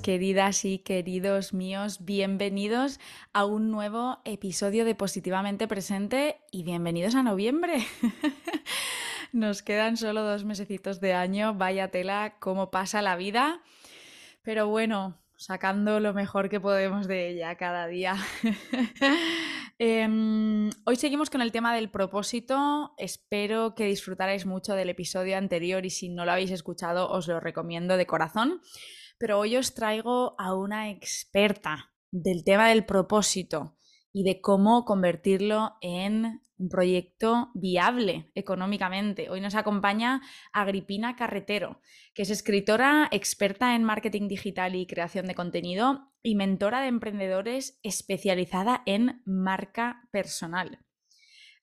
queridas 0.00 0.64
y 0.64 0.78
queridos 0.78 1.52
míos. 1.52 2.04
Bienvenidos 2.04 3.00
a 3.32 3.44
un 3.44 3.72
nuevo 3.72 4.20
episodio 4.24 4.84
de 4.84 4.94
Positivamente 4.94 5.66
Presente 5.66 6.38
y 6.52 6.62
bienvenidos 6.62 7.16
a 7.16 7.24
noviembre. 7.24 7.84
Nos 9.32 9.62
quedan 9.62 9.96
solo 9.96 10.22
dos 10.22 10.44
mesecitos 10.44 11.00
de 11.00 11.12
año. 11.12 11.54
Vaya 11.54 11.88
tela, 11.88 12.36
cómo 12.38 12.70
pasa 12.70 13.02
la 13.02 13.16
vida. 13.16 13.62
Pero 14.42 14.68
bueno, 14.68 15.18
sacando 15.36 15.98
lo 15.98 16.14
mejor 16.14 16.48
que 16.48 16.60
podemos 16.60 17.08
de 17.08 17.30
ella 17.30 17.56
cada 17.56 17.88
día. 17.88 18.16
Em, 19.80 20.70
hoy 20.84 20.94
seguimos 20.94 21.30
con 21.30 21.42
el 21.42 21.50
tema 21.50 21.74
del 21.74 21.90
propósito. 21.90 22.94
Espero 22.96 23.74
que 23.74 23.86
disfrutarais 23.86 24.46
mucho 24.46 24.74
del 24.74 24.88
episodio 24.88 25.36
anterior 25.36 25.84
y 25.84 25.90
si 25.90 26.10
no 26.10 26.24
lo 26.24 26.30
habéis 26.30 26.52
escuchado 26.52 27.10
os 27.10 27.26
lo 27.26 27.40
recomiendo 27.40 27.96
de 27.96 28.06
corazón. 28.06 28.62
Pero 29.24 29.38
hoy 29.38 29.56
os 29.56 29.72
traigo 29.72 30.34
a 30.38 30.54
una 30.54 30.90
experta 30.90 31.94
del 32.10 32.44
tema 32.44 32.68
del 32.68 32.84
propósito 32.84 33.74
y 34.12 34.22
de 34.22 34.42
cómo 34.42 34.84
convertirlo 34.84 35.76
en 35.80 36.42
un 36.58 36.68
proyecto 36.68 37.50
viable 37.54 38.30
económicamente. 38.34 39.30
Hoy 39.30 39.40
nos 39.40 39.54
acompaña 39.54 40.20
Agripina 40.52 41.16
Carretero, 41.16 41.80
que 42.12 42.20
es 42.20 42.28
escritora 42.28 43.08
experta 43.12 43.74
en 43.74 43.82
marketing 43.82 44.28
digital 44.28 44.74
y 44.74 44.86
creación 44.86 45.24
de 45.24 45.34
contenido 45.34 46.12
y 46.22 46.34
mentora 46.34 46.82
de 46.82 46.88
emprendedores 46.88 47.80
especializada 47.82 48.82
en 48.84 49.22
marca 49.24 50.06
personal. 50.12 50.83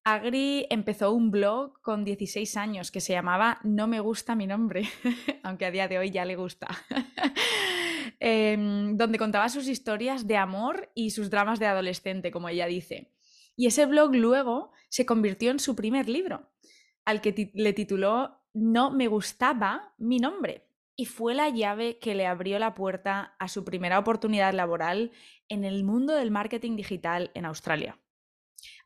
Agri 0.03 0.65
empezó 0.71 1.11
un 1.11 1.29
blog 1.29 1.79
con 1.81 2.03
16 2.03 2.57
años 2.57 2.89
que 2.89 3.01
se 3.01 3.13
llamaba 3.13 3.59
No 3.63 3.87
me 3.87 3.99
gusta 3.99 4.35
mi 4.35 4.47
nombre, 4.47 4.89
aunque 5.43 5.65
a 5.65 5.71
día 5.71 5.87
de 5.87 5.99
hoy 5.99 6.09
ya 6.09 6.25
le 6.25 6.35
gusta. 6.35 6.67
Em, 8.23 8.97
donde 8.97 9.17
contaba 9.17 9.49
sus 9.49 9.67
historias 9.67 10.27
de 10.27 10.37
amor 10.37 10.91
y 10.93 11.09
sus 11.09 11.31
dramas 11.31 11.57
de 11.57 11.65
adolescente, 11.65 12.29
como 12.29 12.49
ella 12.49 12.67
dice. 12.67 13.11
Y 13.55 13.65
ese 13.65 13.87
blog 13.87 14.13
luego 14.13 14.71
se 14.89 15.07
convirtió 15.07 15.49
en 15.49 15.57
su 15.57 15.75
primer 15.75 16.07
libro, 16.07 16.51
al 17.03 17.21
que 17.21 17.51
le 17.55 17.73
tituló 17.73 18.43
No 18.53 18.91
me 18.91 19.07
gustaba 19.07 19.95
mi 19.97 20.19
nombre. 20.19 20.67
Y 20.95 21.05
fue 21.05 21.33
la 21.33 21.49
llave 21.49 21.97
que 21.97 22.13
le 22.13 22.27
abrió 22.27 22.59
la 22.59 22.75
puerta 22.75 23.35
a 23.39 23.47
su 23.47 23.65
primera 23.65 23.97
oportunidad 23.97 24.53
laboral 24.53 25.11
en 25.49 25.63
el 25.63 25.83
mundo 25.83 26.13
del 26.13 26.29
marketing 26.29 26.75
digital 26.75 27.31
en 27.33 27.45
Australia. 27.45 27.97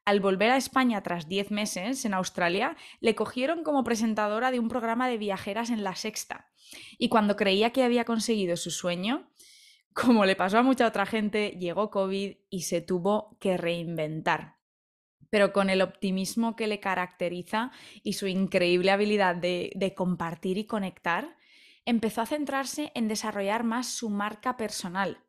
Al 0.06 0.20
volver 0.20 0.52
a 0.52 0.58
España 0.58 1.02
tras 1.02 1.28
10 1.28 1.50
meses 1.50 2.06
en 2.06 2.14
Australia, 2.14 2.78
le 3.00 3.16
cogieron 3.16 3.64
como 3.64 3.84
presentadora 3.84 4.52
de 4.52 4.60
un 4.60 4.70
programa 4.70 5.10
de 5.10 5.18
viajeras 5.18 5.72
en 5.72 5.84
La 5.84 5.96
Sexta. 5.96 6.52
Y 7.00 7.10
cuando 7.10 7.36
creía 7.36 7.72
que 7.72 7.84
había 7.84 8.06
conseguido 8.06 8.56
su 8.56 8.70
sueño, 8.70 9.32
como 9.94 10.26
le 10.26 10.36
pasó 10.36 10.60
a 10.60 10.64
mucha 10.64 10.86
otra 10.86 11.08
gente, 11.08 11.58
llegó 11.60 11.90
COVID 11.90 12.38
y 12.52 12.62
se 12.62 12.82
tuvo 12.82 13.36
que 13.40 13.58
reinventar. 13.58 14.58
Pero 15.32 15.52
con 15.54 15.72
el 15.72 15.82
optimismo 15.82 16.56
que 16.56 16.68
le 16.68 16.80
caracteriza 16.80 17.72
y 18.04 18.14
su 18.14 18.28
increíble 18.28 18.92
habilidad 18.92 19.36
de, 19.36 19.72
de 19.74 19.96
compartir 19.96 20.60
y 20.60 20.66
conectar, 20.66 21.36
empezó 21.84 22.22
a 22.22 22.28
centrarse 22.28 22.92
en 22.94 23.08
desarrollar 23.08 23.64
más 23.64 23.88
su 23.88 24.12
marca 24.12 24.56
personal 24.56 25.24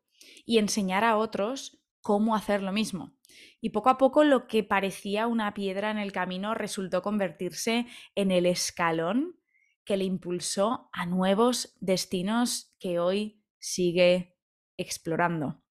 y 0.45 0.59
enseñar 0.59 1.03
a 1.03 1.17
otros 1.17 1.79
cómo 2.01 2.35
hacer 2.35 2.61
lo 2.61 2.71
mismo. 2.71 3.13
Y 3.61 3.69
poco 3.69 3.89
a 3.89 3.97
poco 3.97 4.23
lo 4.23 4.47
que 4.47 4.63
parecía 4.63 5.27
una 5.27 5.53
piedra 5.53 5.91
en 5.91 5.97
el 5.97 6.11
camino 6.11 6.53
resultó 6.53 7.01
convertirse 7.01 7.87
en 8.15 8.31
el 8.31 8.45
escalón 8.45 9.39
que 9.83 9.97
le 9.97 10.03
impulsó 10.03 10.89
a 10.91 11.05
nuevos 11.05 11.75
destinos 11.79 12.75
que 12.79 12.99
hoy 12.99 13.41
sigue 13.59 14.37
explorando. 14.77 15.61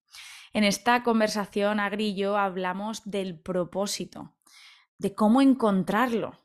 En 0.53 0.63
esta 0.63 1.03
conversación, 1.03 1.79
Agri 1.79 2.07
y 2.07 2.15
yo 2.15 2.37
hablamos 2.37 3.09
del 3.09 3.39
propósito, 3.39 4.35
de 4.97 5.13
cómo 5.13 5.41
encontrarlo, 5.41 6.39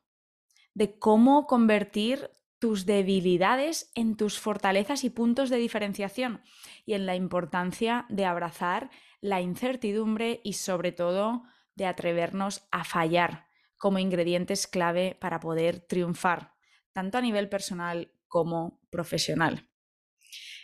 de 0.75 0.99
cómo 0.99 1.47
convertir 1.47 2.31
tus 2.59 2.87
debilidades 2.87 3.91
en 3.95 4.17
tus 4.17 4.39
fortalezas 4.39 5.03
y 5.03 5.11
puntos 5.11 5.51
de 5.51 5.57
diferenciación 5.57 6.43
y 6.87 6.95
en 6.95 7.07
la 7.07 7.17
importancia 7.17 8.07
de 8.09 8.25
abrazar 8.25 8.91
la 9.23 9.41
incertidumbre 9.41 10.43
y 10.45 10.53
sobre 10.55 10.93
todo 10.93 11.45
de 11.75 11.87
atrevernos 11.87 12.67
a 12.71 12.85
fallar 12.85 13.47
como 13.79 13.99
ingredientes 13.99 14.67
clave 14.67 15.17
para 15.19 15.41
poder 15.41 15.81
triunfar, 15.81 16.53
tanto 16.93 17.17
a 17.17 17.23
nivel 17.23 17.49
personal 17.49 18.13
como 18.29 18.81
profesional. 18.91 19.69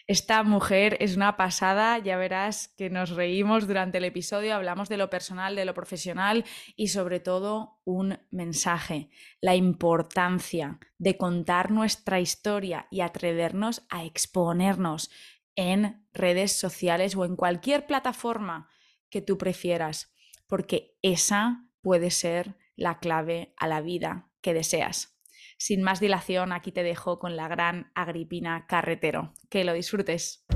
Esta 0.09 0.43
mujer 0.43 0.97
es 1.01 1.17
una 1.17 1.37
pasada, 1.37 1.99
ya 1.99 2.17
verás 2.17 2.69
que 2.79 2.89
nos 2.89 3.11
reímos 3.11 3.67
durante 3.67 3.99
el 3.99 4.05
episodio, 4.05 4.55
hablamos 4.55 4.89
de 4.89 4.97
lo 4.97 5.11
personal, 5.11 5.55
de 5.55 5.67
lo 5.67 5.75
profesional 5.75 6.47
y 6.77 6.89
sobre 6.89 7.21
todo 7.21 7.79
un 7.85 8.19
mensaje, 8.31 9.11
la 9.43 9.55
importancia 9.55 10.79
de 10.97 11.19
contar 11.19 11.71
nuestra 11.71 12.21
historia 12.21 12.87
y 12.91 13.03
atrevernos 13.03 13.83
a 13.91 14.05
exponernos 14.05 15.11
en 15.59 16.07
redes 16.13 16.53
sociales 16.53 17.17
o 17.17 17.25
en 17.25 17.35
cualquier 17.35 17.85
plataforma 17.85 18.69
que 19.11 19.21
tú 19.21 19.37
prefieras, 19.37 20.15
porque 20.47 20.97
esa 21.03 21.67
puede 21.83 22.13
ser 22.13 22.57
la 22.77 23.01
clave 23.01 23.55
a 23.57 23.67
la 23.67 23.81
vida 23.81 24.31
que 24.41 24.55
deseas. 24.55 25.19
Sin 25.59 25.83
más 25.83 25.99
dilación, 25.99 26.53
aquí 26.53 26.71
te 26.71 26.85
dejo 26.85 27.19
con 27.19 27.35
la 27.35 27.49
gran 27.49 27.91
Agripina 27.97 28.67
Carretero. 28.69 29.35
Que 29.51 29.65
lo 29.65 29.73
disfrutes. 29.73 30.47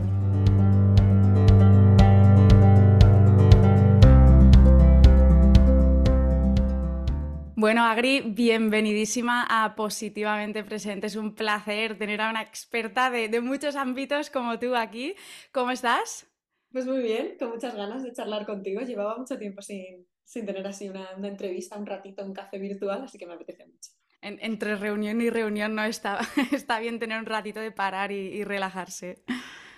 Bueno, 7.63 7.85
Agri, 7.85 8.23
bienvenidísima 8.23 9.47
a 9.49 9.77
Positivamente 9.77 10.65
Presente. 10.65 11.07
Es 11.07 11.15
un 11.15 11.37
placer 11.37 11.97
tener 11.97 12.21
a 12.21 12.29
una 12.29 12.43
experta 12.43 13.09
de, 13.09 13.41
muchos 13.41 13.77
ámbitos 13.77 14.31
como 14.31 14.59
tú 14.59 14.75
aquí. 14.75 15.15
¿Cómo 15.53 15.71
estás? 15.71 16.27
Pues 16.73 16.87
muy 16.87 17.01
bien, 17.05 17.37
con 17.39 17.51
muchas 17.51 17.77
ganas 17.77 18.03
de 18.03 18.13
charlar 18.13 18.47
contigo. 18.47 18.81
Llevaba 18.81 19.17
mucho 19.17 19.39
tiempo 19.39 19.63
sin, 19.63 20.09
tener 20.33 20.67
así 20.67 20.89
una, 20.89 21.13
entrevista, 21.23 21.79
un 21.79 21.87
ratito, 21.87 22.25
un 22.25 22.33
café 22.33 22.59
virtual, 22.59 23.05
así 23.05 23.17
que 23.17 23.27
me 23.27 23.35
apetece 23.35 23.65
mucho 23.65 23.91
entre 24.23 24.77
reunión 24.77 25.21
y 25.21 25.31
reunión 25.31 25.75
no 25.77 25.85
está, 25.85 26.19
está 26.53 26.81
bien 26.81 26.99
tener 26.99 27.19
un 27.19 27.27
ratito 27.27 27.61
de 27.61 27.71
parar 27.71 28.11
y, 28.11 28.43
relajarse. 28.43 29.23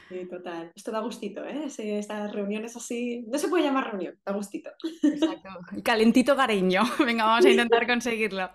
Sí, 0.09 0.27
total. 0.29 0.73
Esto 0.75 0.91
da 0.91 1.01
gustito, 1.01 1.45
¿eh? 1.45 1.67
estas 1.67 2.33
reuniones 2.33 2.77
así. 2.77 3.25
No 3.29 3.39
se 3.39 3.49
puede 3.49 3.65
llamar 3.65 3.91
reunión, 3.91 4.19
da 4.25 4.33
gustito. 4.33 4.71
Exacto. 5.03 5.49
Calentito 5.83 6.37
cariño. 6.37 6.83
Venga, 7.05 7.25
vamos 7.25 7.45
a 7.45 7.51
intentar 7.51 7.87
conseguirlo. 7.89 8.51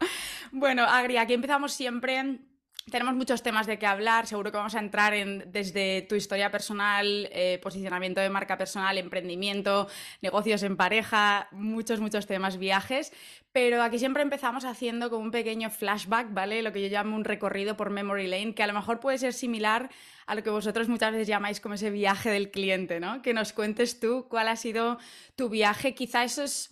Bueno, 0.51 0.83
Agri, 0.83 1.17
aquí 1.17 1.33
empezamos 1.33 1.73
siempre 1.73 2.39
tenemos 2.89 3.15
muchos 3.15 3.43
temas 3.43 3.67
de 3.67 3.79
qué 3.79 3.85
hablar, 3.85 4.27
seguro 4.27 4.51
que 4.51 4.57
vamos 4.57 4.75
a 4.75 4.79
entrar 4.79 5.13
en, 5.13 5.51
desde 5.51 6.01
tu 6.03 6.15
historia 6.15 6.51
personal, 6.51 7.29
eh, 7.31 7.59
posicionamiento 7.61 8.21
de 8.21 8.29
marca 8.29 8.57
personal, 8.57 8.97
emprendimiento, 8.97 9.87
negocios 10.21 10.63
en 10.63 10.77
pareja, 10.77 11.47
muchos, 11.51 11.99
muchos 11.99 12.25
temas, 12.27 12.57
viajes, 12.57 13.11
pero 13.51 13.81
aquí 13.81 13.99
siempre 13.99 14.23
empezamos 14.23 14.65
haciendo 14.65 15.09
como 15.09 15.23
un 15.23 15.31
pequeño 15.31 15.69
flashback, 15.69 16.33
¿vale? 16.33 16.61
Lo 16.61 16.71
que 16.71 16.81
yo 16.81 16.87
llamo 16.87 17.15
un 17.15 17.25
recorrido 17.25 17.75
por 17.75 17.89
Memory 17.89 18.27
Lane, 18.27 18.53
que 18.53 18.63
a 18.63 18.67
lo 18.67 18.73
mejor 18.73 18.99
puede 18.99 19.17
ser 19.17 19.33
similar 19.33 19.89
a 20.27 20.35
lo 20.35 20.43
que 20.43 20.49
vosotros 20.49 20.87
muchas 20.87 21.11
veces 21.11 21.27
llamáis 21.27 21.59
como 21.59 21.75
ese 21.75 21.89
viaje 21.89 22.29
del 22.29 22.51
cliente, 22.51 22.99
¿no? 22.99 23.21
Que 23.21 23.33
nos 23.33 23.53
cuentes 23.53 23.99
tú 23.99 24.27
cuál 24.29 24.47
ha 24.47 24.55
sido 24.55 24.99
tu 25.35 25.49
viaje, 25.49 25.95
quizá 25.95 26.23
eso 26.23 26.43
es 26.43 26.69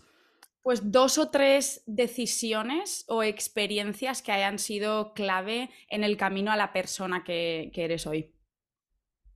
pues 0.67 0.91
dos 0.91 1.17
o 1.17 1.29
tres 1.29 1.81
decisiones 1.85 3.05
o 3.07 3.23
experiencias 3.23 4.21
que 4.21 4.33
hayan 4.33 4.59
sido 4.59 5.13
clave 5.13 5.69
en 5.87 6.03
el 6.03 6.17
camino 6.17 6.51
a 6.51 6.57
la 6.57 6.73
persona 6.73 7.23
que, 7.23 7.71
eres 7.73 8.05
hoy? 8.05 8.35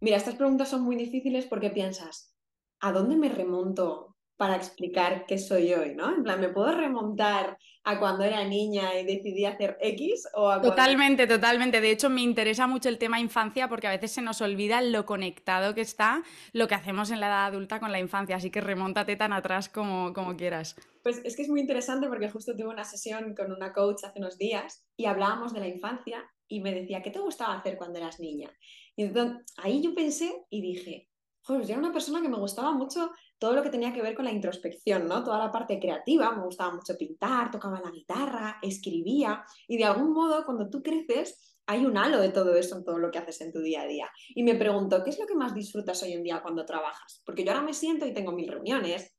Mira, 0.02 0.18
estas 0.18 0.36
preguntas 0.36 0.68
son 0.68 0.82
muy 0.82 0.98
difíciles 0.98 1.46
porque 1.46 1.70
piensas, 1.70 2.38
¿a 2.82 2.92
dónde 2.92 3.16
me 3.16 3.30
remonto 3.30 4.11
para 4.42 4.56
explicar 4.56 5.28
qué 5.28 5.38
soy 5.38 5.72
hoy, 5.76 5.94
¿no? 5.94 6.16
En 6.16 6.24
plan, 6.24 6.42
¿me 6.42 6.50
puedo 6.50 6.72
remontar 6.72 7.60
a 7.84 8.00
cuando 8.00 8.24
era 8.24 8.44
niña 8.44 9.00
y 9.00 9.06
decidí 9.06 9.46
hacer 9.46 9.78
X 9.80 10.28
o 10.34 10.50
a 10.50 10.60
Totalmente, 10.60 11.28
totalmente. 11.28 11.80
De 11.80 11.92
hecho, 11.92 12.10
me 12.10 12.22
interesa 12.22 12.66
mucho 12.66 12.90
el 12.90 12.98
tema 12.98 13.20
infancia 13.20 13.70
porque 13.70 13.86
a 13.86 13.92
veces 13.92 14.12
se 14.14 14.24
nos 14.24 14.42
olvida 14.42 14.82
lo 14.82 15.06
conectado 15.06 15.76
que 15.76 15.82
está 15.82 16.24
lo 16.54 16.68
que 16.68 16.74
hacemos 16.74 17.12
en 17.12 17.20
la 17.20 17.28
edad 17.28 17.46
adulta 17.46 17.80
con 17.80 17.92
la 17.92 18.00
infancia, 18.00 18.36
así 18.36 18.50
que 18.50 18.62
remóntate 18.62 19.16
tan 19.16 19.32
atrás 19.32 19.70
como, 19.70 20.12
como 20.12 20.36
quieras. 20.36 20.76
Pues 21.04 21.22
es 21.24 21.36
que 21.36 21.44
es 21.44 21.50
muy 21.50 21.60
interesante 21.62 22.08
porque 22.08 22.32
justo 22.32 22.56
tuve 22.56 22.70
una 22.70 22.84
sesión 22.84 23.36
con 23.36 23.52
una 23.52 23.72
coach 23.72 24.06
hace 24.06 24.18
unos 24.18 24.40
días 24.40 24.88
y 24.98 25.06
hablábamos 25.06 25.54
de 25.54 25.60
la 25.60 25.68
infancia 25.68 26.28
y 26.48 26.62
me 26.62 26.74
decía, 26.74 27.04
¿qué 27.04 27.12
te 27.12 27.20
gustaba 27.20 27.54
hacer 27.54 27.78
cuando 27.78 28.00
eras 28.00 28.20
niña? 28.20 28.50
Y 28.96 29.04
entonces 29.04 29.46
ahí 29.58 29.84
yo 29.84 29.94
pensé 29.94 30.34
y 30.50 30.64
dije, 30.64 31.12
joder, 31.44 31.62
yo 31.68 31.74
era 31.74 31.80
una 31.80 31.94
persona 31.94 32.24
que 32.24 32.30
me 32.30 32.40
gustaba 32.40 32.72
mucho 32.72 33.12
todo 33.42 33.56
lo 33.56 33.64
que 33.64 33.72
tenía 33.72 33.92
que 33.92 34.04
ver 34.04 34.14
con 34.14 34.26
la 34.26 34.32
introspección, 34.32 35.08
¿no? 35.08 35.24
Toda 35.24 35.40
la 35.40 35.52
parte 35.52 35.80
creativa, 35.80 36.32
me 36.32 36.44
gustaba 36.44 36.76
mucho 36.76 36.96
pintar, 36.96 37.50
tocaba 37.50 37.82
la 37.82 37.90
guitarra, 37.90 38.60
escribía 38.62 39.44
y 39.68 39.78
de 39.78 39.86
algún 39.86 40.14
modo 40.14 40.46
cuando 40.46 40.70
tú 40.70 40.84
creces 40.84 41.58
hay 41.66 41.84
un 41.84 41.98
halo 41.98 42.20
de 42.20 42.30
todo 42.30 42.54
eso 42.56 42.78
en 42.78 42.84
todo 42.84 43.00
lo 43.00 43.10
que 43.10 43.18
haces 43.18 43.42
en 43.42 43.52
tu 43.52 43.60
día 43.60 43.82
a 43.82 43.88
día. 43.88 44.08
Y 44.36 44.44
me 44.44 44.54
pregunto, 44.54 45.04
¿qué 45.04 45.10
es 45.10 45.18
lo 45.18 45.26
que 45.26 45.34
más 45.34 45.56
disfrutas 45.56 46.04
hoy 46.04 46.14
en 46.14 46.22
día 46.22 46.44
cuando 46.44 46.66
trabajas? 46.66 47.24
Porque 47.26 47.44
yo 47.44 47.52
ahora 47.52 47.64
me 47.64 47.74
siento 47.74 48.06
y 48.06 48.14
tengo 48.14 48.32
mil 48.32 48.48
reuniones, 48.48 49.16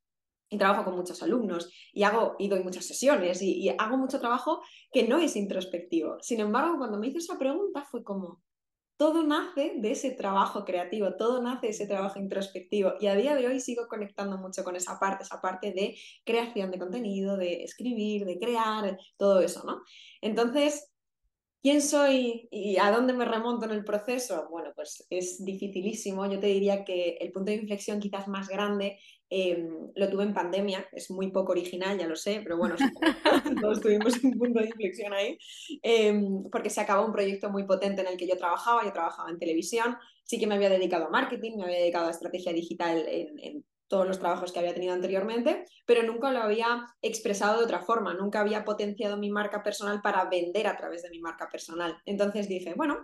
y 0.48 0.58
trabajo 0.58 0.84
con 0.84 0.96
muchos 0.96 1.22
alumnos 1.22 1.72
y 1.94 2.02
hago 2.02 2.36
y 2.38 2.46
doy 2.48 2.62
muchas 2.62 2.84
sesiones 2.84 3.40
y, 3.40 3.70
hago 3.70 3.96
mucho 3.96 4.20
trabajo 4.20 4.60
que 4.92 5.08
no 5.08 5.18
es 5.18 5.34
introspectivo. 5.34 6.18
Sin 6.20 6.40
embargo, 6.40 6.76
cuando 6.76 6.98
me 6.98 7.08
hizo 7.08 7.18
esa 7.18 7.38
pregunta 7.38 7.84
fue 7.90 8.04
como, 8.04 8.42
todo 9.02 9.24
nace 9.24 9.72
de 9.78 9.90
ese 9.90 10.12
trabajo 10.12 10.64
creativo, 10.64 11.16
todo 11.16 11.42
nace 11.42 11.66
de 11.66 11.72
ese 11.72 11.88
trabajo 11.88 12.20
introspectivo 12.20 12.92
y 13.00 13.08
a 13.08 13.16
día 13.16 13.34
de 13.34 13.48
hoy 13.48 13.58
sigo 13.58 13.88
conectando 13.88 14.38
mucho 14.38 14.62
con 14.62 14.76
esa 14.76 15.00
parte, 15.00 15.24
esa 15.24 15.40
parte 15.40 15.72
de 15.72 15.96
creación 16.24 16.70
de 16.70 16.78
contenido, 16.78 17.36
de 17.36 17.64
escribir, 17.64 18.24
de 18.24 18.38
crear, 18.38 18.96
todo 19.16 19.40
eso, 19.40 19.64
¿no? 19.64 19.82
Entonces, 20.20 20.88
¿Quién 21.64 21.80
soy 21.80 22.48
y 22.50 22.76
a 22.78 22.90
dónde 22.90 23.12
me 23.12 23.24
remonto 23.24 23.66
en 23.66 23.70
el 23.70 23.84
proceso? 23.84 24.48
Bueno, 24.50 24.72
pues 24.74 25.06
es 25.10 25.44
dificilísimo. 25.44 26.26
Yo 26.26 26.40
te 26.40 26.48
diría 26.48 26.84
que 26.84 27.18
el 27.20 27.30
punto 27.30 27.52
de 27.52 27.58
inflexión 27.58 28.00
quizás 28.00 28.26
más 28.26 28.48
grande 28.48 28.98
Em, 29.34 29.90
lo 29.94 30.10
tuve 30.10 30.24
en 30.24 30.34
pandemia, 30.34 30.86
es 30.92 31.10
muy 31.10 31.30
poco 31.30 31.52
original, 31.52 31.98
ya 31.98 32.06
lo 32.06 32.16
sé, 32.16 32.40
pero 32.42 32.58
bueno, 32.58 32.74
todos 33.66 33.80
tuvimos 33.80 34.22
un 34.22 34.36
punto 34.36 34.60
de 34.60 34.66
inflexión 34.66 35.14
ahí, 35.14 35.38
em, 35.80 36.50
porque 36.50 36.68
se 36.68 36.82
acabó 36.82 37.06
un 37.06 37.12
proyecto 37.12 37.48
muy 37.48 37.64
potente 37.64 38.02
en 38.02 38.08
el 38.08 38.18
que 38.18 38.28
yo 38.28 38.36
trabajaba, 38.36 38.84
yo 38.84 38.92
trabajaba 38.92 39.30
en 39.30 39.38
televisión, 39.38 39.96
sí 40.22 40.38
que 40.38 40.46
me 40.46 40.56
había 40.56 40.68
dedicado 40.68 41.06
a 41.06 41.08
marketing, 41.08 41.56
me 41.56 41.64
había 41.64 41.78
dedicado 41.78 42.08
a 42.08 42.10
estrategia 42.10 42.52
digital 42.52 43.06
en, 43.08 43.38
en 43.38 43.64
todos 43.88 44.06
los 44.06 44.18
trabajos 44.18 44.52
que 44.52 44.58
había 44.58 44.74
tenido 44.74 44.92
anteriormente, 44.92 45.64
pero 45.86 46.02
nunca 46.02 46.30
lo 46.30 46.42
había 46.42 46.86
expresado 47.00 47.58
de 47.58 47.64
otra 47.64 47.80
forma, 47.80 48.12
nunca 48.12 48.40
había 48.40 48.66
potenciado 48.66 49.16
mi 49.16 49.30
marca 49.30 49.62
personal 49.62 50.02
para 50.02 50.28
vender 50.28 50.66
a 50.66 50.76
través 50.76 51.02
de 51.02 51.08
mi 51.08 51.20
marca 51.20 51.48
personal. 51.50 51.96
Entonces 52.04 52.48
dije, 52.48 52.74
bueno, 52.76 52.98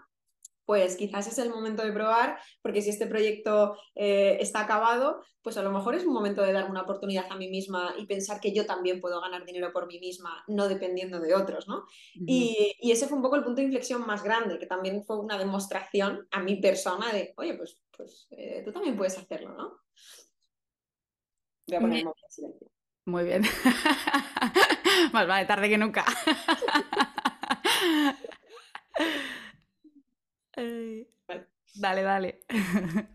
pues 0.68 0.98
quizás 0.98 1.26
es 1.26 1.38
el 1.38 1.48
momento 1.48 1.82
de 1.82 1.92
probar, 1.92 2.38
porque 2.60 2.82
si 2.82 2.90
este 2.90 3.06
proyecto 3.06 3.78
eh, 3.94 4.36
está 4.38 4.60
acabado, 4.60 5.22
pues 5.40 5.56
a 5.56 5.62
lo 5.62 5.72
mejor 5.72 5.94
es 5.94 6.04
un 6.04 6.12
momento 6.12 6.42
de 6.42 6.52
dar 6.52 6.70
una 6.70 6.82
oportunidad 6.82 7.24
a 7.30 7.36
mí 7.36 7.48
misma 7.48 7.94
y 7.96 8.04
pensar 8.04 8.38
que 8.38 8.52
yo 8.52 8.66
también 8.66 9.00
puedo 9.00 9.18
ganar 9.22 9.46
dinero 9.46 9.72
por 9.72 9.86
mí 9.86 9.98
misma, 9.98 10.44
no 10.46 10.68
dependiendo 10.68 11.20
de 11.20 11.34
otros, 11.34 11.68
¿no? 11.68 11.86
y, 12.14 12.76
ese 12.82 13.06
fue 13.06 13.16
un 13.16 13.22
poco 13.22 13.36
el 13.36 13.44
punto 13.44 13.62
de 13.62 13.68
inflexión 13.68 14.06
más 14.06 14.22
grande, 14.22 14.58
que 14.58 14.66
también 14.66 15.02
fue 15.06 15.18
una 15.18 15.38
demostración 15.38 16.28
a 16.32 16.42
mi 16.42 16.60
persona 16.60 17.10
de, 17.14 17.32
oye, 17.38 17.54
pues, 17.54 17.80
pues 17.96 18.28
eh, 18.32 18.60
tú 18.62 18.70
también 18.70 18.94
puedes 18.94 19.16
hacerlo, 19.16 19.56
¿no? 19.56 19.80
Voy 21.66 21.76
a 21.76 21.80
poner 21.80 22.04
silencio. 22.28 22.68
Muy 23.06 23.24
bien. 23.24 23.42
Más 25.14 25.26
vale 25.26 25.46
tarde 25.46 25.70
que 25.70 25.78
nunca. 25.78 26.04
Dale, 31.74 32.02
dale. 32.02 32.40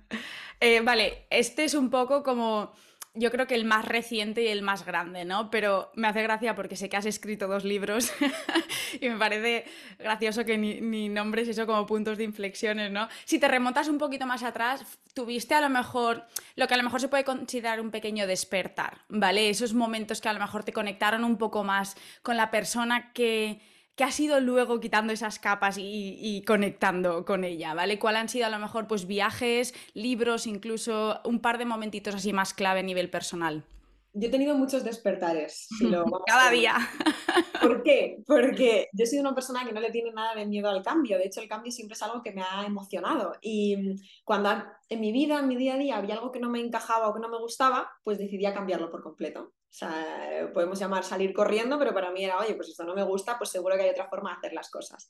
Eh, 0.66 0.80
vale, 0.80 1.28
este 1.30 1.66
es 1.66 1.74
un 1.74 1.90
poco 1.90 2.24
como 2.24 2.72
yo 3.16 3.32
creo 3.32 3.46
que 3.46 3.56
el 3.56 3.66
más 3.66 3.86
reciente 3.86 4.44
y 4.44 4.48
el 4.48 4.64
más 4.64 4.86
grande, 4.86 5.24
¿no? 5.24 5.52
Pero 5.52 5.92
me 5.96 6.08
hace 6.08 6.24
gracia 6.24 6.56
porque 6.56 6.76
sé 6.76 6.90
que 6.90 6.98
has 6.98 7.06
escrito 7.06 7.48
dos 7.48 7.64
libros 7.64 8.12
y 9.02 9.08
me 9.10 9.18
parece 9.18 9.66
gracioso 10.00 10.46
que 10.46 10.58
ni, 10.58 10.82
ni, 10.82 11.10
nombres 11.10 11.48
eso 11.48 11.68
como 11.68 11.86
puntos 11.86 12.18
de 12.18 12.24
inflexiones, 12.24 12.92
¿no? 12.92 13.08
Si 13.26 13.40
te 13.40 13.48
remontas 13.48 13.88
un 13.88 14.00
poquito 14.00 14.26
más 14.26 14.42
atrás, 14.42 14.84
tuviste 15.14 15.54
a 15.54 15.62
lo 15.62 15.70
mejor 15.70 16.26
lo 16.56 16.68
que 16.68 16.74
a 16.74 16.78
lo 16.78 16.84
mejor 16.84 17.02
se 17.02 17.08
puede 17.08 17.24
considerar 17.24 17.80
un 17.80 17.92
pequeño 17.92 18.26
despertar, 18.26 19.02
¿vale? 19.10 19.50
Esos 19.50 19.74
momentos 19.74 20.22
que 20.22 20.30
a 20.30 20.34
lo 20.34 20.40
mejor 20.40 20.64
te 20.64 20.74
conectaron 20.74 21.24
un 21.24 21.38
poco 21.38 21.64
más 21.64 21.96
con 22.24 22.36
la 22.36 22.50
persona 22.50 23.12
que 23.14 23.60
¿Qué 23.96 24.04
ha 24.04 24.12
sido 24.12 24.40
luego 24.40 24.80
quitando 24.80 25.14
esas 25.14 25.38
capas 25.38 25.78
y, 25.78 26.44
conectando 26.48 27.26
con 27.26 27.44
ella, 27.44 27.76
¿vale? 27.76 28.00
¿Cuál 28.00 28.16
han 28.16 28.28
sido 28.28 28.48
a 28.48 28.50
lo 28.50 28.58
mejor 28.58 28.88
pues 28.88 29.06
viajes, 29.06 29.76
libros, 29.94 30.48
incluso 30.48 31.22
un 31.24 31.40
par 31.40 31.60
de 31.60 31.66
momentitos 31.66 32.16
así 32.16 32.34
más 32.34 32.56
clave 32.56 32.80
a 32.80 32.84
nivel 32.84 33.12
personal? 33.12 33.64
Yo 34.16 34.28
he 34.28 34.32
tenido 34.32 34.56
muchos 34.56 34.84
despertares. 34.84 35.68
Cada 36.28 36.52
día. 36.52 36.76
¿Por 37.62 37.82
qué? 37.82 38.18
Porque 38.28 38.90
yo 38.94 39.04
he 39.04 39.08
sido 39.08 39.22
una 39.22 39.34
persona 39.34 39.66
que 39.66 39.74
no 39.74 39.82
le 39.82 39.92
tiene 39.92 40.12
nada 40.12 40.36
de 40.36 40.46
miedo 40.46 40.70
al 40.70 40.84
cambio. 40.84 41.18
De 41.18 41.26
hecho, 41.26 41.42
el 41.42 41.50
cambio 41.50 41.72
siempre 41.72 41.96
es 41.96 42.04
algo 42.04 42.22
que 42.22 42.32
me 42.32 42.44
ha 42.44 42.66
emocionado. 42.66 43.34
Y 43.42 43.76
cuando 44.24 44.64
en 44.90 45.02
mi 45.02 45.12
vida, 45.12 45.40
en 45.40 45.48
mi 45.48 45.56
día 45.56 45.74
a 45.74 45.78
día, 45.78 45.98
había 45.98 46.16
algo 46.16 46.32
que 46.32 46.40
no 46.40 46.50
me 46.50 46.60
encajaba 46.60 47.10
o 47.10 47.14
que 47.14 47.20
no 47.20 47.30
me 47.30 47.40
gustaba, 47.40 47.92
pues 48.04 48.20
decidí 48.20 48.44
cambiarlo 48.54 48.92
por 48.92 49.02
completo. 49.02 49.42
O 49.42 49.76
sea, 49.76 50.52
podemos 50.54 50.80
llamar 50.80 51.04
salir 51.04 51.34
corriendo, 51.34 51.80
pero 51.80 51.96
para 51.96 52.12
mí 52.12 52.24
era, 52.24 52.38
oye, 52.38 52.54
pues 52.54 52.70
esto 52.70 52.84
no 52.84 52.94
me 52.94 53.04
gusta, 53.04 53.40
pues 53.40 53.50
seguro 53.50 53.76
que 53.76 53.82
hay 53.82 53.90
otra 53.90 54.08
forma 54.08 54.30
de 54.30 54.38
hacer 54.38 54.54
las 54.54 54.70
cosas. 54.70 55.10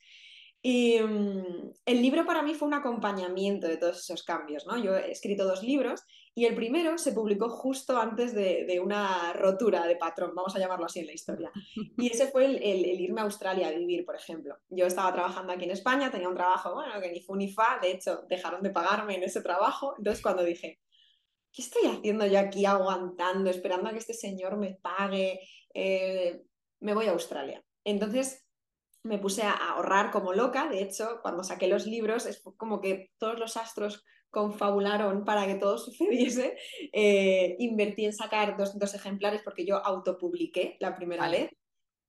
Y 0.61 1.01
mm, 1.01 1.73
el 1.85 2.01
libro 2.01 2.25
para 2.25 2.41
mí 2.41 2.53
fue 2.53 2.69
un 2.69 2.73
acompañamiento 2.73 3.67
de 3.67 3.75
todos 3.75 3.97
esos 3.97 4.23
cambios, 4.23 4.65
¿no? 4.65 4.77
Yo 4.81 4.95
he 4.95 5.11
escrito 5.11 5.43
dos 5.43 5.61
libros 5.61 6.03
y 6.35 6.45
el 6.45 6.55
primero 6.55 6.97
se 6.97 7.11
publicó 7.11 7.49
justo 7.49 7.97
antes 7.99 8.33
de, 8.33 8.79
una 8.83 9.33
rotura 9.33 9.85
de 9.85 9.95
patrón, 9.95 10.33
vamos 10.33 10.55
a 10.55 10.59
llamarlo 10.59 10.85
así 10.85 10.99
en 10.99 11.07
la 11.07 11.13
historia. 11.13 11.51
Y 11.97 12.11
ese 12.11 12.27
fue 12.27 12.45
el, 12.45 12.55
el, 12.61 12.99
irme 12.99 13.21
a 13.21 13.25
Australia 13.25 13.67
a 13.67 13.71
vivir, 13.71 14.03
por 14.03 14.15
ejemplo. 14.15 14.57
Yo 14.69 14.85
estaba 14.85 15.13
trabajando 15.13 15.53
aquí 15.53 15.65
en 15.65 15.71
España, 15.71 16.09
tenía 16.09 16.29
un 16.29 16.35
trabajo, 16.35 16.73
bueno, 16.73 16.99
que 16.99 17.11
ni 17.11 17.21
fu 17.21 17.35
ni 17.35 17.51
fa, 17.51 17.79
de 17.81 17.91
hecho, 17.91 18.23
dejaron 18.27 18.63
de 18.63 18.71
pagarme 18.71 19.15
en 19.15 19.23
ese 19.23 19.41
trabajo. 19.41 19.93
Entonces, 19.97 20.23
cuando 20.23 20.43
dije, 20.43 20.79
¿qué 21.51 21.61
estoy 21.61 21.83
haciendo 21.89 22.25
yo 22.25 22.39
aquí 22.39 22.65
aguantando, 22.65 23.49
esperando 23.49 23.89
a 23.89 23.91
que 23.91 23.99
este 23.99 24.13
señor 24.13 24.57
me 24.57 24.73
pague? 24.81 25.39
Eh, 25.73 26.41
me 26.79 26.93
voy 26.93 27.05
a 27.05 27.11
Australia. 27.11 27.63
Entonces 27.83 28.45
me 29.03 29.19
puse 29.19 29.43
a 29.43 29.51
ahorrar 29.51 30.11
como 30.11 30.33
loca, 30.33 30.67
de 30.69 30.81
hecho, 30.81 31.19
cuando 31.21 31.43
saqué 31.43 31.67
los 31.67 31.85
libros 31.85 32.25
es 32.25 32.41
como 32.57 32.79
que 32.79 33.11
todos 33.17 33.37
los 33.37 33.57
astros 33.57 34.03
confabularon 34.33 35.23
para 35.23 35.45
que 35.45 35.55
todo 35.55 35.77
sucediese. 35.77 36.57
Eh, 36.91 37.55
invertí 37.59 38.05
en 38.05 38.13
sacar 38.13 38.57
dos, 38.57 38.93
ejemplares 38.93 39.41
porque 39.43 39.65
yo 39.65 39.77
autopubliqué 39.77 40.75
la 40.79 40.95
primera 40.95 41.29
vez. 41.29 41.51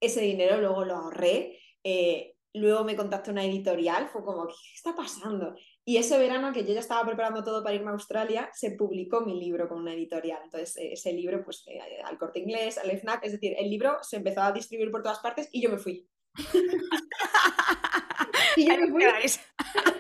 Ese 0.01 0.23
dinero 0.23 0.59
luego 0.59 0.85
lo 0.85 0.97
ahorré. 0.97 1.61
Eh, 1.85 2.35
luego 2.55 2.85
me 2.85 2.97
contactó 2.97 3.31
una 3.31 3.45
editorial, 3.45 4.09
fue 4.09 4.25
como, 4.25 4.47
¿qué 4.47 4.55
está 4.75 4.95
pasando? 4.95 5.55
Y 5.85 5.99
ese 5.99 6.17
verano 6.17 6.53
que 6.53 6.65
yo 6.65 6.73
ya 6.73 6.81
estaba 6.81 7.05
preparando 7.05 7.45
todo 7.45 7.63
para 7.63 7.75
irme 7.75 7.91
a 7.91 7.95
Australia, 7.95 8.49
se 8.55 8.71
publicó 8.71 9.21
mi 9.21 9.39
libro 9.39 9.69
con 9.69 9.81
una 9.81 9.93
editorial. 9.93 10.41
Entonces, 10.45 10.77
eh, 10.79 10.93
ese 10.93 11.13
libro, 11.13 11.45
pues, 11.45 11.65
eh, 11.67 11.81
al 12.05 12.17
corte 12.17 12.39
inglés, 12.39 12.79
al 12.79 12.91
FNAC, 12.91 13.25
es 13.25 13.33
decir, 13.33 13.55
el 13.59 13.69
libro 13.69 13.99
se 14.03 14.17
empezó 14.17 14.43
a 14.43 14.53
distribuir 14.53 14.91
por 14.91 15.03
todas 15.03 15.19
partes 15.19 15.49
y 15.53 15.61
yo 15.61 15.69
me 15.69 15.79
fui. 15.79 16.09
y 18.57 18.67
yo 18.67 18.79
me 18.79 18.89
fui 18.89 19.05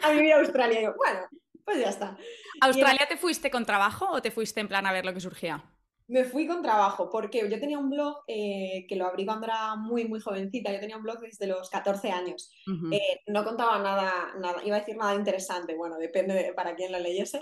a 0.02 0.10
vivir 0.10 0.32
a 0.32 0.38
Australia. 0.38 0.80
Y 0.80 0.84
yo, 0.84 0.94
bueno, 0.96 1.28
pues 1.64 1.78
ya 1.80 1.88
está. 1.88 2.16
¿Australia 2.60 3.06
te 3.08 3.16
fuiste 3.16 3.50
con 3.50 3.64
trabajo 3.64 4.08
o 4.10 4.22
te 4.22 4.30
fuiste 4.30 4.60
en 4.60 4.68
plan 4.68 4.86
a 4.86 4.92
ver 4.92 5.04
lo 5.04 5.14
que 5.14 5.20
surgía? 5.20 5.64
Me 6.06 6.24
fui 6.24 6.46
con 6.46 6.60
trabajo, 6.60 7.08
porque 7.08 7.48
yo 7.48 7.58
tenía 7.58 7.78
un 7.78 7.88
blog 7.88 8.24
eh, 8.28 8.84
que 8.86 8.94
lo 8.94 9.06
abrí 9.06 9.24
cuando 9.24 9.46
era 9.46 9.74
muy, 9.74 10.06
muy 10.06 10.20
jovencita. 10.20 10.70
Yo 10.70 10.78
tenía 10.78 10.98
un 10.98 11.02
blog 11.02 11.20
desde 11.20 11.46
los 11.46 11.70
14 11.70 12.10
años. 12.10 12.52
Eh, 12.92 13.22
no 13.28 13.42
contaba 13.42 13.78
nada, 13.78 14.34
nada, 14.38 14.62
iba 14.66 14.76
a 14.76 14.80
decir 14.80 14.98
nada 14.98 15.14
interesante, 15.14 15.74
bueno, 15.74 15.96
depende 15.96 16.52
para 16.54 16.74
quién 16.74 16.92
lo 16.92 16.98
leyese. 16.98 17.40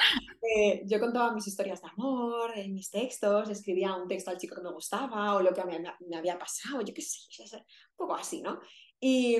Eh, 0.56 0.82
yo 0.86 1.00
contaba 1.00 1.32
mis 1.32 1.48
historias 1.48 1.82
de 1.82 1.88
amor, 1.88 2.56
mis 2.68 2.90
textos, 2.90 3.48
escribía 3.48 3.96
un 3.96 4.06
texto 4.06 4.30
al 4.30 4.38
chico 4.38 4.54
que 4.54 4.62
me 4.62 4.72
gustaba 4.72 5.34
o 5.34 5.42
lo 5.42 5.52
que 5.52 5.64
me, 5.64 5.80
me 5.80 6.16
había 6.16 6.38
pasado, 6.38 6.82
yo 6.82 6.94
qué 6.94 7.02
sé, 7.02 7.18
un 7.56 7.96
poco 7.96 8.14
así, 8.14 8.42
¿no? 8.42 8.60
Y, 9.04 9.36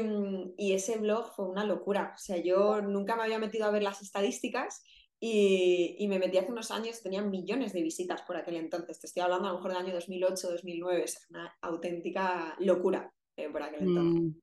y 0.58 0.72
ese 0.72 0.98
blog 0.98 1.32
fue 1.36 1.46
una 1.46 1.64
locura. 1.64 2.14
O 2.16 2.18
sea, 2.18 2.36
yo 2.36 2.82
nunca 2.82 3.14
me 3.14 3.22
había 3.22 3.38
metido 3.38 3.66
a 3.66 3.70
ver 3.70 3.84
las 3.84 4.02
estadísticas 4.02 4.82
y, 5.24 6.04
me 6.08 6.18
metí 6.18 6.36
hace 6.36 6.50
unos 6.50 6.72
años, 6.72 7.00
tenía 7.00 7.22
millones 7.22 7.72
de 7.72 7.80
visitas 7.80 8.22
por 8.22 8.36
aquel 8.36 8.56
entonces. 8.56 8.98
Te 8.98 9.06
estoy 9.06 9.22
hablando 9.22 9.46
a 9.46 9.52
lo 9.52 9.58
mejor 9.58 9.70
del 9.70 9.80
año 9.80 9.94
2008, 9.94 10.50
2009, 10.50 11.04
es 11.04 11.24
una 11.30 11.56
auténtica 11.60 12.56
locura 12.58 13.14
eh, 13.36 13.48
por 13.48 13.62
aquel 13.62 13.82
entonces. 13.82 14.20
Mm. 14.20 14.40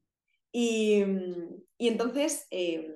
Y, 0.53 1.03
y, 1.77 1.88
entonces, 1.89 2.47
eh, 2.49 2.95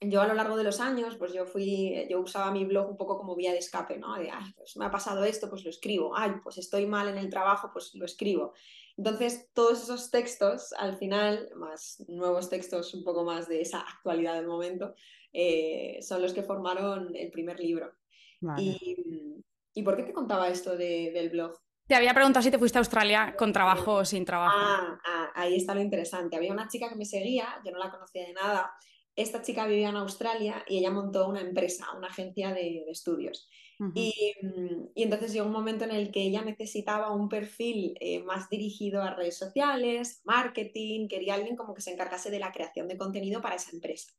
yo 0.00 0.22
a 0.22 0.28
lo 0.28 0.32
largo 0.32 0.56
de 0.56 0.64
los 0.64 0.80
años, 0.80 1.16
pues 1.18 1.34
yo 1.34 1.44
fui, 1.44 2.06
yo 2.08 2.20
usaba 2.20 2.52
mi 2.52 2.64
blog 2.64 2.88
un 2.88 2.96
poco 2.96 3.18
como 3.18 3.36
vía 3.36 3.52
de 3.52 3.58
escape, 3.58 3.98
¿no? 3.98 4.16
De, 4.16 4.30
ay, 4.30 4.54
pues 4.56 4.78
me 4.78 4.86
ha 4.86 4.90
pasado 4.90 5.22
esto, 5.24 5.50
pues 5.50 5.62
lo 5.62 5.68
escribo. 5.68 6.16
Ay, 6.16 6.32
pues 6.42 6.56
estoy 6.56 6.86
mal 6.86 7.06
en 7.08 7.18
el 7.18 7.28
trabajo, 7.28 7.68
pues 7.70 7.94
lo 7.96 8.06
escribo. 8.06 8.54
Entonces, 8.96 9.48
todos 9.54 9.82
esos 9.82 10.10
textos, 10.10 10.72
al 10.74 10.96
final, 10.96 11.50
más 11.56 12.04
nuevos 12.08 12.48
textos 12.48 12.94
un 12.94 13.04
poco 13.04 13.24
más 13.24 13.48
de 13.48 13.60
esa 13.60 13.80
actualidad 13.80 14.34
del 14.34 14.46
momento, 14.46 14.94
eh, 15.32 15.98
son 16.02 16.22
los 16.22 16.32
que 16.32 16.42
formaron 16.42 17.14
el 17.14 17.30
primer 17.30 17.58
libro. 17.60 17.92
Y, 18.58 19.82
por 19.84 19.96
qué 19.96 20.02
te 20.02 20.12
contaba 20.12 20.48
esto 20.48 20.76
del 20.76 21.30
blog? 21.30 21.58
Te 21.90 21.96
había 21.96 22.14
preguntado 22.14 22.44
si 22.44 22.52
te 22.52 22.58
fuiste 22.58 22.78
a 22.78 22.82
Australia 22.82 23.34
con 23.36 23.52
trabajo 23.52 23.94
o 23.94 24.04
sin 24.04 24.24
trabajo. 24.24 24.56
Ah, 24.56 25.00
ah, 25.04 25.32
ahí 25.34 25.56
está 25.56 25.74
lo 25.74 25.80
interesante. 25.80 26.36
Había 26.36 26.52
una 26.52 26.68
chica 26.68 26.88
que 26.88 26.94
me 26.94 27.04
seguía, 27.04 27.60
yo 27.64 27.72
no 27.72 27.80
la 27.80 27.90
conocía 27.90 28.26
de 28.26 28.32
nada. 28.32 28.72
Esta 29.16 29.42
chica 29.42 29.66
vivía 29.66 29.88
en 29.88 29.96
Australia 29.96 30.64
y 30.68 30.78
ella 30.78 30.92
montó 30.92 31.26
una 31.26 31.40
empresa, 31.40 31.86
una 31.96 32.06
agencia 32.06 32.54
de, 32.54 32.84
estudios. 32.88 33.48
Y, 33.94 34.34
y, 34.94 35.02
entonces 35.02 35.32
llegó 35.32 35.46
un 35.46 35.52
momento 35.52 35.84
en 35.84 35.92
el 35.92 36.10
que 36.10 36.22
ella 36.22 36.42
necesitaba 36.42 37.12
un 37.12 37.30
perfil 37.30 37.94
eh, 38.00 38.22
más 38.22 38.50
dirigido 38.50 39.02
a 39.02 39.14
redes 39.14 39.38
sociales, 39.38 40.20
marketing, 40.24 41.08
quería 41.08 41.34
alguien 41.34 41.56
como 41.56 41.72
que 41.72 41.80
se 41.80 41.92
encargase 41.92 42.30
de 42.30 42.40
la 42.40 42.52
creación 42.52 42.88
de 42.88 42.98
contenido 42.98 43.40
para 43.40 43.56
esa 43.56 43.70
empresa. 43.72 44.12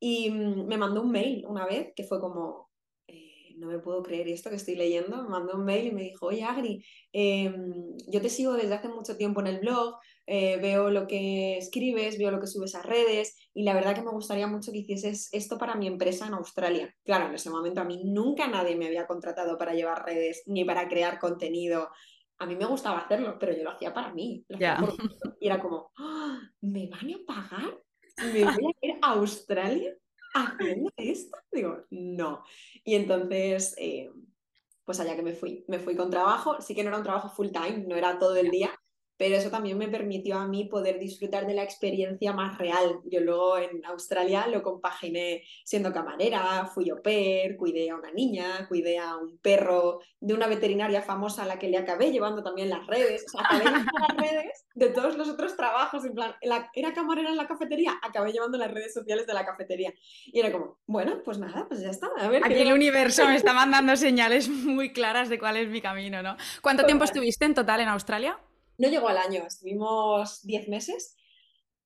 Y 0.00 0.30
mm, 0.30 0.66
me 0.66 0.78
mandó 0.78 1.02
un 1.02 1.10
mail 1.10 1.44
una 1.46 1.66
vez 1.66 1.92
que 1.94 2.04
fue 2.04 2.20
como, 2.20 2.70
eh, 3.06 3.54
no 3.58 3.66
me 3.68 3.78
puedo 3.80 4.02
creer 4.02 4.28
esto 4.28 4.48
que 4.48 4.56
estoy 4.56 4.76
leyendo, 4.76 5.22
me 5.22 5.28
mandó 5.28 5.56
un 5.56 5.64
mail 5.64 5.88
y 5.88 5.92
me 5.92 6.02
dijo, 6.02 6.26
oye 6.26 6.44
Agri, 6.44 6.82
em, 7.12 7.94
yo 8.08 8.22
te 8.22 8.30
sigo 8.30 8.54
desde 8.54 8.74
hace 8.74 8.88
mucho 8.88 9.16
tiempo 9.18 9.40
en 9.40 9.48
el 9.48 9.60
blog, 9.60 9.96
eh, 10.26 10.56
veo 10.58 10.90
lo 10.90 11.06
que 11.06 11.58
escribes, 11.58 12.18
veo 12.18 12.30
lo 12.30 12.40
que 12.40 12.46
subes 12.46 12.74
a 12.74 12.82
redes 12.82 13.36
y 13.54 13.64
la 13.64 13.74
verdad 13.74 13.94
que 13.94 14.02
me 14.02 14.10
gustaría 14.10 14.46
mucho 14.46 14.72
que 14.72 14.78
hicieses 14.78 15.28
esto 15.32 15.58
para 15.58 15.74
mi 15.74 15.86
empresa 15.86 16.26
en 16.26 16.34
Australia. 16.34 16.94
Claro, 17.04 17.26
en 17.26 17.34
ese 17.34 17.50
momento 17.50 17.80
a 17.80 17.84
mí 17.84 18.02
nunca 18.04 18.46
nadie 18.48 18.76
me 18.76 18.86
había 18.86 19.06
contratado 19.06 19.58
para 19.58 19.74
llevar 19.74 20.04
redes 20.04 20.42
ni 20.46 20.64
para 20.64 20.88
crear 20.88 21.18
contenido. 21.18 21.90
A 22.38 22.46
mí 22.46 22.56
me 22.56 22.66
gustaba 22.66 22.98
hacerlo, 22.98 23.36
pero 23.38 23.56
yo 23.56 23.64
lo 23.64 23.70
hacía 23.70 23.92
para 23.92 24.12
mí. 24.12 24.44
y 25.40 25.46
era 25.46 25.60
como, 25.60 25.90
¡Ah! 25.98 26.40
¿me 26.60 26.88
van 26.88 27.10
a 27.10 27.18
pagar 27.26 27.82
¿me 28.16 28.44
voy 28.44 28.74
a 28.82 28.86
ir 28.86 28.98
a 29.02 29.12
Australia 29.12 29.94
haciendo 30.34 30.90
esto? 30.96 31.36
Digo, 31.50 31.84
no. 31.90 32.44
Y 32.84 32.94
entonces, 32.94 33.74
eh, 33.78 34.10
pues 34.84 35.00
allá 35.00 35.16
que 35.16 35.22
me 35.22 35.34
fui, 35.34 35.64
me 35.68 35.78
fui 35.78 35.94
con 35.96 36.10
trabajo, 36.10 36.60
sí 36.60 36.74
que 36.74 36.82
no 36.82 36.88
era 36.88 36.98
un 36.98 37.04
trabajo 37.04 37.28
full 37.28 37.48
time, 37.48 37.84
no 37.86 37.96
era 37.96 38.18
todo 38.18 38.36
el 38.36 38.50
día, 38.50 38.70
pero 39.22 39.36
eso 39.36 39.50
también 39.50 39.78
me 39.78 39.86
permitió 39.86 40.36
a 40.36 40.48
mí 40.48 40.64
poder 40.64 40.98
disfrutar 40.98 41.46
de 41.46 41.54
la 41.54 41.62
experiencia 41.62 42.32
más 42.32 42.58
real. 42.58 42.98
Yo 43.04 43.20
luego 43.20 43.56
en 43.56 43.86
Australia 43.86 44.48
lo 44.48 44.64
compaginé 44.64 45.44
siendo 45.62 45.92
camarera, 45.92 46.66
fui 46.66 46.90
au 46.90 47.00
pair, 47.00 47.56
cuidé 47.56 47.90
a 47.90 47.94
una 47.94 48.10
niña, 48.10 48.66
cuidé 48.66 48.98
a 48.98 49.16
un 49.16 49.38
perro 49.38 50.00
de 50.18 50.34
una 50.34 50.48
veterinaria 50.48 51.02
famosa 51.02 51.44
a 51.44 51.46
la 51.46 51.56
que 51.60 51.68
le 51.68 51.78
acabé 51.78 52.10
llevando 52.10 52.42
también 52.42 52.68
las 52.68 52.84
redes, 52.88 53.24
o 53.28 53.28
sea, 53.28 53.42
acabé 53.42 53.64
llevando 53.64 53.92
las 54.08 54.16
redes 54.16 54.66
de 54.74 54.88
todos 54.88 55.16
los 55.16 55.28
otros 55.28 55.56
trabajos, 55.56 56.04
en 56.04 56.14
plan, 56.14 56.34
era 56.74 56.92
camarera 56.92 57.30
en 57.30 57.36
la 57.36 57.46
cafetería, 57.46 57.92
acabé 58.02 58.32
llevando 58.32 58.58
las 58.58 58.72
redes 58.72 58.92
sociales 58.92 59.24
de 59.28 59.34
la 59.34 59.46
cafetería. 59.46 59.94
Y 60.26 60.40
era 60.40 60.50
como, 60.50 60.80
bueno, 60.86 61.22
pues 61.24 61.38
nada, 61.38 61.68
pues 61.68 61.80
ya 61.80 61.90
está. 61.90 62.08
A 62.18 62.26
ver, 62.26 62.42
Aquí 62.44 62.58
el 62.58 62.72
universo 62.72 63.24
me 63.28 63.36
está 63.36 63.52
mandando 63.52 63.94
señales 63.94 64.48
muy 64.48 64.92
claras 64.92 65.28
de 65.28 65.38
cuál 65.38 65.58
es 65.58 65.68
mi 65.68 65.80
camino, 65.80 66.24
¿no? 66.24 66.36
¿Cuánto 66.60 66.84
tiempo 66.84 67.04
estuviste 67.04 67.44
en 67.44 67.54
total 67.54 67.78
en 67.82 67.88
Australia? 67.88 68.36
No 68.82 68.88
llegó 68.88 69.08
al 69.08 69.18
año, 69.18 69.44
estuvimos 69.46 70.44
10 70.44 70.66
meses, 70.66 71.16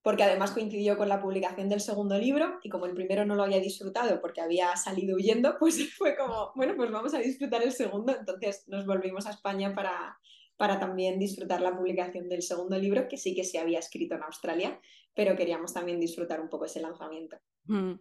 porque 0.00 0.22
además 0.22 0.52
coincidió 0.52 0.96
con 0.96 1.10
la 1.10 1.20
publicación 1.20 1.68
del 1.68 1.80
segundo 1.80 2.18
libro 2.18 2.58
y 2.62 2.70
como 2.70 2.86
el 2.86 2.94
primero 2.94 3.26
no 3.26 3.34
lo 3.34 3.42
había 3.42 3.60
disfrutado 3.60 4.18
porque 4.22 4.40
había 4.40 4.74
salido 4.76 5.16
huyendo, 5.16 5.56
pues 5.60 5.94
fue 5.94 6.16
como, 6.16 6.52
bueno, 6.54 6.72
pues 6.74 6.90
vamos 6.90 7.12
a 7.12 7.18
disfrutar 7.18 7.62
el 7.62 7.72
segundo. 7.72 8.16
Entonces 8.18 8.64
nos 8.68 8.86
volvimos 8.86 9.26
a 9.26 9.30
España 9.32 9.74
para, 9.74 10.18
para 10.56 10.80
también 10.80 11.18
disfrutar 11.18 11.60
la 11.60 11.76
publicación 11.76 12.30
del 12.30 12.40
segundo 12.40 12.78
libro, 12.78 13.08
que 13.08 13.18
sí 13.18 13.34
que 13.34 13.44
se 13.44 13.58
había 13.58 13.78
escrito 13.78 14.14
en 14.14 14.22
Australia, 14.22 14.80
pero 15.14 15.36
queríamos 15.36 15.74
también 15.74 16.00
disfrutar 16.00 16.40
un 16.40 16.48
poco 16.48 16.64
ese 16.64 16.80
lanzamiento. 16.80 17.36
Mm. 17.64 17.92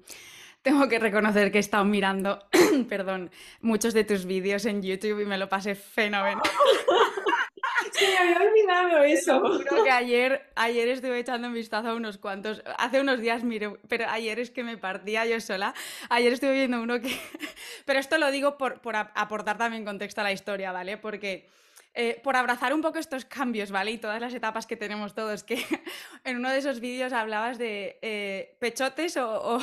Tengo 0.62 0.88
que 0.88 1.00
reconocer 1.00 1.52
que 1.52 1.58
he 1.58 1.60
estado 1.60 1.84
mirando, 1.84 2.40
perdón, 2.88 3.30
muchos 3.60 3.94
de 3.94 4.06
tus 4.06 4.26
vídeos 4.26 4.66
en 4.66 4.82
YouTube 4.82 5.20
y 5.20 5.26
me 5.26 5.38
lo 5.38 5.50
pasé 5.50 5.76
fenomenal. 5.76 6.42
Se 7.98 8.08
me 8.08 8.18
había 8.18 8.48
olvidado 8.48 9.04
eso. 9.04 9.42
Que 9.84 9.90
ayer, 9.92 10.50
ayer 10.56 10.90
estuve 10.90 11.20
echando 11.20 11.48
un 11.48 11.54
vistazo 11.54 11.90
a 11.90 11.96
unos 11.96 12.18
cuantos. 12.18 12.62
Hace 12.78 13.00
unos 13.00 13.20
días 13.20 13.44
mire, 13.44 13.78
pero 13.88 14.06
ayer 14.10 14.40
es 14.40 14.52
que 14.52 14.64
me 14.64 14.78
partía 14.78 15.26
yo 15.26 15.40
sola. 15.40 15.74
Ayer 16.10 16.34
estuve 16.34 16.54
viendo 16.54 16.82
uno 16.82 17.00
que. 17.00 17.16
Pero 17.86 18.00
esto 18.00 18.18
lo 18.18 18.32
digo 18.32 18.58
por, 18.58 18.82
por 18.82 18.96
aportar 18.96 19.58
también 19.58 19.86
contexto 19.86 20.22
a 20.22 20.24
la 20.24 20.32
historia, 20.32 20.72
¿vale? 20.72 20.98
Porque. 20.98 21.48
Eh, 21.98 22.20
por 22.22 22.36
abrazar 22.36 22.74
un 22.74 22.82
poco 22.82 23.00
estos 23.00 23.24
cambios, 23.24 23.72
¿vale? 23.72 23.92
Y 23.92 23.98
todas 23.98 24.20
las 24.20 24.34
etapas 24.34 24.68
que 24.68 24.76
tenemos 24.76 25.16
todos, 25.16 25.46
que 25.46 25.64
en 26.26 26.36
uno 26.36 26.50
de 26.50 26.58
esos 26.58 26.82
vídeos 26.82 27.14
hablabas 27.14 27.58
de 27.58 27.98
eh, 28.02 28.58
pechotes 28.60 29.16
o... 29.16 29.60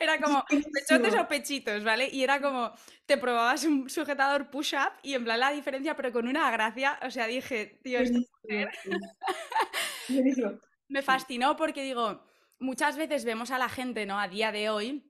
Era 0.00 0.20
como 0.20 0.44
pechotes 0.72 1.14
o 1.14 1.28
pechitos, 1.28 1.84
¿vale? 1.84 2.08
Y 2.10 2.22
era 2.22 2.40
como, 2.40 2.72
te 3.06 3.16
probabas 3.16 3.64
un 3.64 3.88
sujetador 3.88 4.50
push-up 4.50 4.92
y 5.02 5.14
en 5.14 5.24
plan 5.24 5.40
la 5.40 5.50
diferencia, 5.50 5.96
pero 5.96 6.12
con 6.12 6.28
una 6.28 6.50
gracia, 6.50 6.98
o 7.02 7.10
sea, 7.10 7.26
dije, 7.26 7.80
tío, 7.82 8.00
esto 8.00 8.18
Me 10.88 11.02
fascinó 11.02 11.56
porque 11.56 11.82
digo, 11.82 12.24
muchas 12.58 12.96
veces 12.96 13.24
vemos 13.24 13.50
a 13.50 13.58
la 13.58 13.68
gente, 13.68 14.06
¿no? 14.06 14.18
A 14.18 14.28
día 14.28 14.52
de 14.52 14.70
hoy 14.70 15.04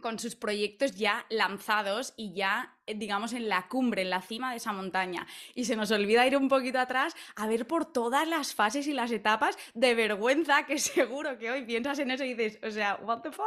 con 0.00 0.18
sus 0.18 0.36
proyectos 0.36 0.94
ya 0.94 1.26
lanzados 1.30 2.14
y 2.16 2.34
ya, 2.34 2.75
digamos, 2.94 3.32
en 3.32 3.48
la 3.48 3.68
cumbre, 3.68 4.02
en 4.02 4.10
la 4.10 4.22
cima 4.22 4.50
de 4.50 4.58
esa 4.58 4.72
montaña. 4.72 5.26
Y 5.54 5.64
se 5.64 5.76
nos 5.76 5.90
olvida 5.90 6.26
ir 6.26 6.36
un 6.36 6.48
poquito 6.48 6.78
atrás 6.78 7.14
a 7.34 7.46
ver 7.46 7.66
por 7.66 7.86
todas 7.86 8.26
las 8.28 8.54
fases 8.54 8.86
y 8.86 8.92
las 8.92 9.10
etapas 9.10 9.58
de 9.74 9.94
vergüenza 9.94 10.66
que 10.66 10.78
seguro 10.96 11.38
que 11.38 11.50
hoy 11.50 11.64
piensas 11.64 11.98
en 11.98 12.10
eso 12.10 12.24
y 12.24 12.34
dices, 12.34 12.58
o 12.62 12.70
sea, 12.70 12.96
what 13.02 13.22
the 13.22 13.32
fuck. 13.32 13.46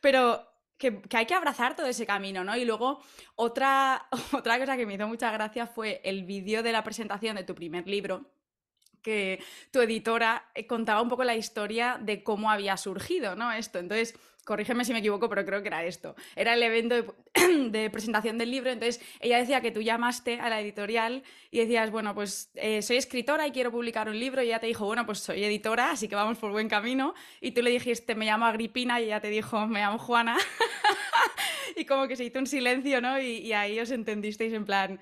Pero 0.00 0.46
que, 0.78 1.00
hay 1.12 1.26
que 1.26 1.34
abrazar 1.34 1.76
todo 1.76 1.86
ese 1.86 2.06
camino, 2.06 2.44
¿no? 2.44 2.56
Y 2.56 2.64
luego 2.64 3.00
otra, 3.34 4.08
otra 4.32 4.58
cosa 4.58 4.76
que 4.76 4.86
me 4.86 4.94
hizo 4.94 5.06
mucha 5.08 5.30
gracia 5.30 5.66
fue 5.66 6.00
el 6.04 6.24
vídeo 6.24 6.62
de 6.62 6.72
la 6.72 6.84
presentación 6.84 7.36
de 7.36 7.44
tu 7.44 7.54
primer 7.54 7.86
libro 7.86 8.35
que 9.06 9.38
tu 9.70 9.80
editora 9.80 10.50
eh, 10.52 10.66
contaba 10.66 11.00
un 11.00 11.08
poco 11.08 11.22
la 11.22 11.36
historia 11.36 11.96
de 12.02 12.24
cómo 12.24 12.50
había 12.50 12.76
surgido, 12.76 13.36
¿no? 13.36 13.52
Esto. 13.52 13.78
Entonces, 13.78 14.18
corrígeme 14.44 14.84
si 14.84 14.92
me 14.92 14.98
equivoco, 14.98 15.28
pero 15.28 15.44
creo 15.44 15.62
que 15.62 15.68
era 15.68 15.84
esto. 15.84 16.16
Era 16.34 16.54
el 16.54 16.62
evento 16.64 17.14
de, 17.70 17.88
presentación 17.90 18.36
del 18.36 18.50
libro, 18.50 18.70
entonces 18.70 19.00
ella 19.20 19.38
decía 19.38 19.60
que 19.60 19.70
tú 19.70 19.80
llamaste 19.80 20.40
a 20.40 20.48
la 20.48 20.60
editorial 20.60 21.22
y 21.52 21.58
decías, 21.60 21.92
bueno, 21.92 22.16
pues 22.16 22.50
eh, 22.56 22.82
soy 22.82 22.96
escritora 22.96 23.46
y 23.46 23.52
quiero 23.52 23.70
publicar 23.70 24.08
un 24.08 24.18
libro, 24.18 24.42
y 24.42 24.46
ella 24.46 24.58
te 24.58 24.66
dijo, 24.66 24.86
bueno, 24.86 25.06
pues 25.06 25.20
soy 25.20 25.44
editora, 25.44 25.92
así 25.92 26.08
que 26.08 26.16
vamos 26.16 26.38
por 26.38 26.50
buen 26.50 26.68
camino, 26.68 27.14
y 27.40 27.52
tú 27.52 27.62
le 27.62 27.70
dijiste, 27.70 28.16
me 28.16 28.24
llamo 28.24 28.44
Agripina, 28.44 29.00
y 29.00 29.04
ella 29.04 29.20
te 29.20 29.28
dijo, 29.28 29.68
me 29.68 29.80
llamo 29.80 29.98
Juana, 29.98 30.36
y 31.76 31.84
como 31.84 32.08
que 32.08 32.16
se 32.16 32.24
hizo 32.24 32.40
un 32.40 32.46
silencio, 32.46 33.00
¿no? 33.00 33.20
Y, 33.20 33.52
ahí 33.52 33.78
os 33.78 33.90
entendisteis 33.90 34.52
en 34.52 34.64
plan, 34.64 34.98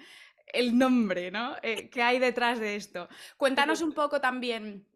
el 0.47 0.77
nombre, 0.79 1.31
¿no? 1.31 1.57
Eh, 1.63 1.89
¿Qué 1.91 2.03
hay 2.03 2.19
detrás 2.19 2.61
de 2.61 2.77
esto? 2.77 3.09
Cuéntanos 3.37 3.83
un 3.83 3.93
poco 3.93 4.21
también 4.21 4.87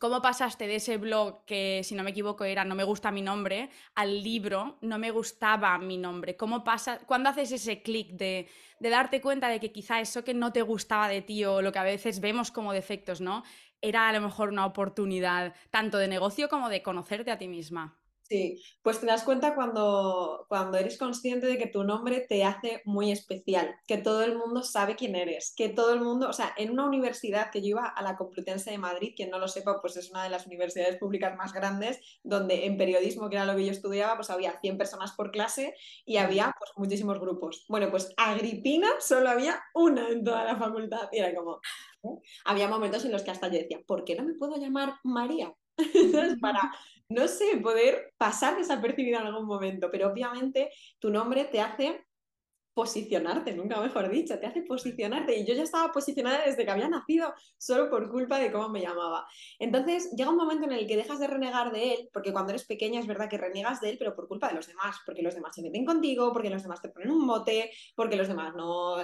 ¿Cómo 0.00 0.20
pasaste 0.20 0.66
de 0.66 0.76
ese 0.76 0.96
blog 0.96 1.44
que, 1.44 1.82
si 1.84 1.94
no 1.94 2.02
me 2.02 2.10
equivoco, 2.10 2.44
era 2.44 2.64
No 2.64 2.74
me 2.74 2.84
gusta 2.84 3.10
mi 3.10 3.22
nombre, 3.22 3.70
al 3.94 4.22
libro 4.22 4.78
No 4.80 4.98
me 4.98 5.10
gustaba 5.10 5.78
mi 5.78 5.98
nombre? 5.98 6.36
¿Cómo 6.36 6.64
pasa, 6.64 7.00
cuándo 7.06 7.30
haces 7.30 7.52
ese 7.52 7.82
clic 7.82 8.12
de, 8.12 8.48
de, 8.80 8.88
darte 8.90 9.20
cuenta 9.20 9.48
de 9.48 9.60
que 9.60 9.72
quizá 9.72 10.00
eso 10.00 10.24
que 10.24 10.34
no 10.34 10.52
te 10.52 10.62
gustaba 10.62 11.08
de 11.08 11.22
ti 11.22 11.44
o 11.44 11.62
lo 11.62 11.72
que 11.72 11.78
a 11.78 11.84
veces 11.84 12.20
vemos 12.20 12.50
como 12.50 12.72
defectos, 12.72 13.20
¿no? 13.20 13.44
Era 13.80 14.08
a 14.08 14.12
lo 14.12 14.20
mejor 14.20 14.48
una 14.48 14.66
oportunidad 14.66 15.54
tanto 15.70 15.98
de 15.98 16.08
negocio 16.08 16.48
como 16.48 16.68
de 16.68 16.82
conocerte 16.82 17.30
a 17.30 17.38
ti 17.38 17.48
misma. 17.48 17.98
Sí, 18.34 18.60
pues 18.82 18.98
te 18.98 19.06
das 19.06 19.22
cuenta 19.22 19.54
cuando, 19.54 20.46
cuando 20.48 20.76
eres 20.76 20.98
consciente 20.98 21.46
de 21.46 21.56
que 21.56 21.68
tu 21.68 21.84
nombre 21.84 22.26
te 22.28 22.42
hace 22.42 22.82
muy 22.84 23.12
especial, 23.12 23.76
que 23.86 23.96
todo 23.96 24.24
el 24.24 24.36
mundo 24.36 24.64
sabe 24.64 24.96
quién 24.96 25.14
eres, 25.14 25.54
que 25.56 25.68
todo 25.68 25.94
el 25.94 26.00
mundo, 26.00 26.28
o 26.28 26.32
sea, 26.32 26.52
en 26.56 26.72
una 26.72 26.84
universidad 26.84 27.52
que 27.52 27.60
yo 27.60 27.68
iba 27.68 27.86
a 27.86 28.02
la 28.02 28.16
Complutense 28.16 28.72
de 28.72 28.78
Madrid, 28.78 29.12
quien 29.14 29.30
no 29.30 29.38
lo 29.38 29.46
sepa, 29.46 29.80
pues 29.80 29.96
es 29.96 30.10
una 30.10 30.24
de 30.24 30.30
las 30.30 30.46
universidades 30.46 30.96
públicas 30.96 31.36
más 31.36 31.52
grandes, 31.52 32.00
donde 32.24 32.66
en 32.66 32.76
periodismo, 32.76 33.30
que 33.30 33.36
era 33.36 33.44
lo 33.44 33.54
que 33.54 33.66
yo 33.66 33.70
estudiaba, 33.70 34.16
pues 34.16 34.30
había 34.30 34.58
100 34.60 34.78
personas 34.78 35.12
por 35.12 35.30
clase 35.30 35.76
y 36.04 36.16
había 36.16 36.52
pues 36.58 36.72
muchísimos 36.74 37.20
grupos. 37.20 37.64
Bueno, 37.68 37.88
pues 37.92 38.12
Agripina 38.16 38.88
solo 38.98 39.28
había 39.28 39.62
una 39.74 40.08
en 40.08 40.24
toda 40.24 40.42
la 40.42 40.56
facultad 40.56 41.08
y 41.12 41.18
era 41.18 41.32
como... 41.36 41.60
¿eh? 42.02 42.18
Había 42.46 42.66
momentos 42.66 43.04
en 43.04 43.12
los 43.12 43.22
que 43.22 43.30
hasta 43.30 43.46
yo 43.46 43.60
decía, 43.60 43.78
¿por 43.86 44.04
qué 44.04 44.16
no 44.16 44.24
me 44.24 44.34
puedo 44.34 44.56
llamar 44.56 44.94
María? 45.04 45.54
Entonces, 45.94 46.38
para 46.40 46.72
no 47.08 47.28
sé, 47.28 47.58
poder 47.62 48.14
pasar 48.16 48.56
desapercibido 48.56 49.20
en 49.20 49.26
algún 49.26 49.46
momento, 49.46 49.90
pero 49.90 50.10
obviamente 50.10 50.70
tu 50.98 51.10
nombre 51.10 51.44
te 51.44 51.60
hace 51.60 52.04
posicionarte, 52.74 53.54
nunca 53.54 53.80
mejor 53.80 54.10
dicho, 54.10 54.38
te 54.38 54.46
hace 54.46 54.62
posicionarte. 54.62 55.36
Y 55.36 55.46
yo 55.46 55.54
ya 55.54 55.62
estaba 55.62 55.92
posicionada 55.92 56.44
desde 56.44 56.64
que 56.64 56.70
había 56.70 56.88
nacido 56.88 57.32
solo 57.56 57.88
por 57.88 58.10
culpa 58.10 58.38
de 58.40 58.50
cómo 58.50 58.68
me 58.68 58.80
llamaba. 58.80 59.26
Entonces 59.60 60.10
llega 60.16 60.30
un 60.30 60.36
momento 60.36 60.64
en 60.66 60.72
el 60.72 60.86
que 60.86 60.96
dejas 60.96 61.20
de 61.20 61.28
renegar 61.28 61.72
de 61.72 61.94
él, 61.94 62.10
porque 62.12 62.32
cuando 62.32 62.50
eres 62.50 62.66
pequeña 62.66 62.98
es 63.00 63.06
verdad 63.06 63.28
que 63.30 63.38
renegas 63.38 63.80
de 63.80 63.90
él, 63.90 63.96
pero 63.98 64.14
por 64.16 64.26
culpa 64.26 64.48
de 64.48 64.54
los 64.54 64.66
demás, 64.66 64.96
porque 65.06 65.22
los 65.22 65.34
demás 65.34 65.54
se 65.54 65.62
meten 65.62 65.84
contigo, 65.84 66.32
porque 66.32 66.50
los 66.50 66.62
demás 66.62 66.82
te 66.82 66.88
ponen 66.88 67.12
un 67.12 67.24
mote, 67.24 67.70
porque 67.94 68.16
los 68.16 68.28
demás 68.28 68.54
no... 68.56 68.96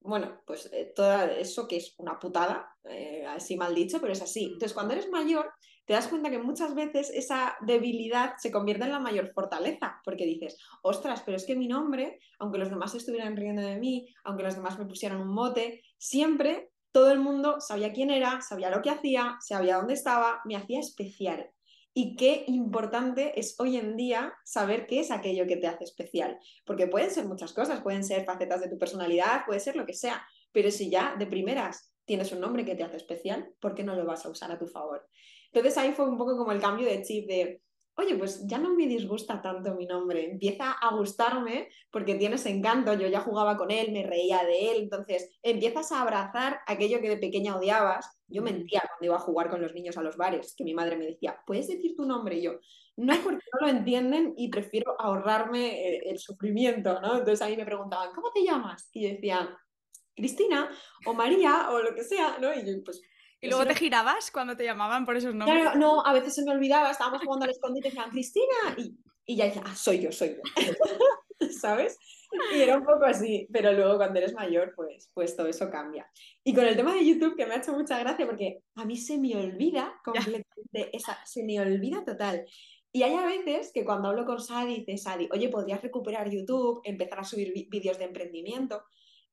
Bueno, 0.00 0.40
pues 0.46 0.70
eh, 0.72 0.92
todo 0.94 1.20
eso 1.24 1.66
que 1.66 1.78
es 1.78 1.94
una 1.98 2.18
putada, 2.18 2.76
eh, 2.84 3.26
así 3.26 3.56
mal 3.56 3.74
dicho, 3.74 4.00
pero 4.00 4.12
es 4.12 4.22
así. 4.22 4.44
Entonces 4.44 4.72
cuando 4.72 4.94
eres 4.94 5.10
mayor 5.10 5.52
te 5.86 5.92
das 5.94 6.08
cuenta 6.08 6.30
que 6.30 6.38
muchas 6.38 6.74
veces 6.74 7.10
esa 7.10 7.56
debilidad 7.60 8.34
se 8.38 8.50
convierte 8.50 8.84
en 8.84 8.92
la 8.92 8.98
mayor 8.98 9.32
fortaleza, 9.32 10.00
porque 10.04 10.26
dices, 10.26 10.58
ostras, 10.82 11.22
pero 11.24 11.36
es 11.36 11.46
que 11.46 11.56
mi 11.56 11.68
nombre, 11.68 12.18
aunque 12.38 12.58
los 12.58 12.70
demás 12.70 12.94
estuvieran 12.94 13.36
riendo 13.36 13.62
de 13.62 13.76
mí, 13.76 14.12
aunque 14.24 14.42
los 14.42 14.56
demás 14.56 14.78
me 14.78 14.86
pusieran 14.86 15.20
un 15.20 15.28
mote, 15.28 15.82
siempre 15.96 16.70
todo 16.92 17.12
el 17.12 17.20
mundo 17.20 17.60
sabía 17.60 17.92
quién 17.92 18.10
era, 18.10 18.40
sabía 18.40 18.70
lo 18.70 18.82
que 18.82 18.90
hacía, 18.90 19.36
sabía 19.40 19.76
dónde 19.76 19.94
estaba, 19.94 20.40
me 20.44 20.56
hacía 20.56 20.80
especial. 20.80 21.50
y 21.98 22.14
qué 22.14 22.44
importante 22.48 23.40
es 23.40 23.58
hoy 23.58 23.78
en 23.78 23.96
día 23.96 24.34
saber 24.44 24.86
qué 24.86 25.00
es 25.00 25.10
aquello 25.10 25.46
que 25.46 25.56
te 25.56 25.66
hace 25.66 25.84
especial. 25.84 26.38
Porque 26.66 26.88
pueden 26.88 27.10
ser 27.10 27.24
muchas 27.24 27.54
cosas, 27.54 27.80
pueden 27.80 28.04
ser 28.04 28.26
facetas 28.26 28.60
de 28.60 28.68
tu 28.68 28.76
personalidad, 28.76 29.46
puede 29.46 29.60
ser 29.60 29.76
lo 29.76 29.86
que 29.86 29.94
sea, 29.94 30.22
pero 30.52 30.70
si 30.70 30.90
ya 30.90 31.16
de 31.18 31.26
primeras 31.26 31.94
tienes 32.04 32.32
un 32.32 32.40
nombre 32.40 32.66
que 32.66 32.74
te 32.74 32.84
hace 32.84 32.96
especial, 32.96 33.48
¿por 33.60 33.74
qué 33.74 33.82
no 33.82 33.94
lo 33.94 34.04
vas 34.04 34.26
a 34.26 34.28
usar 34.28 34.52
a 34.52 34.58
tu 34.58 34.66
favor? 34.66 35.08
Entonces 35.56 35.82
ahí 35.82 35.92
fue 35.92 36.06
un 36.06 36.18
poco 36.18 36.36
como 36.36 36.52
el 36.52 36.60
cambio 36.60 36.86
de 36.86 37.02
chip 37.02 37.26
de, 37.26 37.62
oye, 37.94 38.14
pues 38.16 38.46
ya 38.46 38.58
no 38.58 38.74
me 38.74 38.86
disgusta 38.86 39.40
tanto 39.40 39.74
mi 39.74 39.86
nombre, 39.86 40.30
empieza 40.30 40.72
a 40.72 40.94
gustarme 40.94 41.70
porque 41.90 42.16
tienes 42.16 42.44
encanto, 42.44 42.92
yo 42.92 43.08
ya 43.08 43.20
jugaba 43.20 43.56
con 43.56 43.70
él, 43.70 43.90
me 43.90 44.06
reía 44.06 44.44
de 44.44 44.70
él, 44.70 44.82
entonces 44.82 45.38
empiezas 45.42 45.92
a 45.92 46.02
abrazar 46.02 46.60
aquello 46.66 47.00
que 47.00 47.08
de 47.08 47.16
pequeña 47.16 47.56
odiabas. 47.56 48.20
Yo 48.28 48.42
mentía 48.42 48.82
cuando 48.86 49.06
iba 49.06 49.16
a 49.16 49.20
jugar 49.20 49.48
con 49.48 49.62
los 49.62 49.72
niños 49.72 49.96
a 49.96 50.02
los 50.02 50.18
bares, 50.18 50.54
que 50.54 50.64
mi 50.64 50.74
madre 50.74 50.98
me 50.98 51.06
decía, 51.06 51.40
¿puedes 51.46 51.68
decir 51.68 51.96
tu 51.96 52.04
nombre? 52.04 52.36
Y 52.36 52.42
yo, 52.42 52.60
no 52.96 53.14
porque 53.24 53.46
no 53.54 53.66
lo 53.66 53.72
entienden 53.72 54.34
y 54.36 54.48
prefiero 54.48 54.94
ahorrarme 55.00 55.88
eh, 55.88 56.10
el, 56.10 56.18
sufrimiento, 56.18 57.00
¿no? 57.00 57.16
Entonces 57.16 57.40
ahí 57.40 57.56
me 57.56 57.64
preguntaban, 57.64 58.10
¿cómo 58.14 58.30
te 58.30 58.44
llamas? 58.44 58.90
Y 58.92 59.04
yo 59.04 59.08
decía, 59.08 59.58
Cristina 60.14 60.68
o 61.06 61.14
María 61.14 61.70
o 61.70 61.78
lo 61.80 61.94
que 61.94 62.04
sea, 62.04 62.36
¿no? 62.40 62.52
Y 62.52 62.66
yo, 62.66 62.84
pues 62.84 63.00
¿Y 63.40 63.48
luego 63.48 63.66
te 63.66 63.74
girabas 63.74 64.30
cuando 64.30 64.56
te 64.56 64.64
llamaban 64.64 65.04
por 65.04 65.16
esos 65.16 65.34
nombres? 65.34 65.62
Claro, 65.62 65.78
no, 65.78 66.04
a 66.04 66.12
veces 66.12 66.34
se 66.34 66.44
me 66.44 66.52
olvidaba, 66.52 66.90
estábamos 66.90 67.22
jugando 67.22 67.44
al 67.44 67.50
escondite 67.50 67.88
y 67.88 67.90
decían, 67.90 68.10
Cristina, 68.10 68.74
y, 68.76 68.96
y 69.26 69.36
ya 69.36 69.46
decía, 69.46 69.62
ah, 69.64 69.74
soy 69.74 70.00
yo, 70.00 70.12
soy 70.12 70.36
yo. 70.36 70.42
¿Sabes? 71.60 71.98
Y 72.54 72.60
era 72.60 72.76
un 72.76 72.84
poco 72.84 73.04
así, 73.04 73.46
pero 73.52 73.72
luego 73.72 73.96
cuando 73.96 74.18
eres 74.18 74.34
mayor, 74.34 74.72
pues, 74.74 75.10
pues 75.14 75.36
todo 75.36 75.46
eso 75.46 75.70
cambia. 75.70 76.10
Y 76.44 76.54
con 76.54 76.64
el 76.64 76.76
tema 76.76 76.94
de 76.94 77.06
YouTube, 77.06 77.36
que 77.36 77.46
me 77.46 77.54
ha 77.54 77.58
hecho 77.58 77.72
mucha 77.72 77.98
gracia, 77.98 78.26
porque 78.26 78.62
a 78.74 78.84
mí 78.84 78.96
se 78.96 79.18
me 79.18 79.36
olvida 79.36 80.00
completamente, 80.04 80.96
esa, 80.96 81.18
se 81.24 81.44
me 81.44 81.60
olvida 81.60 82.04
total. 82.04 82.44
Y 82.92 83.02
hay 83.02 83.14
a 83.14 83.26
veces 83.26 83.70
que 83.72 83.84
cuando 83.84 84.08
hablo 84.08 84.24
con 84.24 84.40
Sadi, 84.40 84.84
dice 84.84 84.96
Sadi, 84.96 85.28
oye, 85.30 85.48
podrías 85.50 85.82
recuperar 85.82 86.30
YouTube, 86.30 86.80
empezar 86.84 87.20
a 87.20 87.24
subir 87.24 87.52
vídeos 87.68 87.98
de 87.98 88.04
emprendimiento. 88.04 88.84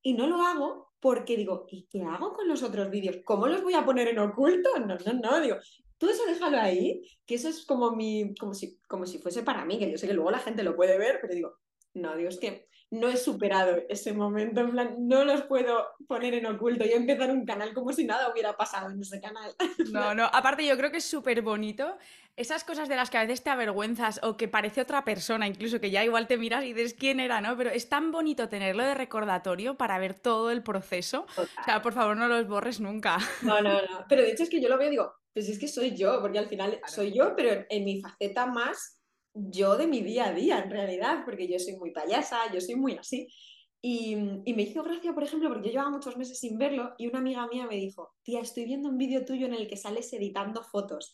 Y 0.02 0.14
no 0.14 0.28
lo 0.28 0.42
hago 0.42 0.93
porque 1.04 1.36
digo, 1.36 1.68
¿y 1.70 1.86
qué 1.92 2.02
hago 2.02 2.34
con 2.34 2.48
los 2.48 2.64
otros 2.64 2.90
vídeos? 2.90 3.18
¿Cómo 3.26 3.48
los 3.48 3.62
voy 3.62 3.74
a 3.74 3.84
poner 3.84 4.08
en 4.08 4.20
oculto? 4.20 4.70
No, 4.88 4.96
no, 4.96 5.14
no, 5.22 5.42
digo, 5.42 5.58
tú 5.98 6.10
eso 6.10 6.26
déjalo 6.26 6.58
ahí, 6.58 7.02
que 7.26 7.36
eso 7.36 7.50
es 7.50 7.66
como 7.66 7.92
mi, 7.92 8.34
como 8.40 8.54
si, 8.54 8.80
como 8.88 9.06
si 9.06 9.20
fuese 9.20 9.44
para 9.44 9.66
mí, 9.66 9.78
que 9.78 9.92
yo 9.92 9.98
sé 9.98 10.08
que 10.08 10.14
luego 10.14 10.32
la 10.32 10.40
gente 10.40 10.64
lo 10.64 10.78
puede 10.78 10.98
ver, 10.98 11.20
pero 11.22 11.34
digo, 11.34 11.58
no, 11.94 12.16
digo, 12.16 12.30
es 12.30 12.40
que 12.40 12.70
no 12.92 13.10
he 13.10 13.18
superado 13.18 13.82
ese 13.90 14.14
momento, 14.14 14.62
en 14.62 14.72
plan, 14.72 14.96
no 15.00 15.26
los 15.26 15.42
puedo 15.44 15.88
poner 16.08 16.36
en 16.36 16.46
oculto. 16.46 16.86
Yo 16.86 16.96
empezar 16.96 17.32
un 17.32 17.44
canal 17.44 17.74
como 17.74 17.92
si 17.92 18.06
nada 18.06 18.32
hubiera 18.32 18.56
pasado 18.56 18.92
en 18.92 19.02
ese 19.02 19.20
canal. 19.20 19.52
No, 19.92 20.16
no, 20.16 20.26
aparte 20.26 20.66
yo 20.66 20.78
creo 20.78 20.90
que 20.90 20.98
es 20.98 21.06
súper 21.06 21.42
bonito 21.42 21.98
esas 22.36 22.64
cosas 22.64 22.90
de 22.90 22.96
las 22.96 23.10
que 23.10 23.18
a 23.18 23.22
veces 23.22 23.44
te 23.44 23.50
avergüenzas 23.50 24.20
o 24.24 24.38
que 24.38 24.48
parece 24.48 24.82
otra 24.82 25.04
persona, 25.04 25.48
incluso 25.48 25.80
que 25.80 25.92
ya 25.92 26.04
igual 26.04 26.28
te 26.28 26.38
miras 26.38 26.64
y 26.66 26.74
dices 26.74 26.96
quién 26.96 27.20
era, 27.20 27.42
¿no? 27.42 27.56
Pero 27.56 27.70
es 27.70 27.90
tan 27.90 28.12
bonito 28.12 28.50
tenerlo 28.50 28.84
de 28.84 28.96
recordatorio 28.96 29.76
para 29.76 30.00
ver 30.00 30.16
todo 30.16 30.50
el 30.50 30.64
proceso. 30.64 31.28
O 31.38 31.64
sea, 31.64 31.82
por 31.82 31.94
favor, 31.94 32.18
no 32.18 32.28
los 32.28 32.48
borres 32.48 32.80
nunca. 32.80 33.18
No, 33.44 33.62
no, 33.62 33.74
no. 33.74 34.06
Pero 34.10 34.24
de 34.24 34.32
hecho 34.32 34.44
es 34.44 34.50
que 34.50 34.62
yo 34.62 34.70
lo 34.70 34.78
veo 34.78 34.88
y 34.88 34.92
digo, 34.92 35.14
pues 35.34 35.48
es 35.50 35.60
que 35.60 35.68
soy 35.68 35.96
yo, 35.96 36.22
porque 36.22 36.40
al 36.40 36.48
final 36.48 36.80
soy 36.88 37.14
yo, 37.14 37.36
pero 37.36 37.66
en 37.70 37.84
mi 37.84 38.02
faceta 38.02 38.46
más 38.48 39.00
yo 39.34 39.78
de 39.78 39.88
mi 39.88 40.02
día 40.02 40.28
a 40.28 40.34
día, 40.34 40.60
en 40.60 40.72
realidad, 40.72 41.24
porque 41.26 41.48
yo 41.48 41.60
soy 41.60 41.76
muy 41.76 41.92
payasa, 41.92 42.52
yo 42.54 42.62
soy 42.62 42.76
muy 42.76 42.94
así. 42.94 43.28
Y, 43.82 44.16
y, 44.46 44.54
me 44.54 44.62
hizo 44.62 44.82
gracia, 44.82 45.14
por 45.14 45.24
ejemplo, 45.24 45.50
porque 45.50 45.68
yo 45.68 45.72
llevaba 45.74 45.90
muchos 45.90 46.16
meses 46.16 46.40
sin 46.40 46.58
verlo 46.58 46.94
y 46.98 47.08
una 47.08 47.20
amiga 47.20 47.46
mía 47.48 47.68
me 47.68 47.76
dijo, 47.76 48.14
tía, 48.24 48.40
estoy 48.40 48.64
viendo 48.64 48.88
un 48.88 48.98
vídeo 48.98 49.26
tuyo 49.26 49.46
en 49.46 49.54
el 49.54 49.68
que 49.68 49.76
sales 49.76 50.14
editando 50.14 50.64
fotos. 50.64 51.14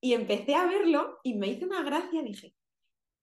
Y 0.00 0.14
empecé 0.14 0.54
a 0.54 0.66
verlo 0.66 1.18
y 1.22 1.34
me 1.34 1.48
hizo 1.48 1.66
una 1.66 1.82
gracia, 1.82 2.22
dije, 2.22 2.54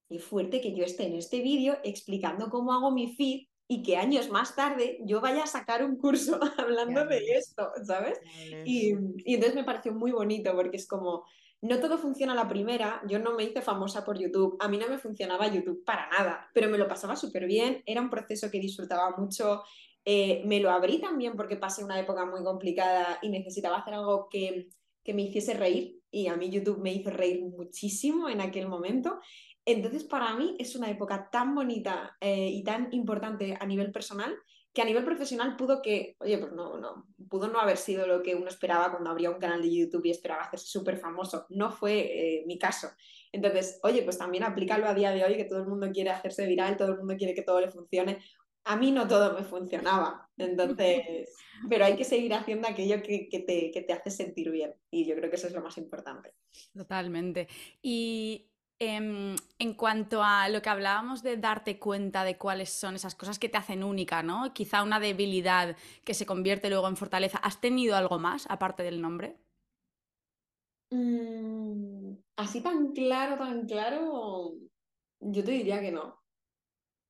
qué 0.09 0.19
fuerte 0.19 0.61
que 0.61 0.75
yo 0.75 0.83
esté 0.83 1.07
en 1.07 1.15
este 1.15 1.41
vídeo 1.41 1.77
explicando 1.83 2.49
cómo 2.49 2.73
hago 2.73 2.91
mi 2.91 3.15
feed 3.15 3.47
y 3.67 3.83
que 3.83 3.97
años 3.97 4.29
más 4.29 4.55
tarde 4.55 4.99
yo 5.03 5.19
vaya 5.19 5.43
a 5.43 5.47
sacar 5.47 5.83
un 5.83 5.97
curso 5.97 6.39
hablando 6.57 7.05
de 7.05 7.37
esto, 7.37 7.69
¿sabes? 7.83 8.19
Y, 8.65 8.93
y 9.25 9.35
entonces 9.35 9.55
me 9.55 9.63
pareció 9.63 9.93
muy 9.93 10.11
bonito 10.11 10.53
porque 10.55 10.77
es 10.77 10.87
como, 10.87 11.25
no 11.61 11.79
todo 11.79 11.97
funciona 11.97 12.33
a 12.33 12.35
la 12.35 12.47
primera, 12.47 13.01
yo 13.07 13.19
no 13.19 13.33
me 13.33 13.43
hice 13.43 13.61
famosa 13.61 14.05
por 14.05 14.17
YouTube, 14.17 14.57
a 14.59 14.67
mí 14.67 14.77
no 14.77 14.87
me 14.87 14.99
funcionaba 14.99 15.47
YouTube 15.47 15.83
para 15.83 16.07
nada, 16.09 16.49
pero 16.53 16.69
me 16.69 16.77
lo 16.77 16.87
pasaba 16.87 17.15
súper 17.15 17.45
bien, 17.45 17.83
era 17.85 18.01
un 18.01 18.09
proceso 18.09 18.49
que 18.51 18.59
disfrutaba 18.59 19.15
mucho, 19.17 19.63
eh, 20.05 20.43
me 20.45 20.59
lo 20.59 20.69
abrí 20.69 21.01
también 21.01 21.35
porque 21.35 21.57
pasé 21.57 21.83
una 21.83 21.99
época 21.99 22.25
muy 22.25 22.43
complicada 22.43 23.19
y 23.21 23.29
necesitaba 23.29 23.79
hacer 23.79 23.95
algo 23.95 24.29
que, 24.29 24.69
me 25.13 25.23
hiciese 25.23 25.53
reír 25.53 25.99
y 26.11 26.27
a 26.27 26.35
mí 26.35 26.49
YouTube 26.49 26.79
me 26.79 26.93
hizo 26.93 27.09
reír 27.09 27.41
muchísimo 27.41 28.29
en 28.29 28.41
aquel 28.41 28.67
momento. 28.67 29.19
Entonces 29.65 30.03
para 30.03 30.35
mí 30.35 30.55
es 30.59 30.75
una 30.75 30.89
época 30.89 31.29
tan 31.29 31.53
bonita 31.53 32.15
eh, 32.21 32.49
y 32.49 32.63
tan 32.63 32.89
importante 32.93 33.57
a 33.59 33.65
nivel 33.65 33.91
personal 33.91 34.37
que 34.77 34.83
a 34.83 34.85
nivel 34.85 35.03
profesional 35.03 35.55
pudo 35.57 35.81
que, 35.81 36.15
oye, 36.19 36.37
pues 36.37 36.51
no, 36.53 36.77
no, 36.77 37.07
pudo 37.29 37.47
no 37.47 37.59
haber 37.59 37.77
sido 37.77 38.05
lo 38.05 38.21
que 38.21 38.35
uno 38.35 38.47
esperaba 38.47 38.91
cuando 38.91 39.09
abría 39.09 39.31
un 39.31 39.39
canal 39.39 39.59
de 39.59 39.73
YouTube 39.73 40.05
y 40.05 40.11
esperaba 40.11 40.43
hacerse 40.43 40.67
súper 40.67 40.97
famoso. 40.97 41.47
No 41.49 41.71
fue 41.71 41.99
eh, 42.01 42.43
mi 42.45 42.59
caso. 42.59 42.89
Entonces, 43.31 43.79
oye, 43.81 44.03
pues 44.03 44.19
también 44.19 44.43
aplícalo 44.43 44.87
a 44.87 44.93
día 44.93 45.09
de 45.09 45.23
hoy, 45.23 45.35
que 45.35 45.45
todo 45.45 45.59
el 45.59 45.67
mundo 45.67 45.89
quiere 45.91 46.11
hacerse 46.11 46.45
viral, 46.45 46.77
todo 46.77 46.89
el 46.89 46.97
mundo 46.97 47.15
quiere 47.17 47.33
que 47.33 47.41
todo 47.41 47.59
le 47.59 47.69
funcione. 47.69 48.19
A 48.67 48.75
mí 48.75 48.91
no 48.91 49.07
todo 49.07 49.33
me 49.33 49.43
funcionaba, 49.43 50.29
entonces, 50.37 51.35
pero 51.69 51.85
hay 51.85 51.95
que 51.95 52.03
seguir 52.03 52.33
haciendo 52.33 52.67
aquello 52.67 53.01
que, 53.01 53.29
que, 53.29 53.39
te, 53.39 53.71
que 53.71 53.81
te 53.81 53.93
hace 53.93 54.11
sentir 54.11 54.51
bien 54.51 54.75
y 54.91 55.05
yo 55.05 55.15
creo 55.15 55.29
que 55.29 55.37
eso 55.37 55.47
es 55.47 55.53
lo 55.53 55.61
más 55.61 55.77
importante. 55.77 56.33
Totalmente. 56.73 57.47
Y 57.81 58.47
Em, 58.79 59.35
en 59.57 59.73
cuanto 59.73 60.21
a 60.23 60.49
lo 60.49 60.61
que 60.61 60.69
hablábamos 60.69 61.23
de 61.23 61.37
darte 61.37 61.79
cuenta 61.79 62.23
de 62.23 62.37
cuáles 62.37 62.69
son 62.69 62.93
esas 62.93 63.15
cosas 63.15 63.39
que 63.39 63.49
te 63.49 63.57
hacen 63.57 63.83
única, 63.83 64.21
¿no? 64.21 64.53
Quizá 64.53 64.83
una 64.83 64.99
debilidad 64.99 65.75
que 66.03 66.13
se 66.13 66.27
convierte 66.27 66.69
luego 66.69 66.87
en 66.87 66.95
fortaleza. 66.95 67.39
¿Has 67.39 67.59
tenido 67.59 67.95
algo 67.95 68.19
más 68.19 68.45
aparte 68.49 68.83
del 68.83 69.01
nombre? 69.01 69.39
Mm, 70.91 72.13
así 72.35 72.61
tan 72.61 72.91
claro, 72.93 73.37
tan 73.37 73.65
claro, 73.65 74.53
yo 75.21 75.43
te 75.43 75.51
diría 75.51 75.81
que 75.81 75.91
no. 75.91 76.21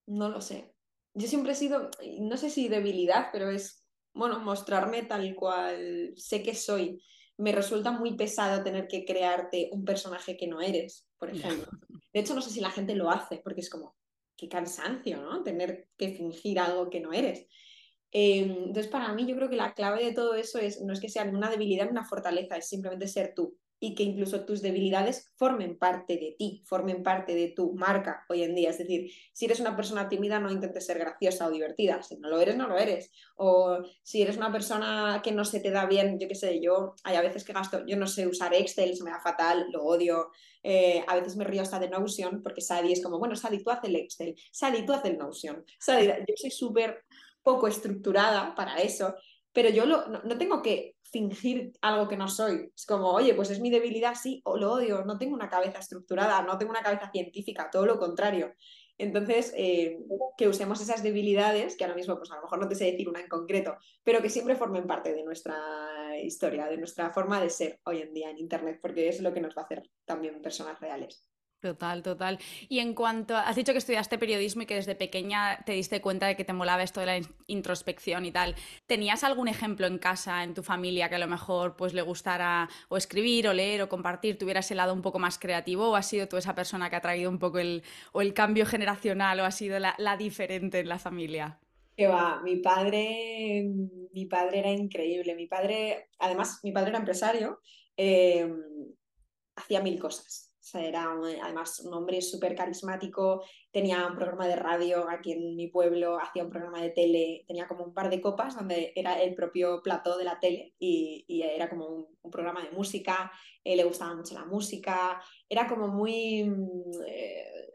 No 0.08 0.30
lo 0.30 0.40
sé. 0.40 0.74
Yo 1.18 1.28
siempre 1.28 1.54
he 1.54 1.56
sido, 1.56 1.90
no 2.20 2.38
sé 2.38 2.50
si 2.50 2.68
debilidad, 2.68 3.30
pero 3.32 3.50
es, 3.50 3.84
bueno, 4.14 4.40
mostrarme 4.40 5.04
tal 5.04 5.34
cual 5.36 6.14
sé 6.16 6.44
que 6.44 6.54
soy 6.54 7.02
me 7.38 7.52
resulta 7.52 7.92
muy 7.92 8.16
pesado 8.16 8.64
tener 8.64 8.88
que 8.88 9.06
crearte 9.06 9.70
un 9.72 9.86
personaje 9.86 10.38
que 10.38 10.48
no 10.48 10.60
eres, 10.60 11.08
por 11.18 11.30
ejemplo. 11.30 11.68
De 12.14 12.20
hecho, 12.20 12.34
no 12.34 12.42
sé 12.42 12.50
si 12.50 12.60
la 12.60 12.72
gente 12.72 12.96
lo 12.96 13.12
hace, 13.12 13.38
porque 13.38 13.62
es 13.62 13.70
como, 13.70 13.96
qué 14.36 14.50
cansancio, 14.50 15.22
¿no? 15.22 15.44
Tener 15.44 15.88
que 15.98 16.10
fingir 16.10 16.60
algo 16.60 16.90
que 16.90 17.00
no 17.00 17.14
eres. 17.14 17.48
Em, 18.12 18.50
entonces, 18.50 18.88
para 18.88 19.14
mí, 19.14 19.28
yo 19.28 19.36
creo 19.36 19.50
que 19.50 19.56
la 19.56 19.74
clave 19.74 20.04
de 20.04 20.14
todo 20.14 20.34
eso 20.34 20.58
es, 20.58 20.82
no 20.82 20.94
es 20.94 21.00
que 21.00 21.10
sea 21.10 21.24
una 21.26 21.50
debilidad 21.50 21.86
ni 21.86 21.92
una 21.92 22.06
fortaleza, 22.06 22.58
es 22.58 22.68
simplemente 22.68 23.08
ser 23.08 23.34
tú 23.36 23.58
y 23.80 23.94
que 23.94 24.04
incluso 24.04 24.46
tus 24.46 24.62
debilidades 24.62 25.32
formen 25.36 25.78
parte 25.78 26.18
de 26.18 26.36
ti, 26.38 26.64
formen 26.66 27.04
parte 27.04 27.36
de 27.36 27.50
tu 27.50 27.74
marca 27.74 28.26
hoy 28.28 28.44
en 28.44 28.56
día. 28.56 28.72
Es 28.72 28.80
decir, 28.80 29.12
si 29.34 29.46
eres 29.46 29.60
una 29.60 29.76
persona 29.76 30.10
tímida, 30.10 30.40
no 30.40 30.52
intentes 30.52 30.86
ser 30.86 30.98
graciosa 30.98 31.48
o 31.48 31.52
divertida. 31.52 32.02
Si 32.02 32.18
no 32.18 32.30
lo 32.30 32.40
eres, 32.40 32.58
no 32.58 32.68
lo 32.68 32.78
eres. 32.78 33.12
O 33.36 33.80
si 34.02 34.22
eres 34.22 34.38
una 34.38 34.52
persona 34.52 35.22
que 35.24 35.32
no 35.32 35.46
se 35.46 35.60
te 35.60 35.70
da 35.70 35.86
bien, 35.86 36.20
yo 36.20 36.28
qué 36.28 36.36
sé, 36.36 36.60
yo 36.60 36.96
hay 37.04 37.16
a 37.16 37.22
veces 37.22 37.44
que 37.44 37.54
gasto, 37.54 37.86
yo 37.86 37.98
no 37.98 38.08
sé 38.08 38.26
usar 38.26 38.54
Excel, 38.54 38.96
se 38.96 39.04
me 39.04 39.12
da 39.12 39.20
fatal, 39.20 39.68
lo 39.72 39.84
odio. 39.84 40.32
Eh, 40.64 41.04
a 41.08 41.16
veces 41.16 41.36
me 41.38 41.44
río 41.44 41.62
hasta 41.62 41.80
de 41.80 41.90
Notion 41.90 42.42
porque 42.42 42.62
Sadi 42.62 42.92
es 42.92 43.04
como, 43.04 43.20
bueno, 43.20 43.36
Sadi, 43.36 43.64
tú 43.64 43.70
haces 43.70 43.90
el 43.90 43.96
Excel, 43.96 44.36
Sadi, 44.52 44.86
tú 44.86 44.94
haces 44.94 45.12
el 45.12 45.18
Notion. 45.18 45.64
Sadi, 45.80 46.08
yo 46.08 46.36
soy 46.36 46.52
súper 46.52 47.06
poco 47.44 47.68
estructurada 47.68 48.54
para 48.56 48.76
eso, 48.78 49.16
pero 49.58 49.72
yo 49.72 49.88
no, 49.88 50.06
no 50.06 50.38
tengo 50.38 50.62
que 50.62 50.98
fingir 51.02 51.72
algo 51.82 52.08
que 52.08 52.16
no 52.16 52.28
soy. 52.28 52.72
Es 52.76 52.86
como, 52.86 53.10
oye, 53.10 53.34
pues 53.34 53.50
es 53.50 53.60
mi 53.60 53.72
debilidad, 53.72 54.14
sí, 54.14 54.40
o 54.46 54.56
lo 54.56 54.74
odio, 54.74 55.04
no 55.04 55.18
tengo 55.18 55.34
una 55.34 55.50
cabeza 55.50 55.80
estructurada, 55.80 56.44
no 56.44 56.60
tengo 56.60 56.70
una 56.70 56.84
cabeza 56.84 57.10
científica, 57.12 57.68
todo 57.72 57.88
lo 57.88 57.98
contrario. 57.98 58.54
Entonces, 59.00 59.52
eh, 59.58 59.98
que 60.38 60.48
usemos 60.48 60.80
esas 60.80 61.02
debilidades, 61.02 61.76
que 61.76 61.86
ahora 61.86 61.96
mismo, 61.96 62.20
pues 62.20 62.30
a 62.30 62.36
lo 62.36 62.44
mejor 62.44 62.60
no 62.60 62.68
te 62.68 62.76
sé 62.76 62.86
decir 62.86 63.10
una 63.10 63.20
en 63.20 63.30
concreto, 63.30 63.78
pero 64.04 64.22
que 64.22 64.30
siempre 64.30 64.56
formen 64.56 64.86
parte 64.86 65.12
de 65.16 65.24
nuestra 65.24 65.58
historia, 66.22 66.68
de 66.68 66.78
nuestra 66.78 67.10
forma 67.10 67.42
de 67.42 67.50
ser 67.50 67.80
hoy 67.86 68.04
en 68.04 68.14
día 68.14 68.30
en 68.30 68.38
Internet, 68.38 68.78
porque 68.80 69.10
es 69.10 69.22
lo 69.22 69.34
que 69.34 69.42
nos 69.42 69.58
va 69.58 69.64
a 69.64 69.66
hacer 69.66 69.90
también 70.06 70.40
personas 70.40 70.80
reales. 70.80 71.28
Total, 71.60 72.04
total. 72.04 72.38
Y 72.70 72.80
en 72.80 72.94
cuanto, 72.94 73.36
has 73.36 73.56
dicho 73.56 73.72
que 73.72 73.80
estudiaste 73.80 74.20
periodismo 74.20 74.62
y 74.62 74.66
que 74.68 74.76
desde 74.76 74.94
pequeña 74.94 75.58
te 75.66 75.72
diste 75.72 76.02
cuenta 76.02 76.28
de 76.28 76.36
que 76.36 76.46
te 76.46 76.54
molaba 76.54 76.84
esto 76.84 77.00
de 77.00 77.08
la 77.08 77.20
introspección 77.48 78.26
y 78.26 78.32
tal. 78.32 78.54
¿Tenías 78.86 79.24
algún 79.24 79.48
ejemplo 79.48 79.88
en 79.88 79.98
casa, 79.98 80.44
en 80.44 80.54
tu 80.54 80.62
familia, 80.62 81.10
que 81.10 81.16
a 81.16 81.20
lo 81.20 81.28
mejor 81.28 81.76
pues 81.76 81.96
le 81.96 82.04
gustara 82.04 82.70
o 82.90 82.98
escribir 82.98 83.48
o 83.48 83.54
leer 83.54 83.82
o 83.82 83.90
compartir, 83.90 84.38
tuviera 84.38 84.60
ese 84.60 84.76
lado 84.76 84.94
un 84.94 85.02
poco 85.02 85.18
más 85.18 85.40
creativo 85.40 85.90
o 85.90 85.96
has 85.96 86.08
sido 86.08 86.28
tú 86.28 86.38
esa 86.38 86.54
persona 86.54 86.92
que 86.92 86.96
ha 86.96 87.02
traído 87.02 87.32
un 87.32 87.40
poco 87.40 87.58
el, 87.58 87.82
o 88.12 88.22
el 88.22 88.36
cambio 88.36 88.68
generacional 88.68 89.40
o 89.40 89.46
ha 89.46 89.52
sido 89.52 89.80
la, 89.80 89.96
diferente 90.18 90.80
en 90.80 90.90
la 90.90 91.00
familia? 91.00 91.60
Que 91.96 92.08
va, 92.08 92.40
mi 92.44 92.58
padre, 92.58 93.68
mi 94.14 94.26
padre 94.28 94.60
era 94.60 94.72
increíble. 94.72 95.34
Mi 95.34 95.48
padre, 95.48 96.10
además, 96.20 96.60
mi 96.62 96.72
padre 96.72 96.90
era 96.90 97.00
empresario. 97.00 97.60
Eh, 97.98 98.48
hacía 99.56 99.82
mil 99.82 100.00
cosas. 100.00 100.47
Sea, 100.68 100.86
era 100.86 101.16
además 101.44 101.80
un 101.80 101.94
hombre 101.94 102.22
súper 102.22 102.54
carismático, 102.54 103.42
tenía 103.72 104.06
un 104.06 104.16
programa 104.16 104.48
de 104.48 104.58
radio 104.58 105.10
aquí 105.10 105.32
en 105.32 105.56
mi 105.56 105.68
pueblo, 105.68 106.20
hacía 106.20 106.44
un 106.44 106.50
programa 106.50 106.82
de 106.82 106.90
tele, 106.90 107.46
tenía 107.48 107.70
como 107.70 107.86
un 107.86 107.94
par 107.94 108.10
de 108.10 108.20
copas 108.20 108.54
donde 108.54 108.92
era 108.94 109.22
el 109.22 109.34
propio 109.34 109.82
plató 109.82 110.18
de 110.18 110.26
la 110.26 110.42
tele 110.42 110.74
y, 110.78 111.26
era 111.42 111.70
como 111.70 111.88
un, 112.22 112.32
programa 112.32 112.62
de 112.62 112.72
música, 112.72 113.32
eh, 113.64 113.78
le 113.78 113.86
gustaba 113.86 114.14
mucho 114.14 114.34
la 114.34 114.44
música, 114.44 115.22
era 115.48 115.68
como 115.68 115.88
muy... 115.88 116.44
Mm, 116.44 116.92
eh, 117.08 117.67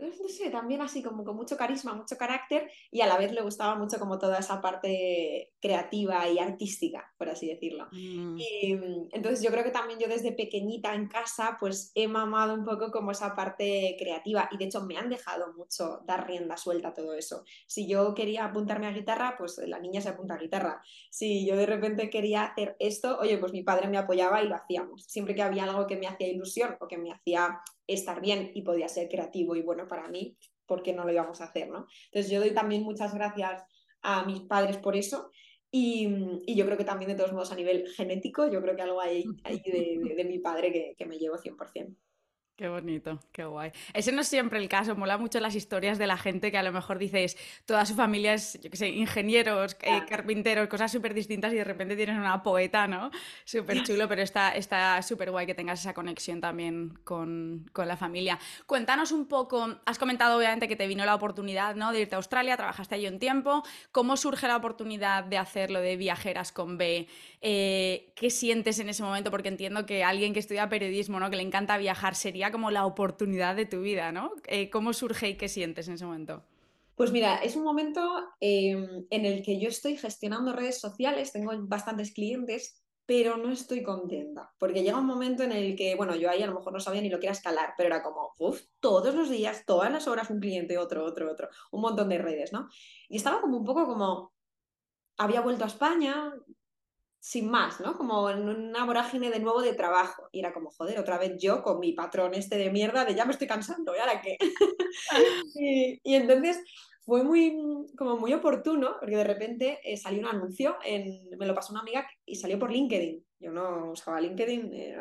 no 0.00 0.28
sé, 0.28 0.50
también 0.50 0.80
así 0.80 1.02
como 1.02 1.24
con 1.24 1.36
mucho 1.36 1.56
carisma, 1.56 1.94
mucho 1.94 2.16
carácter 2.16 2.70
y 2.90 3.00
a 3.00 3.06
la 3.06 3.18
vez 3.18 3.32
le 3.32 3.42
gustaba 3.42 3.74
mucho 3.76 3.98
como 3.98 4.18
toda 4.18 4.38
esa 4.38 4.60
parte 4.60 5.52
creativa 5.60 6.28
y 6.28 6.38
artística, 6.38 7.12
por 7.18 7.28
así 7.28 7.48
decirlo. 7.48 7.88
Mm. 7.92 8.38
Y 8.38 8.74
mm, 8.74 9.08
entonces 9.12 9.42
yo 9.42 9.50
creo 9.50 9.64
que 9.64 9.70
también 9.70 9.98
yo 9.98 10.08
desde 10.08 10.32
pequeñita 10.32 10.94
en 10.94 11.08
casa 11.08 11.56
pues 11.58 11.92
he 11.94 12.08
mamado 12.08 12.54
un 12.54 12.64
poco 12.64 12.90
como 12.90 13.10
esa 13.10 13.34
parte 13.34 13.96
creativa 13.98 14.48
y 14.52 14.56
de 14.56 14.64
hecho 14.64 14.84
me 14.84 14.96
han 14.96 15.10
dejado 15.10 15.52
mucho 15.54 16.00
dar 16.06 16.26
rienda 16.26 16.56
suelta 16.56 16.88
a 16.88 16.94
todo 16.94 17.14
eso. 17.14 17.44
Si 17.66 17.88
yo 17.88 18.14
quería 18.14 18.46
apuntarme 18.46 18.86
a 18.86 18.92
guitarra, 18.92 19.34
pues 19.36 19.58
la 19.66 19.78
niña 19.78 20.00
se 20.00 20.08
apunta 20.08 20.34
a 20.34 20.38
guitarra. 20.38 20.82
Si 21.10 21.46
yo 21.46 21.56
de 21.56 21.66
repente 21.66 22.10
quería 22.10 22.44
hacer 22.44 22.76
esto, 22.78 23.18
oye, 23.18 23.38
pues 23.38 23.52
mi 23.52 23.62
padre 23.62 23.88
me 23.88 23.98
apoyaba 23.98 24.42
y 24.42 24.48
lo 24.48 24.54
hacíamos. 24.54 25.04
Siempre 25.04 25.34
que 25.34 25.42
había 25.42 25.64
algo 25.64 25.86
que 25.86 25.96
me 25.96 26.06
hacía 26.06 26.28
ilusión 26.28 26.76
o 26.80 26.88
que 26.88 26.98
me 26.98 27.12
hacía 27.12 27.60
estar 27.94 28.20
bien 28.20 28.50
y 28.54 28.62
podía 28.62 28.88
ser 28.88 29.08
creativo 29.08 29.56
y 29.56 29.62
bueno 29.62 29.86
para 29.88 30.08
mí, 30.08 30.36
¿por 30.66 30.82
qué 30.82 30.92
no 30.92 31.04
lo 31.04 31.12
íbamos 31.12 31.40
a 31.40 31.44
hacer? 31.44 31.68
¿no? 31.68 31.86
Entonces 32.06 32.30
yo 32.30 32.40
doy 32.40 32.52
también 32.52 32.82
muchas 32.82 33.14
gracias 33.14 33.62
a 34.02 34.24
mis 34.24 34.40
padres 34.40 34.78
por 34.78 34.96
eso 34.96 35.30
y, 35.70 36.08
yo 36.54 36.64
creo 36.66 36.76
que 36.76 36.84
también 36.84 37.10
de 37.10 37.16
todos 37.16 37.32
modos 37.32 37.52
a 37.52 37.56
nivel 37.56 37.86
genético, 37.88 38.50
yo 38.50 38.60
creo 38.60 38.74
que 38.74 38.82
algo 38.82 39.00
hay, 39.00 39.24
de, 39.44 40.14
de, 40.16 40.24
mi 40.24 40.38
padre 40.40 40.72
que, 40.72 40.94
que 40.98 41.06
me 41.06 41.18
llevo 41.18 41.36
100%. 41.36 41.94
Qué 42.60 42.68
bonito, 42.68 43.18
qué 43.32 43.46
guay. 43.46 43.72
Ese 43.94 44.12
no 44.12 44.20
es 44.20 44.28
siempre 44.28 44.58
el 44.58 44.68
caso, 44.68 44.94
mola 44.94 45.16
mucho 45.16 45.40
las 45.40 45.54
historias 45.54 45.96
de 45.96 46.06
la 46.06 46.18
gente 46.18 46.50
que 46.50 46.58
a 46.58 46.62
lo 46.62 46.72
mejor 46.72 46.98
dices, 46.98 47.38
toda 47.64 47.86
su 47.86 47.94
familia 47.94 48.34
es, 48.34 48.60
yo 48.60 48.68
qué 48.68 48.76
sé, 48.76 48.90
ingenieros, 48.90 49.78
eh, 49.80 50.02
carpinteros, 50.06 50.68
cosas 50.68 50.92
súper 50.92 51.14
distintas 51.14 51.54
y 51.54 51.56
de 51.56 51.64
repente 51.64 51.96
tienes 51.96 52.18
una 52.18 52.42
poeta, 52.42 52.86
¿no? 52.86 53.10
Súper 53.46 53.82
chulo, 53.82 54.06
pero 54.08 54.20
está 54.20 55.00
súper 55.00 55.30
guay 55.30 55.46
que 55.46 55.54
tengas 55.54 55.80
esa 55.80 55.94
conexión 55.94 56.42
también 56.42 56.98
con, 57.02 57.64
con, 57.72 57.88
la 57.88 57.96
familia. 57.96 58.38
Cuéntanos 58.66 59.10
un 59.10 59.24
poco, 59.24 59.78
has 59.86 59.98
comentado 59.98 60.36
obviamente 60.36 60.68
que 60.68 60.76
te 60.76 60.86
vino 60.86 61.06
la 61.06 61.14
oportunidad, 61.14 61.76
¿no? 61.76 61.92
De 61.92 62.00
irte 62.02 62.14
a 62.14 62.18
Australia, 62.18 62.58
trabajaste 62.58 62.94
allí 62.94 63.06
un 63.06 63.18
tiempo. 63.18 63.62
¿Cómo 63.90 64.18
surge 64.18 64.46
la 64.46 64.58
oportunidad 64.58 65.24
de 65.24 65.38
hacerlo 65.38 65.80
de 65.80 65.96
Viajeras 65.96 66.52
con 66.52 66.76
B? 66.76 67.08
Eh, 67.40 68.12
¿Qué 68.16 68.28
sientes 68.28 68.78
en 68.80 68.90
ese 68.90 69.02
momento? 69.02 69.30
Porque 69.30 69.48
entiendo 69.48 69.86
que 69.86 70.04
alguien 70.04 70.34
que 70.34 70.40
estudia 70.40 70.68
periodismo, 70.68 71.18
¿no? 71.18 71.30
Que 71.30 71.36
le 71.36 71.42
encanta 71.42 71.78
viajar, 71.78 72.14
sería 72.14 72.49
como 72.50 72.70
la 72.70 72.86
oportunidad 72.86 73.56
de 73.56 73.66
tu 73.66 73.80
vida, 73.80 74.12
¿no? 74.12 74.32
Eh, 74.46 74.70
¿Cómo 74.70 74.92
surge 74.92 75.30
y 75.30 75.36
qué 75.36 75.48
sientes 75.48 75.88
en 75.88 75.94
ese 75.94 76.04
momento? 76.04 76.44
Pues 76.94 77.12
mira, 77.12 77.36
es 77.36 77.56
un 77.56 77.64
momento 77.64 78.00
em, 78.40 79.06
en 79.08 79.24
el 79.24 79.42
que 79.42 79.58
yo 79.58 79.68
estoy 79.68 79.96
gestionando 79.96 80.52
redes 80.52 80.80
sociales, 80.80 81.32
tengo 81.32 81.52
bastantes 81.62 82.12
clientes, 82.12 82.82
pero 83.06 83.36
no 83.36 83.50
estoy 83.50 83.82
contenta, 83.82 84.52
porque 84.58 84.82
llega 84.82 84.98
un 84.98 85.06
momento 85.06 85.42
en 85.42 85.52
el 85.52 85.74
que, 85.74 85.96
bueno, 85.96 86.14
yo 86.14 86.30
ahí 86.30 86.42
a 86.42 86.46
lo 86.46 86.54
mejor 86.54 86.72
no 86.72 86.78
sabía 86.78 87.00
ni 87.00 87.08
lo 87.08 87.18
que 87.18 87.26
era 87.26 87.32
escalar, 87.32 87.74
pero 87.76 87.88
era 87.88 88.02
como, 88.02 88.34
uff, 88.38 88.60
todos 88.78 89.14
los 89.14 89.30
días, 89.30 89.64
todas 89.66 89.90
las 89.90 90.06
horas 90.06 90.30
un 90.30 90.40
cliente, 90.40 90.78
otro, 90.78 91.04
otro, 91.04 91.32
otro, 91.32 91.48
un 91.72 91.80
montón 91.80 92.08
de 92.08 92.18
redes, 92.18 92.52
¿no? 92.52 92.68
Y 93.08 93.16
estaba 93.16 93.40
como 93.40 93.56
un 93.56 93.64
poco 93.64 93.86
como, 93.86 94.32
había 95.16 95.40
vuelto 95.40 95.64
a 95.64 95.68
España, 95.68 96.32
sin 97.20 97.50
más, 97.50 97.80
¿no? 97.80 97.96
Como 97.98 98.30
en 98.30 98.48
una 98.48 98.86
vorágine 98.86 99.30
de 99.30 99.40
nuevo 99.40 99.60
de 99.60 99.74
trabajo. 99.74 100.28
Y 100.32 100.40
era 100.40 100.54
como, 100.54 100.70
joder, 100.70 100.98
otra 100.98 101.18
vez 101.18 101.36
yo 101.38 101.62
con 101.62 101.78
mi 101.78 101.92
patrón 101.92 102.34
este 102.34 102.56
de 102.56 102.70
mierda 102.70 103.04
de 103.04 103.14
ya 103.14 103.26
me 103.26 103.32
estoy 103.32 103.46
cansando, 103.46 103.94
¿y 103.94 103.98
ahora 103.98 104.22
qué? 104.22 104.38
y, 106.02 106.14
entonces 106.14 106.58
fue 107.04 107.22
muy, 107.22 107.54
como 107.96 108.16
muy 108.16 108.32
oportuno, 108.32 108.96
porque 108.98 109.16
de 109.16 109.24
repente 109.24 109.80
eh, 109.84 109.98
salió 109.98 110.20
un 110.20 110.34
anuncio, 110.34 110.78
en, 110.82 111.28
me 111.38 111.46
lo 111.46 111.54
pasó 111.54 111.72
una 111.72 111.82
amiga 111.82 112.08
y 112.24 112.36
salió 112.36 112.58
por 112.58 112.72
LinkedIn. 112.72 113.22
Yo 113.38 113.52
no 113.52 113.92
usaba 113.92 114.20
LinkedIn, 114.20 114.72
eh, 114.72 114.96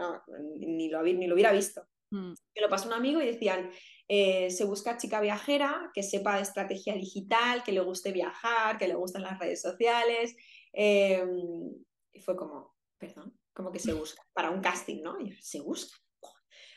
ni, 0.57 0.89
lo, 0.89 1.01
ni 1.03 1.25
lo 1.25 1.35
hubiera 1.35 1.53
visto. 1.53 1.83
Mm. 2.11 2.33
Me 2.55 2.61
lo 2.61 2.69
pasó 2.69 2.87
un 2.87 2.93
amigo 2.93 3.21
y 3.21 3.27
decían, 3.27 3.69
eh, 4.09 4.49
se 4.49 4.65
busca 4.65 4.97
chica 4.97 5.21
viajera 5.21 5.91
que 5.93 6.03
sepa 6.03 6.35
de 6.35 6.41
estrategia 6.41 6.95
digital, 6.95 7.63
que 7.63 7.71
le 7.71 7.79
guste 7.79 8.11
viajar, 8.11 8.77
que 8.77 8.87
le 8.87 8.95
gusten 8.95 9.21
las 9.21 9.39
redes 9.39 9.61
sociales. 9.61 10.35
Em, 10.73 11.29
y 12.19 12.21
fue 12.21 12.35
como, 12.35 12.75
perdón, 12.97 13.37
como 13.53 13.71
que 13.71 13.79
se 13.79 13.93
busca 13.93 14.21
para 14.33 14.51
un 14.51 14.61
casting, 14.61 15.01
¿no? 15.01 15.19
Y 15.19 15.31
se 15.41 15.61
busca. 15.61 15.97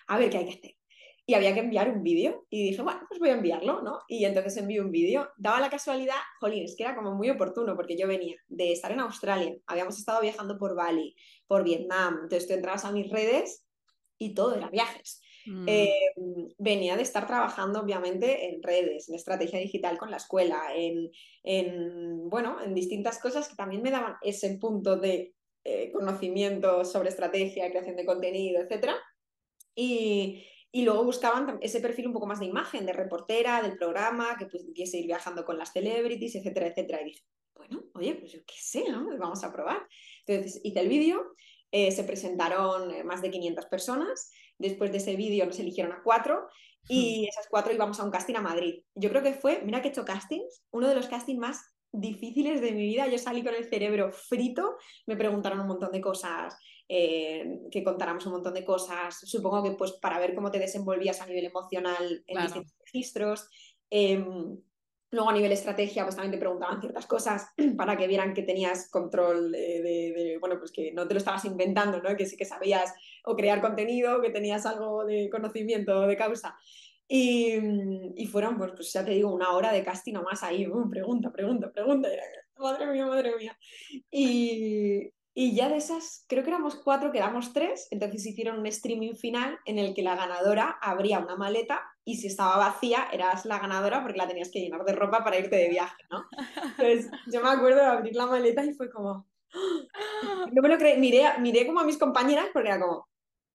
A 0.09 0.19
ver 0.19 0.31
qué 0.31 0.39
hay 0.39 0.45
que 0.47 0.59
hacer. 0.59 0.77
Y 1.25 1.35
había 1.35 1.55
que 1.55 1.61
enviar 1.61 1.89
un 1.89 2.03
vídeo 2.03 2.47
y 2.51 2.71
dije, 2.71 2.83
bueno, 2.83 3.03
pues 3.09 3.21
voy 3.21 3.31
a 3.31 3.35
enviarlo, 3.35 3.81
¿no? 3.83 4.01
Y 4.09 4.25
entonces 4.25 4.57
envié 4.57 4.81
un 4.81 4.91
vídeo. 4.91 5.31
Daba 5.37 5.61
la 5.61 5.71
casualidad, 5.71 6.17
jolín, 6.41 6.65
es 6.65 6.75
que 6.77 6.83
era 6.83 6.97
como 6.97 7.15
muy 7.15 7.31
oportuno 7.31 7.77
porque 7.77 7.97
yo 7.97 8.09
venía 8.09 8.37
de 8.49 8.73
estar 8.73 8.91
en 8.91 9.01
Australia, 9.01 9.57
habíamos 9.67 9.99
estado 9.99 10.21
viajando 10.21 10.59
por 10.59 10.75
Bali, 10.75 11.15
por 11.47 11.63
Vietnam, 11.63 12.15
entonces 12.25 12.49
tú 12.49 12.55
entrabas 12.55 12.85
a 12.85 12.91
mis 12.91 13.09
redes 13.09 13.65
y 14.19 14.35
todo 14.35 14.57
era 14.57 14.69
viajes. 14.69 15.23
Mm. 15.47 15.67
Eh, 15.69 16.13
venía 16.59 16.97
de 16.97 17.03
estar 17.03 17.27
trabajando, 17.27 17.81
obviamente, 17.81 18.49
en 18.49 18.63
redes, 18.63 19.09
en 19.09 19.15
estrategia 19.15 19.59
digital 19.59 19.99
con 19.99 20.11
la 20.11 20.17
escuela, 20.19 20.61
en, 20.75 21.11
en 21.43 22.29
bueno, 22.29 22.61
en 22.63 22.75
distintas 22.75 23.19
cosas 23.19 23.49
que 23.49 23.57
también 23.57 23.83
me 23.83 23.91
daban 23.91 24.17
ese 24.23 24.57
punto 24.59 24.97
de 24.97 25.35
eh, 25.65 25.93
conocimiento 25.93 26.85
sobre 26.85 27.09
estrategia, 27.09 27.71
creación 27.71 27.97
de 27.97 28.07
contenido, 28.07 28.63
etc. 28.63 28.91
Y, 29.75 30.45
y 30.71 30.83
luego 30.83 31.05
buscaban 31.05 31.59
ese 31.61 31.81
perfil 31.81 32.09
un 32.09 32.13
poco 32.13 32.27
más 32.27 32.41
de 32.41 32.47
imagen, 32.47 32.87
de 32.87 32.93
reportera, 32.93 33.63
del 33.63 33.77
programa, 33.77 34.37
que 34.39 34.47
pudiese 34.47 34.99
ir 34.99 35.07
viajando 35.07 35.45
con 35.45 35.59
las 35.59 35.73
celebrities, 35.73 36.37
etcétera, 36.37 36.69
etcétera. 36.69 37.03
Y 37.03 37.07
dije, 37.07 37.23
bueno, 37.55 37.85
oye, 37.95 38.15
pues 38.15 38.33
yo 38.33 38.41
qué 38.47 38.55
sé, 38.59 38.85
¿no? 38.89 39.07
Vamos 39.19 39.45
a 39.45 39.53
probar. 39.53 39.87
Entonces 40.27 40.61
hice 40.65 40.81
el 40.81 40.89
vídeo, 40.89 41.35
eh, 41.71 41.91
se 41.91 42.05
presentaron 42.05 43.07
más 43.07 43.23
de 43.23 43.31
500 43.31 43.67
personas 43.67 44.31
Después 44.59 44.93
de 44.93 44.99
ese 44.99 45.17
vídeo 45.17 45.47
nos 45.47 45.59
eligieron 45.59 45.93
a 45.93 46.03
cuatro 46.03 46.49
y 46.89 47.29
esas 47.29 47.47
cuatro 47.49 47.73
íbamos 47.73 48.01
a 48.01 48.05
un 48.05 48.11
casting 48.11 48.35
a 48.35 48.41
Madrid. 48.41 48.83
Yo 48.95 49.09
creo 49.11 49.23
que 49.23 49.35
fue, 49.35 49.63
mira 49.65 49.81
que 49.81 49.89
he 49.89 49.91
hecho 49.91 50.05
castings, 50.05 50.65
uno 50.71 50.89
de 50.89 50.95
los 50.95 51.07
castings 51.09 51.39
más 51.39 51.61
difíciles 51.93 52.61
de 52.61 52.73
mi 52.73 52.83
vida. 52.83 53.07
Yo 53.07 53.19
salí 53.19 53.43
con 53.43 53.55
el 53.55 53.69
cerebro 53.69 54.13
frito, 54.13 54.77
me 55.07 55.17
preguntaron 55.17 55.61
un 55.61 55.69
montón 55.69 55.93
de 55.93 56.01
cosas, 56.01 56.57
eh, 56.89 57.61
que 57.71 57.85
contáramos 57.85 58.27
un 58.27 58.33
montón 58.33 58.55
de 58.55 58.65
cosas, 58.65 59.19
supongo 59.21 59.63
que 59.63 59.73
pues 59.73 59.93
para 59.93 60.19
ver 60.19 60.35
cómo 60.35 60.51
te 60.51 60.59
desenvolvías 60.59 61.21
a 61.21 61.27
nivel 61.27 61.47
emocional 61.47 62.25
en 62.27 62.43
distintos 62.43 62.75
registros. 62.85 63.49
Em, 63.89 64.59
Luego 65.13 65.29
a 65.29 65.35
nivel 65.35 65.53
estrategia, 65.53 66.05
pues 66.05 66.17
también 66.17 66.33
te 66.33 66.39
preguntaban 66.39 66.81
ciertas 66.81 67.07
cosas 67.07 67.47
para 67.77 67.99
que 67.99 68.07
vieran 68.07 68.33
que 68.33 68.43
tenías 68.43 68.91
control 68.91 69.53
de, 69.53 70.39
bueno, 70.41 70.59
pues 70.59 70.73
que 70.73 70.91
no 70.93 71.07
te 71.07 71.13
lo 71.13 71.19
estabas 71.19 71.45
inventando, 71.45 72.01
¿no? 72.01 72.17
Que 72.17 72.25
sí 72.25 72.35
que 72.35 72.47
sabías 72.47 72.95
o 73.25 73.37
crear 73.37 73.61
contenido, 73.61 74.23
que 74.23 74.31
tenías 74.31 74.65
algo 74.65 75.05
de 75.05 75.29
conocimiento 75.31 76.07
de 76.07 76.17
causa. 76.17 76.57
Y, 77.07 77.59
y 78.17 78.27
fueron, 78.27 78.57
pues, 78.57 78.73
pues, 78.75 78.91
ya 78.91 79.05
te 79.05 79.11
digo, 79.11 79.35
una 79.35 79.53
hora 79.53 79.71
de 79.71 79.85
casting 79.85 80.15
nomás 80.15 80.43
ahí, 80.43 80.67
uh, 80.67 80.89
pregunta, 80.89 81.31
pregunta, 81.31 81.71
pregunta, 81.71 82.09
madre 82.57 82.87
mía, 82.87 83.05
madre 83.05 83.37
mía. 83.37 83.59
Y, 84.11 85.13
y 85.35 85.55
ya 85.55 85.69
de 85.69 85.77
esas, 85.77 86.25
creo 86.27 86.43
que 86.43 86.49
éramos 86.49 86.77
cuatro, 86.77 87.13
quedamos 87.13 87.53
tres, 87.53 87.87
entonces 87.91 88.25
hicieron 88.25 88.61
un 88.61 88.67
streaming 88.67 89.13
final 89.13 89.59
en 89.67 89.79
el 89.79 89.93
que 89.93 90.03
la 90.03 90.17
ganadora 90.17 90.79
abría 90.81 91.19
una 91.19 91.37
maleta 91.37 91.83
y 92.05 92.17
si 92.17 92.27
estaba 92.27 92.57
vacía 92.57 93.09
eras 93.13 93.45
la 93.45 93.59
ganadora 93.59 94.03
porque 94.03 94.19
la 94.19 94.27
tenías 94.27 94.51
que 94.51 94.61
llenar 94.61 94.85
de 94.85 94.93
ropa 94.93 95.23
para 95.23 95.39
irte 95.39 95.57
de 95.57 95.69
viaje, 95.69 96.03
¿no? 96.11 96.25
Entonces 96.79 97.11
yo 97.27 97.43
me 97.43 97.51
acuerdo 97.51 97.81
de 97.81 97.87
abrir 97.87 98.17
la 98.17 98.27
maleta 98.27 98.65
y 98.65 98.75
fue 98.75 98.91
como... 98.91 99.27
No 100.53 100.63
me 100.63 100.69
lo 100.69 100.79
creí, 100.79 100.99
miré, 100.99 101.25
miré 101.41 101.67
como 101.67 101.81
a 101.81 101.85
mis 101.85 101.99
compañeras 101.99 102.47
porque 102.53 102.69
era 102.69 102.81
como, 102.81 103.09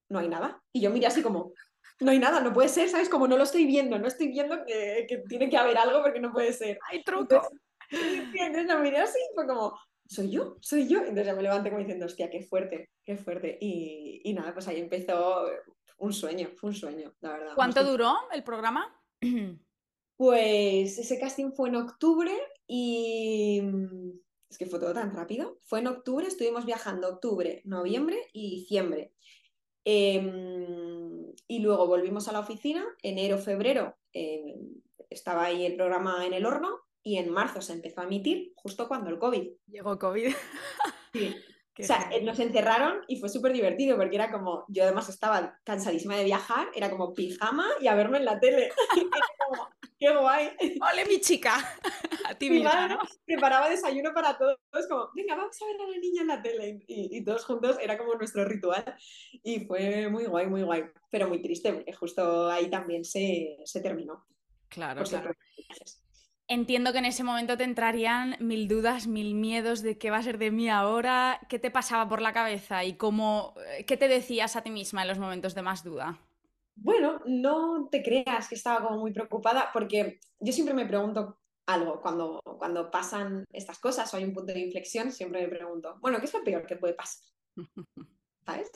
no 0.10 0.19
hay 0.19 0.27
nada. 0.27 0.62
Y 0.71 0.81
yo 0.81 0.89
miré 0.89 1.07
así 1.07 1.21
como, 1.21 1.53
no 1.99 2.12
hay 2.12 2.19
nada, 2.19 2.41
no 2.41 2.53
puede 2.53 2.69
ser, 2.69 2.89
¿sabes? 2.89 3.10
Como 3.10 3.27
no 3.27 3.38
lo 3.38 3.43
estoy 3.43 3.65
viendo, 3.65 3.97
no 3.97 4.07
estoy 4.07 4.27
viendo 4.27 4.63
que, 4.65 5.05
que 5.07 5.17
tiene 5.29 5.49
que 5.49 5.57
haber 5.57 5.77
algo 5.77 6.01
porque 6.03 6.19
no 6.19 6.31
puede 6.31 6.53
ser. 6.53 6.77
¡Hay 6.89 7.03
truco! 7.03 7.41
Entonces, 7.89 8.31
entonces 8.41 8.79
miré 8.81 8.97
así 8.99 9.17
y 9.19 9.33
fue 9.33 9.47
como, 9.47 9.77
soy 10.07 10.29
yo, 10.29 10.57
soy 10.62 10.88
yo. 10.88 10.99
Entonces 10.99 11.25
ya 11.25 11.36
me 11.36 11.43
levanté 11.43 11.69
como 11.69 11.79
diciendo, 11.79 12.05
hostia, 12.05 12.29
qué 12.29 12.41
fuerte, 12.41 12.89
qué 13.03 13.17
fuerte. 13.17 13.57
Y, 13.60 14.21
y 14.23 14.33
nada, 14.33 14.53
pues 14.53 14.67
ahí 14.67 14.79
empezó 14.79 15.47
un 15.97 16.13
sueño, 16.13 16.49
fue 16.55 16.69
un 16.69 16.75
sueño, 16.75 17.13
la 17.21 17.31
verdad. 17.33 17.55
¿Cuánto 17.55 17.83
duró 17.83 18.15
el 18.31 18.43
programa? 18.43 18.93
Pues 20.17 20.97
ese 20.97 21.19
casting 21.19 21.51
fue 21.51 21.69
en 21.69 21.75
octubre 21.75 22.31
y 22.65 23.62
es 24.49 24.57
que 24.57 24.65
fue 24.65 24.79
todo 24.79 24.91
tan 24.91 25.12
rápido. 25.12 25.60
Fue 25.62 25.77
en 25.77 25.86
octubre, 25.86 26.25
estuvimos 26.25 26.65
viajando 26.65 27.07
octubre, 27.07 27.62
noviembre 27.65 28.17
y 28.33 28.49
diciembre. 28.49 29.13
Em, 29.86 31.33
y 31.47 31.60
luego 31.60 31.86
volvimos 31.86 32.27
a 32.27 32.31
la 32.31 32.39
oficina, 32.39 32.83
enero, 33.03 33.38
febrero, 33.38 33.95
em, 34.12 34.81
estaba 35.10 35.45
ahí 35.45 35.65
el 35.65 35.75
programa 35.75 36.25
en 36.25 36.33
el 36.33 36.47
horno 36.47 36.79
y 37.03 37.17
en 37.17 37.31
marzo 37.31 37.62
se 37.62 37.73
empezó 37.73 38.01
a 38.01 38.05
emitir 38.05 38.53
justo 38.55 38.88
cuando 38.88 39.10
el 39.12 39.19
COVID. 39.19 39.49
Llegó 39.67 39.99
COVID. 39.99 40.33
Sí. 41.13 41.36
o 41.79 41.83
sea, 41.83 42.09
eh, 42.11 42.21
nos 42.23 42.39
encerraron 42.39 43.01
y 43.07 43.19
fue 43.19 43.29
súper 43.29 43.53
divertido 43.53 43.97
porque 43.97 44.15
era 44.15 44.31
como, 44.31 44.65
yo 44.67 44.83
además 44.83 45.09
estaba 45.09 45.59
cansadísima 45.63 46.15
de 46.15 46.23
viajar, 46.23 46.67
era 46.73 46.89
como 46.89 47.13
pijama 47.13 47.67
y 47.79 47.87
a 47.87 47.95
verme 47.95 48.17
en 48.17 48.25
la 48.25 48.39
tele. 48.39 48.71
como, 49.49 49.69
¡Qué 49.99 50.15
guay! 50.15 50.49
¡Ole, 50.91 51.05
mi 51.05 51.19
chica! 51.19 51.55
A 52.25 52.35
ti 52.35 52.49
mi 52.49 52.61
¿no? 52.61 52.69
preparaba 53.25 53.69
desayuno 53.69 54.13
para 54.13 54.37
todos, 54.37 54.57
como, 54.89 55.09
venga, 55.15 55.35
vamos 55.35 55.57
a 55.61 55.65
ver 55.65 55.81
a 55.81 55.87
la 55.87 55.97
niña 55.97 56.21
en 56.21 56.27
la 56.27 56.41
tele. 56.41 56.83
Y, 56.87 57.23
todos 57.23 57.45
juntos 57.45 57.77
era 57.81 57.97
como 57.97 58.15
nuestro 58.15 58.43
ritual. 58.43 58.83
Y 59.43 59.61
fue 59.61 60.09
muy 60.09 60.25
guay, 60.25 60.47
muy 60.47 60.61
guay. 60.61 60.83
Pero 61.09 61.29
muy 61.29 61.41
triste 61.41 61.71
porque 61.71 61.93
justo 61.93 62.49
ahí 62.49 62.69
también 62.69 63.05
se, 63.05 63.57
se 63.63 63.79
terminó. 63.79 64.25
Claro, 64.67 65.03
claro. 65.03 65.31
Entiendo 66.49 66.93
que 66.93 66.99
en 66.99 67.05
ese 67.05 67.25
momento 67.25 67.57
te 67.57 67.65
entrarían 67.65 68.38
mil 68.39 68.69
dudas, 68.69 69.05
mil 69.05 69.36
miedos 69.36 69.81
de 69.81 69.97
qué 69.97 70.12
va 70.12 70.17
a 70.17 70.23
ser 70.23 70.38
de 70.38 70.49
mí 70.49 70.69
ahora, 70.69 71.41
qué 71.49 71.60
te 71.60 71.71
pasaba 71.71 72.07
por 72.07 72.21
la 72.21 72.31
cabeza 72.31 72.86
y 72.86 72.93
cómo, 72.93 73.53
eh, 73.67 73.86
qué 73.86 73.97
te 73.97 74.07
decías 74.07 74.55
a 74.55 74.62
ti 74.62 74.71
misma 74.71 75.01
en 75.01 75.10
los 75.10 75.19
momentos 75.19 75.55
de 75.55 75.62
más 75.62 75.83
duda. 75.83 76.17
Bueno, 76.75 77.19
no 77.25 77.89
te 77.91 78.01
creas 78.01 78.47
que 78.47 78.55
estaba 78.55 78.88
como 78.88 78.99
muy 78.99 79.12
preocupada 79.12 79.71
porque 79.73 80.19
yo 80.39 80.53
siempre 80.53 80.73
me 80.73 80.86
pregunto 80.86 81.38
algo 81.65 81.99
cuando, 82.01 82.39
cuando 82.57 82.89
pasan 82.89 83.43
estas 83.51 83.79
cosas 83.79 84.13
o 84.13 84.17
hay 84.17 84.23
un 84.23 84.33
punto 84.33 84.53
de 84.53 84.62
inflexión, 84.62 85.12
siempre 85.12 85.41
me 85.41 85.49
pregunto, 85.49 85.97
bueno, 85.99 86.19
¿qué 86.19 86.27
es 86.27 86.33
lo 86.33 86.45
peor 86.45 86.65
que 86.65 86.77
puede 86.77 86.93
pasar? 86.93 87.25
¿Sabes? 88.45 88.71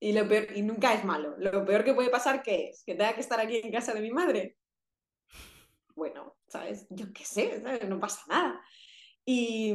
Y, 0.00 0.12
lo 0.12 0.28
peor, 0.28 0.54
y 0.54 0.60
nunca 0.60 0.92
es 0.92 1.02
malo. 1.02 1.34
Lo 1.38 1.64
peor 1.64 1.82
que 1.82 1.94
puede 1.94 2.10
pasar, 2.10 2.42
¿qué 2.42 2.68
es? 2.68 2.84
¿Que 2.84 2.94
tenga 2.94 3.14
que 3.14 3.22
estar 3.22 3.40
aquí 3.40 3.62
en 3.64 3.72
casa 3.72 3.94
de 3.94 4.02
mi 4.02 4.10
madre? 4.10 4.58
Bueno, 5.96 6.36
¿sabes? 6.46 6.86
Yo 6.90 7.06
qué 7.12 7.24
sé, 7.24 7.62
no 7.88 7.98
pasa 7.98 8.22
nada. 8.28 8.62
Y, 9.24 9.74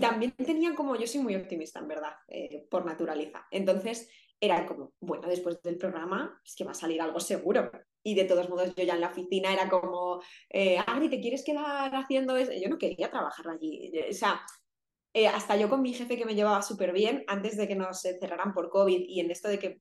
también 0.00 0.32
tenía 0.32 0.74
como, 0.74 0.96
yo 0.96 1.06
soy 1.06 1.22
muy 1.22 1.34
optimista, 1.34 1.78
en 1.78 1.88
verdad, 1.88 2.12
eh, 2.28 2.66
por 2.70 2.84
naturaleza. 2.84 3.46
Entonces 3.50 4.10
era 4.40 4.66
como, 4.66 4.92
bueno, 5.00 5.26
después 5.26 5.62
del 5.62 5.78
programa 5.78 6.40
es 6.44 6.54
que 6.54 6.64
va 6.64 6.72
a 6.72 6.74
salir 6.74 7.00
algo 7.00 7.20
seguro. 7.20 7.70
Y 8.02 8.14
de 8.14 8.24
todos 8.24 8.48
modos, 8.50 8.74
yo 8.74 8.84
ya 8.84 8.94
en 8.94 9.00
la 9.00 9.08
oficina 9.08 9.52
era 9.52 9.68
como, 9.68 10.22
eh, 10.50 10.78
Agri, 10.78 11.08
¿te 11.08 11.20
quieres 11.20 11.42
quedar 11.42 11.94
haciendo 11.94 12.36
eso? 12.36 12.52
Yo 12.52 12.68
no 12.68 12.78
quería 12.78 13.10
trabajar 13.10 13.48
allí. 13.48 13.90
O 14.10 14.12
sea, 14.12 14.42
eh, 15.14 15.26
hasta 15.26 15.56
yo 15.56 15.68
con 15.68 15.82
mi 15.82 15.94
jefe 15.94 16.16
que 16.16 16.26
me 16.26 16.34
llevaba 16.34 16.62
súper 16.62 16.92
bien, 16.92 17.24
antes 17.26 17.56
de 17.56 17.66
que 17.66 17.74
nos 17.74 18.02
cerraran 18.02 18.52
por 18.52 18.70
COVID 18.70 19.00
y 19.00 19.20
en 19.20 19.30
esto 19.30 19.48
de 19.48 19.58
que 19.58 19.80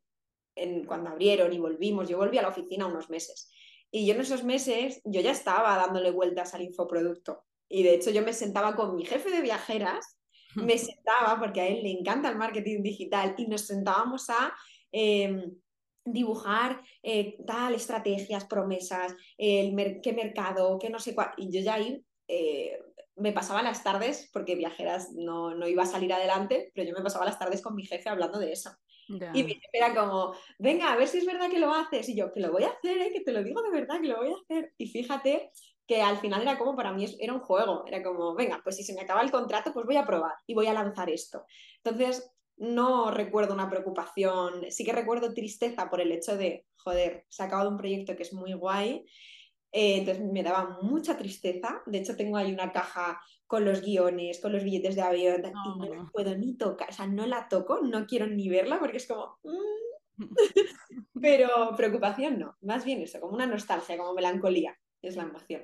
cuando 0.88 1.12
abrieron 1.12 1.54
y 1.54 1.60
volvimos, 1.60 2.10
yo 2.10 2.18
volví 2.18 2.38
a 2.38 2.42
la 2.42 2.48
oficina 2.48 2.88
unos 2.88 3.10
meses. 3.10 3.52
Y 3.92 4.06
yo 4.06 4.14
en 4.14 4.22
esos 4.22 4.44
meses, 4.44 5.02
yo 5.06 5.22
ya 5.22 5.32
estaba 5.32 5.76
dándole 5.78 6.12
vueltas 6.12 6.54
al 6.54 6.62
infoproducto. 6.62 7.44
Y 7.70 7.84
de 7.84 7.96
hecho 7.96 8.12
yo 8.12 8.24
me 8.24 8.34
sentaba 8.34 8.76
con 8.76 8.96
mi 8.96 9.06
jefe 9.06 9.30
de 9.30 9.42
viajeras, 9.42 10.18
me 10.56 10.78
sentaba, 10.78 11.40
porque 11.40 11.62
a 11.62 11.68
él 11.68 11.84
le 11.84 11.92
encanta 11.92 12.30
el 12.30 12.38
marketing 12.38 12.82
digital, 12.82 13.36
y 13.38 13.48
nos 13.48 13.62
sentábamos 13.62 14.30
a 14.30 14.54
em, 14.92 15.56
dibujar 16.06 16.82
eh, 17.04 17.38
tal, 17.46 17.76
estrategias, 17.76 18.46
promesas, 18.46 19.14
el 19.38 20.02
qué 20.02 20.14
mercado, 20.14 20.78
qué 20.80 20.90
no 20.90 21.00
sé 21.00 21.14
cuál. 21.14 21.32
Y 21.38 21.52
yo 21.52 21.62
ya 21.62 21.76
ahí 21.76 22.04
eh, 22.28 22.80
me 23.18 23.34
pasaba 23.34 23.64
las 23.64 23.84
tardes, 23.84 24.30
porque 24.32 24.56
viajeras 24.56 25.12
no, 25.14 25.54
no 25.56 25.68
iba 25.68 25.84
a 25.84 25.88
salir 25.88 26.14
adelante, 26.14 26.72
pero 26.74 26.88
yo 26.88 26.96
me 26.96 27.04
pasaba 27.04 27.26
las 27.26 27.40
tardes 27.40 27.62
con 27.62 27.76
mi 27.76 27.86
jefe 27.86 28.10
hablando 28.10 28.40
de 28.40 28.52
eso. 28.52 28.72
Y 29.10 29.44
mi 29.44 29.54
jefe 29.54 29.70
era 29.72 29.96
como, 29.96 30.34
venga, 30.60 30.92
a 30.92 30.98
ver 30.98 31.08
si 31.08 31.20
es 31.20 31.26
verdad 31.26 31.50
que 31.50 31.60
lo 31.60 31.74
haces. 31.74 32.10
Y 32.10 32.16
yo, 32.16 32.32
que 32.32 32.42
lo 32.42 32.52
voy 32.52 32.64
a 32.64 32.70
hacer, 32.70 32.98
¿eh? 32.98 33.12
que 33.12 33.22
te 33.22 33.32
lo 33.32 33.42
digo 33.42 33.62
de 33.62 33.72
verdad, 33.72 34.02
que 34.02 34.08
lo 34.08 34.18
voy 34.18 34.32
a 34.32 34.36
hacer. 34.36 34.74
Y 34.78 34.88
fíjate 34.88 35.52
que 35.88 36.02
al 36.02 36.18
final 36.18 36.42
era 36.42 36.58
como 36.58 36.76
para 36.76 36.92
mí 36.92 37.06
era 37.20 37.34
un 37.34 37.40
juego, 37.40 37.86
era 37.88 38.04
como, 38.04 38.36
venga, 38.36 38.60
pues 38.64 38.76
si 38.76 38.84
se 38.84 38.94
me 38.94 39.02
acaba 39.02 39.22
el 39.22 39.32
contrato, 39.32 39.74
pues 39.74 39.86
voy 39.86 39.96
a 39.96 40.06
probar 40.06 40.34
y 40.46 40.54
voy 40.54 40.68
a 40.68 40.74
lanzar 40.74 41.10
esto. 41.10 41.46
Entonces, 41.84 42.30
no 42.58 43.12
recuerdo 43.12 43.54
una 43.54 43.70
preocupación, 43.70 44.70
sí 44.70 44.84
que 44.84 44.92
recuerdo 44.92 45.34
tristeza 45.34 45.90
por 45.90 46.02
el 46.02 46.12
hecho 46.12 46.36
de, 46.36 46.66
joder, 46.76 47.26
se 47.30 47.44
ha 47.44 47.46
acabado 47.46 47.70
un 47.70 47.78
proyecto 47.78 48.16
que 48.18 48.24
es 48.24 48.34
muy 48.34 48.54
guay, 48.54 49.06
eh, 49.80 49.98
entonces 49.98 50.24
me 50.24 50.42
daba 50.42 50.80
mucha 50.82 51.16
tristeza, 51.16 51.84
de 51.86 52.00
hecho 52.00 52.16
tengo 52.16 52.36
ahí 52.38 52.52
una 52.52 52.72
caja 52.72 53.22
con 53.46 53.64
los 53.64 53.82
guiones, 53.82 54.40
con 54.42 54.52
los 54.52 54.64
billetes 54.64 54.96
de 54.96 55.04
avión, 55.04 55.44
y 55.46 55.80
no 55.80 55.94
la 55.94 56.10
puedo 56.12 56.36
ni 56.36 56.58
tocar, 56.58 56.90
o 56.90 56.92
sea, 56.92 57.06
no 57.06 57.28
la 57.28 57.48
toco, 57.48 57.82
no 57.82 58.08
quiero 58.08 58.26
ni 58.26 58.50
verla 58.50 58.80
porque 58.80 58.98
es 58.98 59.08
como... 59.08 59.38
Mm". 59.44 60.18
Pero 61.22 61.76
preocupación 61.78 62.40
no, 62.40 62.58
más 62.62 62.86
bien 62.86 63.04
eso, 63.04 63.22
como 63.22 63.36
una 63.36 63.46
nostalgia, 63.46 64.00
como 64.00 64.16
melancolía, 64.16 64.76
es 65.04 65.16
la 65.16 65.24
emoción. 65.24 65.62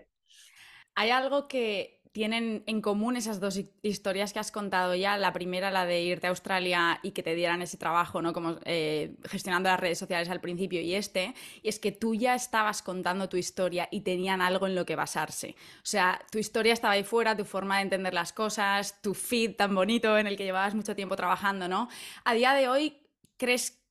Hay 0.93 1.10
algo 1.10 1.47
que 1.47 2.03
tienen 2.13 2.63
en 2.67 2.80
común 2.80 3.17
esas 3.17 3.39
dos 3.39 3.60
historias 3.82 4.34
que 4.34 4.39
has 4.39 4.52
contado 4.52 4.93
ya. 4.93 5.17
La 5.17 5.34
primera, 5.34 5.71
la 5.71 5.86
de 5.88 6.04
irte 6.04 6.28
a 6.28 6.30
Australia 6.30 6.99
y 7.02 7.12
que 7.12 7.23
te 7.23 7.34
dieran 7.34 7.63
ese 7.63 7.76
trabajo, 7.76 8.21
¿no? 8.21 8.34
Como 8.34 8.60
eh, 8.65 9.15
gestionando 9.26 9.69
las 9.69 9.80
redes 9.80 9.97
sociales 9.97 10.30
al 10.30 10.39
principio 10.39 10.80
y 10.80 10.93
este, 10.93 11.34
y 11.63 11.69
es 11.69 11.80
que 11.80 11.91
tú 11.91 12.13
ya 12.13 12.36
estabas 12.36 12.84
contando 12.84 13.30
tu 13.30 13.38
historia 13.38 13.89
y 13.91 14.02
tenían 14.02 14.41
algo 14.41 14.67
en 14.67 14.76
lo 14.76 14.86
que 14.86 14.95
basarse. 14.95 15.56
O 15.78 15.86
sea, 15.86 16.21
tu 16.32 16.38
historia 16.38 16.73
estaba 16.73 16.93
ahí 16.93 17.04
fuera, 17.04 17.36
tu 17.36 17.45
forma 17.45 17.78
de 17.78 17.84
entender 17.84 18.13
las 18.13 18.32
cosas, 18.32 19.02
tu 19.02 19.15
feed 19.15 19.56
tan 19.56 19.73
bonito 19.73 20.15
en 20.19 20.28
el 20.28 20.38
que 20.38 20.43
llevabas 20.43 20.76
mucho 20.76 20.95
tiempo 20.95 21.15
trabajando, 21.15 21.67
¿no? 21.67 21.89
A 22.26 22.36
día 22.36 22.54
de 22.54 22.69
hoy, 22.69 22.95
¿crees, 23.38 23.84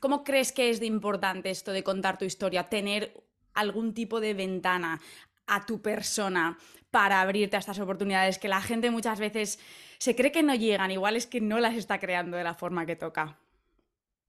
¿cómo 0.00 0.24
crees 0.24 0.52
que 0.52 0.70
es 0.70 0.80
de 0.80 0.86
importante 0.86 1.50
esto 1.50 1.72
de 1.72 1.84
contar 1.84 2.16
tu 2.16 2.24
historia? 2.24 2.70
Tener 2.70 3.12
algún 3.52 3.92
tipo 3.92 4.20
de 4.20 4.32
ventana 4.32 5.02
a 5.48 5.66
tu 5.66 5.82
persona 5.82 6.58
para 6.90 7.20
abrirte 7.20 7.56
a 7.56 7.58
estas 7.58 7.78
oportunidades 7.78 8.38
que 8.38 8.48
la 8.48 8.60
gente 8.60 8.90
muchas 8.90 9.18
veces 9.18 9.58
se 9.98 10.16
cree 10.16 10.32
que 10.32 10.42
no 10.42 10.54
llegan, 10.54 10.90
igual 10.90 11.16
es 11.16 11.26
que 11.26 11.40
no 11.40 11.58
las 11.58 11.74
está 11.74 11.98
creando 11.98 12.36
de 12.36 12.44
la 12.44 12.54
forma 12.54 12.86
que 12.86 12.96
toca. 12.96 13.38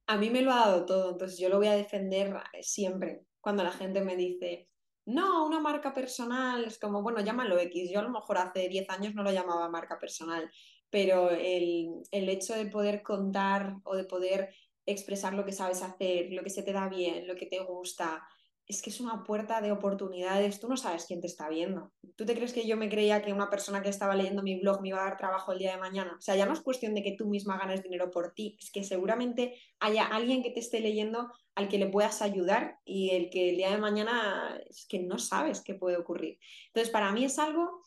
A 0.08 0.18
mí 0.18 0.30
me 0.30 0.42
lo 0.42 0.52
ha 0.52 0.60
dado 0.60 0.86
todo, 0.86 1.12
entonces 1.12 1.40
yo 1.40 1.50
lo 1.50 1.58
voy 1.58 1.68
a 1.68 1.76
defender 1.76 2.36
siempre 2.62 3.26
cuando 3.40 3.64
la 3.64 3.72
gente 3.72 4.02
me 4.02 4.16
dice, 4.16 4.70
no, 5.06 5.46
una 5.46 5.60
marca 5.60 5.94
personal, 5.94 6.66
es 6.66 6.78
como, 6.78 7.02
bueno, 7.02 7.22
llámalo 7.22 7.58
X, 7.60 7.90
yo 7.92 8.00
a 8.00 8.04
lo 8.04 8.10
mejor 8.10 8.38
hace 8.38 8.68
10 8.68 8.90
años 8.90 9.16
no 9.16 9.24
lo 9.24 9.32
llamaba 9.32 9.70
marca 9.70 9.98
personal, 9.98 10.52
pero 10.90 11.30
el, 11.30 12.02
el 12.12 12.30
hecho 12.30 12.54
de 12.56 12.66
poder 12.66 13.02
contar 13.02 13.78
o 13.84 13.96
de 13.96 14.04
poder 14.04 14.54
expresar 14.86 15.34
lo 15.34 15.46
que 15.46 15.52
sabes 15.52 15.82
hacer, 15.82 16.32
lo 16.32 16.44
que 16.44 16.50
se 16.50 16.64
te 16.64 16.74
da 16.74 16.90
bien, 16.90 17.28
lo 17.28 17.36
que 17.36 17.46
te 17.46 17.60
gusta, 17.60 18.28
es 18.70 18.84
que 18.84 18.92
es 18.92 19.02
una 19.02 19.24
puerta 19.24 19.62
de 19.62 19.72
oportunidades. 19.72 20.60
Tú 20.60 20.70
no 20.70 20.78
sabes 20.78 21.06
quién 21.08 21.22
te 21.22 21.26
está 21.26 21.50
viendo. 21.50 21.92
¿Tú 22.16 22.24
te 22.24 22.36
crees 22.36 22.54
que 22.54 22.68
yo 22.68 22.78
me 22.78 22.88
creía 22.88 23.20
que 23.24 23.34
una 23.34 23.50
persona 23.50 23.82
que 23.82 23.90
estaba 23.90 24.16
leyendo 24.16 24.44
mi 24.44 24.60
blog 24.60 24.80
me 24.82 24.90
iba 24.90 25.02
a 25.02 25.06
dar 25.06 25.18
trabajo 25.18 25.52
el 25.52 25.58
día 25.58 25.72
de 25.72 25.80
mañana? 25.80 26.16
O 26.16 26.22
sea, 26.22 26.36
ya 26.36 26.46
no 26.46 26.54
es 26.54 26.62
cuestión 26.62 26.94
de 26.94 27.02
que 27.02 27.16
tú 27.18 27.28
misma 27.28 27.58
ganes 27.58 27.82
dinero 27.82 28.12
por 28.12 28.32
ti, 28.34 28.58
es 28.62 28.72
que 28.72 28.84
seguramente 28.84 29.56
haya 29.80 30.06
alguien 30.06 30.44
que 30.44 30.52
te 30.52 30.60
esté 30.60 30.82
leyendo 30.82 31.32
al 31.56 31.68
que 31.68 31.80
le 31.80 31.88
puedas 31.88 32.22
ayudar 32.22 32.78
y 32.86 33.10
el 33.10 33.32
que 33.32 33.50
el 33.50 33.58
día 33.58 33.72
de 33.72 33.80
mañana 33.80 34.62
es 34.70 34.86
que 34.88 35.00
no 35.00 35.18
sabes 35.18 35.62
qué 35.62 35.74
puede 35.74 35.98
ocurrir. 35.98 36.38
Entonces, 36.68 36.94
para 36.94 37.12
mí 37.12 37.26
es 37.26 37.40
algo 37.40 37.82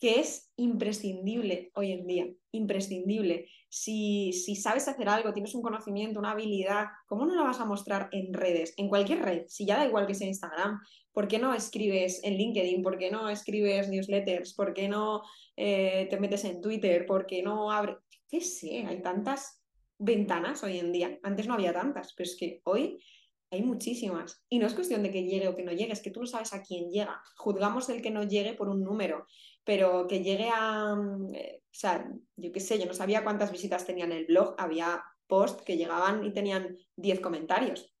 que 0.00 0.20
es 0.20 0.52
imprescindible 0.56 1.70
hoy 1.74 1.92
en 1.92 2.06
día, 2.06 2.26
imprescindible. 2.52 3.48
Si, 3.68 4.32
si, 4.32 4.56
sabes 4.56 4.86
hacer 4.86 5.08
algo, 5.08 5.32
tienes 5.32 5.54
un 5.54 5.62
conocimiento, 5.62 6.18
una 6.18 6.32
habilidad, 6.32 6.86
¿cómo 7.06 7.26
no 7.26 7.34
la 7.34 7.42
vas 7.42 7.60
a 7.60 7.64
mostrar 7.64 8.08
en 8.12 8.32
redes? 8.32 8.74
En 8.76 8.88
cualquier 8.88 9.22
red, 9.22 9.44
si 9.48 9.66
ya 9.66 9.78
da 9.78 9.86
igual 9.86 10.06
que 10.06 10.14
sea 10.14 10.28
Instagram, 10.28 10.80
¿por 11.12 11.28
qué 11.28 11.38
no 11.38 11.54
escribes 11.54 12.22
en 12.22 12.34
LinkedIn? 12.34 12.82
¿Por 12.82 12.98
qué 12.98 13.10
no 13.10 13.28
escribes 13.28 13.88
newsletters? 13.88 14.54
¿Por 14.54 14.74
qué 14.74 14.88
no 14.88 15.22
eh, 15.56 16.06
te 16.10 16.20
metes 16.20 16.44
en 16.44 16.60
Twitter? 16.60 17.06
¿Por 17.06 17.26
qué 17.26 17.42
no 17.42 17.70
abres? 17.70 17.96
¿Qué 18.28 18.40
sé? 18.40 18.84
Hay 18.86 19.00
tantas 19.00 19.62
ventanas 19.98 20.62
hoy 20.64 20.78
en 20.78 20.92
día. 20.92 21.18
Antes 21.22 21.46
no 21.46 21.54
había 21.54 21.72
tantas, 21.72 22.12
pero 22.14 22.28
es 22.28 22.36
que 22.36 22.60
hoy 22.64 22.98
hay 23.50 23.62
muchísimas. 23.62 24.44
Y 24.48 24.58
no 24.58 24.66
es 24.66 24.74
cuestión 24.74 25.02
de 25.02 25.10
que 25.10 25.22
llegue 25.22 25.48
o 25.48 25.56
que 25.56 25.62
no 25.62 25.72
llegue, 25.72 25.92
es 25.92 26.02
que 26.02 26.10
tú 26.10 26.20
no 26.20 26.26
sabes 26.26 26.52
a 26.52 26.62
quién 26.62 26.90
llega. 26.90 27.22
Juzgamos 27.36 27.88
el 27.88 28.02
que 28.02 28.10
no 28.10 28.24
llegue 28.24 28.54
por 28.54 28.68
un 28.68 28.82
número 28.82 29.26
pero 29.64 30.06
que 30.06 30.22
llegue 30.22 30.50
a, 30.52 30.94
mm, 30.94 31.34
eh, 31.34 31.62
o 31.64 31.74
sea, 31.74 32.06
yo 32.36 32.52
qué 32.52 32.60
sé, 32.60 32.78
yo 32.78 32.86
no 32.86 32.94
sabía 32.94 33.24
cuántas 33.24 33.50
visitas 33.50 33.86
tenía 33.86 34.04
en 34.04 34.12
el 34.12 34.26
blog, 34.26 34.54
había 34.58 35.02
posts 35.26 35.62
que 35.62 35.76
llegaban 35.76 36.24
y 36.24 36.32
tenían 36.32 36.76
10 36.96 37.20
comentarios. 37.20 37.94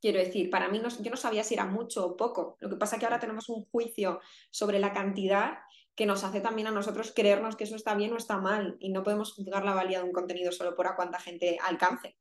Quiero 0.00 0.18
decir, 0.18 0.50
para 0.50 0.68
mí 0.68 0.78
no, 0.78 0.88
yo 0.88 1.10
no 1.10 1.16
sabía 1.16 1.42
si 1.42 1.54
era 1.54 1.64
mucho 1.64 2.06
o 2.06 2.16
poco. 2.16 2.56
Lo 2.60 2.68
que 2.68 2.76
pasa 2.76 2.96
es 2.96 3.00
que 3.00 3.06
ahora 3.06 3.18
tenemos 3.18 3.48
un 3.48 3.64
juicio 3.66 4.20
sobre 4.50 4.78
la 4.78 4.92
cantidad 4.92 5.58
que 5.94 6.06
nos 6.06 6.22
hace 6.24 6.40
también 6.40 6.68
a 6.68 6.72
nosotros 6.72 7.12
creernos 7.16 7.56
que 7.56 7.64
eso 7.64 7.74
está 7.74 7.94
bien 7.94 8.12
o 8.12 8.18
está 8.18 8.36
mal 8.36 8.76
y 8.78 8.90
no 8.90 9.02
podemos 9.02 9.32
juzgar 9.32 9.64
la 9.64 9.72
valía 9.72 9.98
de 9.98 10.04
un 10.04 10.12
contenido 10.12 10.52
solo 10.52 10.76
por 10.76 10.86
a 10.86 10.94
cuánta 10.94 11.18
gente 11.18 11.58
alcance. 11.64 12.16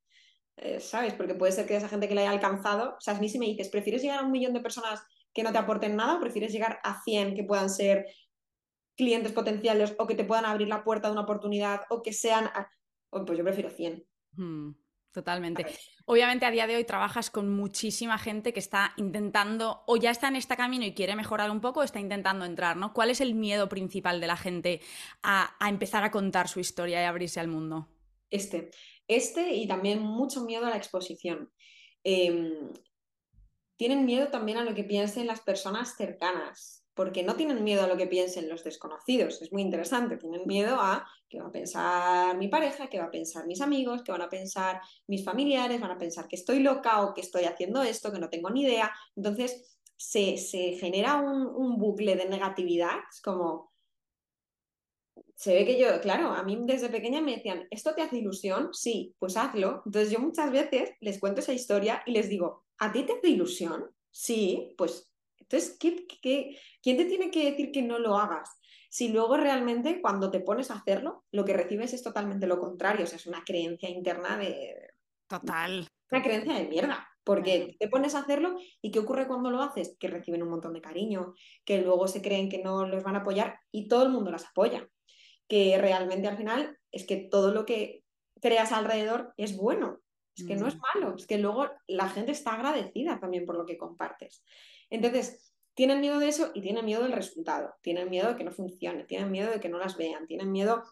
Eh, 0.55 0.79
¿Sabes? 0.79 1.13
Porque 1.13 1.35
puede 1.35 1.51
ser 1.51 1.67
que 1.67 1.75
esa 1.75 1.89
gente 1.89 2.07
que 2.07 2.15
la 2.15 2.21
haya 2.21 2.31
alcanzado, 2.31 2.95
o 2.97 3.01
sea, 3.01 3.15
a 3.15 3.19
mí 3.19 3.27
si 3.27 3.37
me 3.37 3.47
dices, 3.47 3.67
¿prefieres 3.67 4.01
llegar 4.01 4.19
a 4.19 4.25
un 4.25 4.31
millón 4.31 4.53
de 4.53 4.61
personas 4.61 5.03
que 5.33 5.43
no 5.43 5.51
te 5.51 5.57
aporten 5.57 5.97
nada 5.97 6.15
o 6.15 6.21
prefieres 6.21 6.53
llegar 6.53 6.79
a 6.83 7.03
100 7.03 7.35
que 7.35 7.43
puedan 7.43 7.69
ser 7.69 8.05
clientes 8.95 9.31
potenciales 9.31 9.95
o 9.97 10.07
que 10.07 10.15
te 10.15 10.23
puedan 10.23 10.45
abrir 10.45 10.67
la 10.67 10.83
puerta 10.83 11.07
de 11.07 11.13
una 11.13 11.21
oportunidad 11.21 11.81
o 11.89 12.01
que 12.01 12.13
sean... 12.13 12.49
Pues 13.09 13.37
yo 13.37 13.43
prefiero 13.43 13.69
100. 13.69 14.05
Hmm, 14.33 14.71
totalmente. 15.11 15.65
Obviamente 16.05 16.45
a 16.45 16.51
día 16.51 16.67
de 16.67 16.75
hoy 16.75 16.83
trabajas 16.83 17.29
con 17.29 17.49
muchísima 17.49 18.17
gente 18.17 18.51
que 18.51 18.59
está 18.59 18.93
intentando 18.97 19.83
o 19.87 19.95
ya 19.97 20.11
está 20.11 20.27
en 20.27 20.35
este 20.35 20.57
camino 20.57 20.85
y 20.85 20.93
quiere 20.93 21.15
mejorar 21.15 21.49
un 21.49 21.61
poco 21.61 21.79
o 21.79 21.83
está 21.83 21.99
intentando 21.99 22.45
entrar, 22.45 22.75
¿no? 22.75 22.93
¿Cuál 22.93 23.09
es 23.09 23.21
el 23.21 23.35
miedo 23.35 23.69
principal 23.69 24.19
de 24.19 24.27
la 24.27 24.37
gente 24.37 24.81
a, 25.23 25.55
a 25.59 25.69
empezar 25.69 26.03
a 26.03 26.11
contar 26.11 26.47
su 26.47 26.59
historia 26.59 27.01
y 27.01 27.05
abrirse 27.05 27.39
al 27.39 27.47
mundo? 27.47 27.87
Este. 28.29 28.71
Este 29.07 29.53
y 29.53 29.67
también 29.67 29.99
mucho 29.99 30.43
miedo 30.43 30.65
a 30.65 30.71
la 30.71 30.77
exposición. 30.77 31.51
Em, 32.03 32.71
tienen 33.77 34.05
miedo 34.05 34.29
también 34.29 34.57
a 34.57 34.63
lo 34.63 34.73
que 34.73 34.83
piensen 34.83 35.27
las 35.27 35.41
personas 35.41 35.95
cercanas, 35.95 36.84
porque 36.95 37.23
no 37.23 37.35
tienen 37.35 37.63
miedo 37.63 37.83
a 37.83 37.87
lo 37.87 37.97
que 37.97 38.07
piensen 38.07 38.49
los 38.49 38.63
desconocidos. 38.63 39.41
Es 39.41 39.51
muy 39.51 39.61
interesante. 39.61 40.17
Tienen 40.17 40.43
miedo 40.45 40.77
a 40.79 41.05
qué 41.29 41.41
va 41.41 41.47
a 41.47 41.51
pensar 41.51 42.37
mi 42.37 42.47
pareja, 42.47 42.89
qué 42.89 42.99
va 42.99 43.05
a 43.05 43.11
pensar 43.11 43.45
mis 43.45 43.61
amigos, 43.61 44.01
qué 44.03 44.11
van 44.11 44.21
a 44.21 44.29
pensar 44.29 44.81
mis 45.07 45.23
familiares, 45.23 45.81
van 45.81 45.91
a 45.91 45.97
pensar 45.97 46.27
que 46.27 46.37
estoy 46.37 46.59
loca 46.59 47.01
o 47.01 47.13
que 47.13 47.21
estoy 47.21 47.43
haciendo 47.43 47.83
esto, 47.83 48.11
que 48.11 48.19
no 48.19 48.29
tengo 48.29 48.49
ni 48.49 48.63
idea. 48.63 48.91
Entonces 49.15 49.77
se, 49.97 50.37
genera 50.79 51.15
un, 51.15 51.45
un 51.45 51.77
bucle 51.77 52.15
de 52.15 52.29
negatividad. 52.29 52.95
Es 53.11 53.21
como, 53.21 53.73
se 55.35 55.53
ve 55.53 55.65
que 55.65 55.77
yo, 55.77 55.99
claro, 56.01 56.29
a 56.29 56.43
mí 56.43 56.57
desde 56.61 56.89
pequeña 56.89 57.21
me 57.21 57.35
decían, 57.35 57.67
¿esto 57.69 57.93
te 57.93 58.01
hace 58.01 58.17
ilusión? 58.17 58.69
Sí, 58.71 59.15
pues 59.19 59.35
hazlo. 59.35 59.83
Entonces 59.85 60.11
yo 60.11 60.19
muchas 60.19 60.51
veces 60.51 60.91
les 61.01 61.19
cuento 61.19 61.41
esa 61.41 61.53
historia 61.53 62.01
y 62.05 62.11
les 62.11 62.29
digo, 62.29 62.63
¿a 62.77 62.91
ti 62.91 63.03
te 63.03 63.13
hace 63.13 63.29
ilusión? 63.29 63.91
Sí, 64.11 64.73
pues 64.77 65.11
entonces, 65.49 65.77
¿qué, 65.79 66.05
quién 66.81 66.97
te 66.97 67.05
tiene 67.05 67.31
que 67.31 67.51
decir 67.51 67.71
que 67.71 67.81
no 67.81 67.99
lo 67.99 68.17
hagas? 68.17 68.49
Si 68.89 69.09
luego 69.09 69.37
realmente 69.37 70.01
cuando 70.01 70.31
te 70.31 70.39
pones 70.39 70.71
a 70.71 70.75
hacerlo, 70.75 71.25
lo 71.31 71.43
que 71.45 71.53
recibes 71.53 71.93
es 71.93 72.03
totalmente 72.03 72.47
lo 72.47 72.59
contrario, 72.59 73.03
o 73.05 73.07
sea, 73.07 73.17
es 73.17 73.27
una 73.27 73.43
creencia 73.43 73.89
interna 73.89 74.37
de... 74.37 74.75
Total. 75.27 75.87
Una 76.11 76.23
creencia 76.23 76.53
de 76.53 76.67
mierda, 76.67 77.07
porque 77.23 77.75
te 77.79 77.87
pones 77.87 78.15
a 78.15 78.19
hacerlo 78.19 78.57
y 78.81 78.91
¿qué 78.91 78.99
ocurre 78.99 79.27
cuando 79.27 79.49
lo 79.49 79.61
haces? 79.61 79.97
Que 79.99 80.07
reciben 80.07 80.43
un 80.43 80.49
montón 80.49 80.73
de 80.73 80.81
cariño, 80.81 81.33
que 81.65 81.81
luego 81.81 82.07
se 82.07 82.21
creen 82.21 82.49
que 82.49 82.63
no 82.63 82.87
los 82.87 83.03
van 83.03 83.15
a 83.15 83.19
apoyar 83.19 83.59
y 83.71 83.87
todo 83.87 84.03
el 84.03 84.09
mundo 84.09 84.31
las 84.31 84.45
apoya 84.45 84.87
que 85.47 85.77
realmente 85.77 86.27
al 86.27 86.37
final 86.37 86.77
es 86.91 87.05
que 87.05 87.17
todo 87.17 87.53
lo 87.53 87.65
que 87.65 88.03
creas 88.41 88.71
alrededor 88.71 89.33
es 89.37 89.55
bueno, 89.55 90.01
es 90.35 90.45
que 90.45 90.55
no 90.55 90.67
es 90.67 90.75
mm. 90.75 90.81
malo, 90.93 91.15
es 91.15 91.27
que 91.27 91.37
luego 91.37 91.69
la 91.87 92.09
gente 92.09 92.31
está 92.31 92.53
agradecida 92.53 93.19
también 93.19 93.45
por 93.45 93.57
lo 93.57 93.65
que 93.65 93.77
compartes. 93.77 94.43
Entonces, 94.89 95.53
tienen 95.73 96.01
miedo 96.01 96.19
de 96.19 96.29
eso 96.29 96.51
y 96.53 96.61
tienen 96.61 96.85
miedo 96.85 97.03
del 97.03 97.11
resultado, 97.11 97.73
tienen 97.81 98.09
miedo 98.09 98.29
de 98.29 98.35
que 98.35 98.43
no 98.43 98.51
funcione, 98.51 99.03
tienen 99.03 99.31
miedo 99.31 99.51
de 99.51 99.59
que 99.59 99.69
no 99.69 99.77
las 99.77 99.97
vean, 99.97 100.25
tienen 100.27 100.51
miedo 100.51 100.83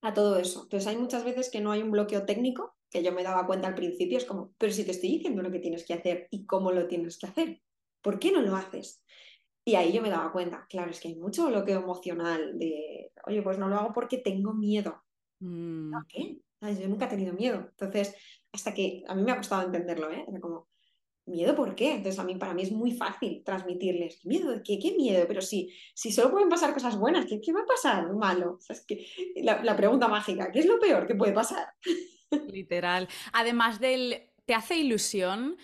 a 0.00 0.14
todo 0.14 0.36
eso. 0.36 0.62
Entonces, 0.64 0.86
hay 0.86 0.96
muchas 0.96 1.24
veces 1.24 1.50
que 1.50 1.60
no 1.60 1.72
hay 1.72 1.82
un 1.82 1.90
bloqueo 1.90 2.24
técnico, 2.24 2.76
que 2.90 3.02
yo 3.02 3.12
me 3.12 3.22
daba 3.22 3.46
cuenta 3.46 3.68
al 3.68 3.74
principio, 3.74 4.18
es 4.18 4.24
como, 4.24 4.52
pero 4.58 4.72
si 4.72 4.84
te 4.84 4.90
estoy 4.90 5.10
diciendo 5.10 5.42
lo 5.42 5.50
que 5.50 5.60
tienes 5.60 5.84
que 5.84 5.94
hacer 5.94 6.28
y 6.30 6.44
cómo 6.46 6.72
lo 6.72 6.86
tienes 6.86 7.18
que 7.18 7.26
hacer, 7.26 7.62
¿por 8.00 8.18
qué 8.18 8.32
no 8.32 8.42
lo 8.42 8.54
haces? 8.54 9.02
Y 9.64 9.76
ahí 9.76 9.92
yo 9.92 10.02
me 10.02 10.10
daba 10.10 10.32
cuenta, 10.32 10.66
claro, 10.68 10.90
es 10.90 11.00
que 11.00 11.08
hay 11.08 11.16
mucho 11.16 11.46
bloqueo 11.46 11.80
emocional 11.80 12.58
de, 12.58 13.12
oye, 13.26 13.42
pues 13.42 13.58
no 13.58 13.68
lo 13.68 13.76
hago 13.76 13.92
porque 13.92 14.18
tengo 14.18 14.52
miedo. 14.52 15.02
Mm. 15.38 15.94
qué? 16.08 16.38
Yo 16.60 16.88
nunca 16.88 17.06
he 17.06 17.08
tenido 17.08 17.32
miedo. 17.32 17.68
Entonces, 17.70 18.14
hasta 18.52 18.74
que 18.74 19.02
a 19.06 19.14
mí 19.14 19.22
me 19.22 19.32
ha 19.32 19.36
costado 19.36 19.62
entenderlo, 19.62 20.10
¿eh? 20.10 20.24
Era 20.28 20.40
como, 20.40 20.68
¿miedo 21.26 21.54
por 21.54 21.74
qué? 21.74 21.94
Entonces, 21.94 22.18
a 22.18 22.24
mí, 22.24 22.36
para 22.36 22.54
mí 22.54 22.62
es 22.62 22.72
muy 22.72 22.92
fácil 22.92 23.42
transmitirles, 23.44 24.24
¿miedo 24.26 24.60
qué? 24.64 24.78
¿Qué 24.78 24.92
miedo? 24.92 25.24
Pero 25.26 25.40
si, 25.40 25.72
si 25.94 26.12
solo 26.12 26.30
pueden 26.30 26.48
pasar 26.48 26.74
cosas 26.74 26.98
buenas, 26.98 27.26
¿qué, 27.26 27.40
qué 27.40 27.52
va 27.52 27.60
a 27.60 27.66
pasar 27.66 28.12
malo? 28.14 28.58
es 28.68 28.84
que, 28.86 29.06
la, 29.36 29.62
la 29.62 29.76
pregunta 29.76 30.08
mágica, 30.08 30.50
¿qué 30.52 30.60
es 30.60 30.66
lo 30.66 30.78
peor 30.78 31.06
que 31.06 31.14
puede 31.14 31.32
pasar? 31.32 31.68
Literal. 32.48 33.08
Además 33.32 33.80
del, 33.80 34.30
¿te 34.44 34.54
hace 34.54 34.76
ilusión? 34.76 35.56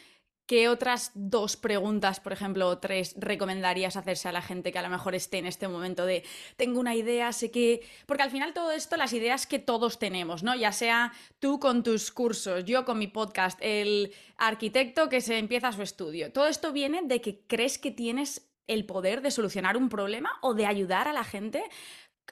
¿Qué 0.48 0.70
otras 0.70 1.12
dos 1.14 1.58
preguntas, 1.58 2.20
por 2.20 2.32
ejemplo, 2.32 2.68
o 2.68 2.78
tres, 2.78 3.14
recomendarías 3.18 3.96
hacerse 3.98 4.30
a 4.30 4.32
la 4.32 4.40
gente 4.40 4.72
que 4.72 4.78
a 4.78 4.82
lo 4.82 4.88
mejor 4.88 5.14
esté 5.14 5.36
en 5.36 5.44
este 5.44 5.68
momento 5.68 6.06
de 6.06 6.24
tengo 6.56 6.80
una 6.80 6.94
idea, 6.94 7.34
sé 7.34 7.50
que. 7.50 7.82
Porque 8.06 8.22
al 8.22 8.30
final 8.30 8.54
todo 8.54 8.70
esto, 8.70 8.96
las 8.96 9.12
ideas 9.12 9.46
que 9.46 9.58
todos 9.58 9.98
tenemos, 9.98 10.42
¿no? 10.42 10.56
Ya 10.56 10.72
sea 10.72 11.12
tú 11.38 11.60
con 11.60 11.82
tus 11.82 12.10
cursos, 12.10 12.64
yo 12.64 12.86
con 12.86 12.98
mi 12.98 13.08
podcast, 13.08 13.58
el 13.60 14.10
arquitecto 14.38 15.10
que 15.10 15.20
se 15.20 15.36
empieza 15.36 15.70
su 15.70 15.82
estudio. 15.82 16.32
Todo 16.32 16.46
esto 16.46 16.72
viene 16.72 17.02
de 17.04 17.20
que 17.20 17.40
crees 17.46 17.76
que 17.76 17.90
tienes 17.90 18.48
el 18.68 18.86
poder 18.86 19.20
de 19.20 19.30
solucionar 19.30 19.76
un 19.76 19.90
problema 19.90 20.30
o 20.40 20.54
de 20.54 20.64
ayudar 20.64 21.08
a 21.08 21.12
la 21.12 21.24
gente 21.24 21.62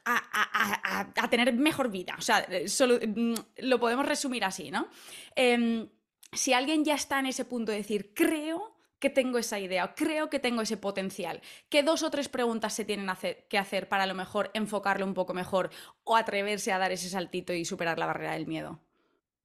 a, 0.06 1.28
tener 1.28 1.52
mejor 1.52 1.90
vida. 1.90 2.14
O 2.18 2.22
sea, 2.22 2.46
mm, 2.48 3.34
lo 3.58 3.78
podemos 3.78 4.06
resumir 4.06 4.42
así, 4.42 4.70
¿no? 4.70 4.88
Em, 5.34 5.88
si 6.36 6.52
alguien 6.52 6.84
ya 6.84 6.94
está 6.94 7.18
en 7.18 7.26
ese 7.26 7.44
punto 7.44 7.72
de 7.72 7.78
decir, 7.78 8.14
creo 8.14 8.76
que 8.98 9.10
tengo 9.10 9.38
esa 9.38 9.58
idea, 9.58 9.94
creo 9.94 10.30
que 10.30 10.38
tengo 10.38 10.62
ese 10.62 10.76
potencial, 10.76 11.42
¿qué 11.68 11.82
dos 11.82 12.02
o 12.02 12.10
tres 12.10 12.28
preguntas 12.28 12.72
se 12.74 12.84
tienen 12.84 13.08
que 13.48 13.58
hacer 13.58 13.88
para 13.88 14.04
a 14.04 14.06
lo 14.06 14.14
mejor 14.14 14.50
enfocarlo 14.54 15.04
un 15.04 15.14
poco 15.14 15.34
mejor 15.34 15.70
o 16.04 16.16
atreverse 16.16 16.72
a 16.72 16.78
dar 16.78 16.92
ese 16.92 17.08
saltito 17.08 17.52
y 17.52 17.64
superar 17.64 17.98
la 17.98 18.06
barrera 18.06 18.32
del 18.32 18.46
miedo? 18.46 18.80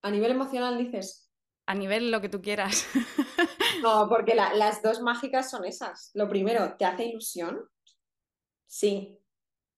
A 0.02 0.10
nivel 0.10 0.32
emocional 0.32 0.78
dices. 0.78 1.30
A 1.66 1.76
nivel 1.76 2.12
lo 2.12 2.22
que 2.22 2.30
tú 2.30 2.42
quieras. 2.42 2.88
No, 3.82 4.08
porque 4.10 4.36
las 4.36 4.84
dos 4.84 5.02
mágicas 5.02 5.50
son 5.50 5.66
esas. 5.66 6.12
Lo 6.14 6.30
primero, 6.30 6.76
¿te 6.78 6.86
hace 6.86 7.06
ilusión? 7.06 7.68
Sí. 8.68 9.18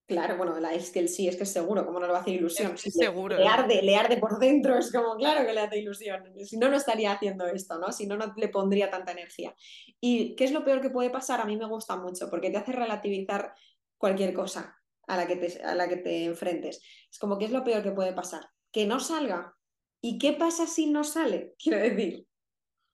Claro, 0.05 0.35
bueno, 0.35 0.59
la, 0.59 0.73
es 0.73 0.91
que 0.91 0.99
el 0.99 1.07
sí, 1.07 1.29
es 1.29 1.37
que 1.37 1.43
es 1.43 1.51
seguro, 1.53 1.85
¿cómo 1.85 1.99
no 1.99 2.07
le 2.07 2.11
va 2.11 2.19
a 2.19 2.21
hacer 2.21 2.33
ilusión? 2.33 2.77
seguro. 2.77 3.37
Le, 3.37 3.47
arde, 3.47 3.81
le 3.81 3.95
arde 3.95 4.17
por 4.17 4.37
dentro, 4.37 4.77
es 4.77 4.91
como, 4.91 5.15
claro 5.15 5.45
que 5.45 5.53
le 5.53 5.61
hace 5.61 5.79
ilusión. 5.79 6.21
Si 6.45 6.57
no, 6.57 6.69
no 6.69 6.75
estaría 6.75 7.13
haciendo 7.13 7.47
esto, 7.47 7.79
¿no? 7.79 7.91
Si 7.93 8.05
no, 8.05 8.17
no 8.17 8.33
le 8.35 8.49
pondría 8.49 8.89
tanta 8.89 9.13
energía. 9.13 9.55
¿Y 10.01 10.35
qué 10.35 10.43
es 10.43 10.51
lo 10.51 10.65
peor 10.65 10.81
que 10.81 10.89
puede 10.89 11.09
pasar? 11.09 11.39
A 11.39 11.45
mí 11.45 11.55
me 11.55 11.67
gusta 11.67 11.95
mucho, 11.95 12.29
porque 12.29 12.49
te 12.49 12.57
hace 12.57 12.73
relativizar 12.73 13.53
cualquier 13.97 14.33
cosa 14.33 14.77
a 15.07 15.15
la 15.15 15.25
que 15.25 15.37
te, 15.37 15.63
a 15.63 15.73
la 15.73 15.87
que 15.87 15.97
te 15.97 16.25
enfrentes. 16.25 16.81
Es 17.09 17.17
como, 17.17 17.37
¿qué 17.37 17.45
es 17.45 17.51
lo 17.51 17.63
peor 17.63 17.81
que 17.81 17.91
puede 17.91 18.11
pasar? 18.11 18.45
Que 18.73 18.85
no 18.85 18.99
salga. 18.99 19.55
¿Y 20.01 20.17
qué 20.17 20.33
pasa 20.33 20.67
si 20.67 20.91
no 20.91 21.05
sale? 21.05 21.53
Quiero 21.63 21.79
decir, 21.79 22.27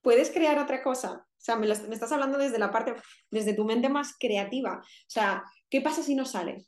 puedes 0.02 0.30
crear 0.30 0.60
otra 0.60 0.84
cosa. 0.84 1.26
O 1.26 1.42
sea, 1.42 1.56
me, 1.56 1.66
me 1.68 1.96
estás 1.96 2.12
hablando 2.12 2.38
desde 2.38 2.60
la 2.60 2.70
parte, 2.70 2.94
desde 3.32 3.54
tu 3.54 3.66
mente 3.66 3.90
más 3.90 4.16
creativa. 4.20 4.80
O 4.84 5.10
sea, 5.10 5.44
¿qué 5.72 5.82
pasa 5.82 6.04
si 6.04 6.14
no 6.14 6.26
sale? 6.26 6.68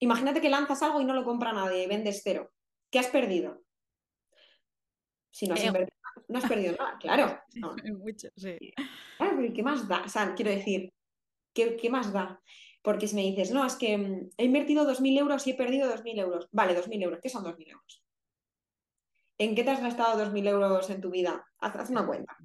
Imagínate 0.00 0.40
que 0.40 0.48
lanzas 0.48 0.82
algo 0.82 1.00
y 1.00 1.04
no 1.04 1.14
lo 1.14 1.24
compra 1.24 1.52
nadie, 1.52 1.88
vendes 1.88 2.20
cero. 2.22 2.52
¿Qué 2.90 2.98
has 2.98 3.08
perdido? 3.08 3.62
Si 5.30 5.46
no 5.46 5.54
has 5.54 5.64
invertido, 5.64 5.96
no 6.28 6.38
has 6.38 6.48
perdido 6.48 6.76
nada, 6.76 6.98
claro. 7.00 7.40
Mucho, 7.98 8.28
sí. 8.36 8.58
Claro, 9.16 9.38
¿qué 9.54 9.62
más 9.62 9.88
da? 9.88 10.02
O 10.04 10.08
sea, 10.08 10.34
quiero 10.34 10.50
decir, 10.50 10.92
¿qué, 11.54 11.90
más 11.90 12.12
da? 12.12 12.40
Porque 12.82 13.06
si 13.08 13.16
me 13.16 13.22
dices, 13.22 13.50
no, 13.50 13.64
es 13.64 13.76
que 13.76 13.98
mm, 13.98 14.30
he 14.36 14.44
invertido 14.44 14.84
2.000 14.84 15.18
euros 15.18 15.46
y 15.46 15.50
he 15.50 15.54
perdido 15.54 15.88
2.000 15.88 16.18
euros. 16.18 16.48
Vale, 16.52 16.74
2.000 16.74 17.02
euros. 17.02 17.20
¿Qué 17.22 17.28
son 17.28 17.44
2.000 17.44 17.70
euros? 17.70 18.04
¿En 19.38 19.54
qué 19.54 19.64
te 19.64 19.70
has 19.70 19.80
gastado 19.80 20.18
2.000 20.24 20.48
euros 20.48 20.90
en 20.90 21.00
tu 21.00 21.10
vida? 21.10 21.44
Haz, 21.58 21.90
una 21.90 22.06
cuenta. 22.06 22.36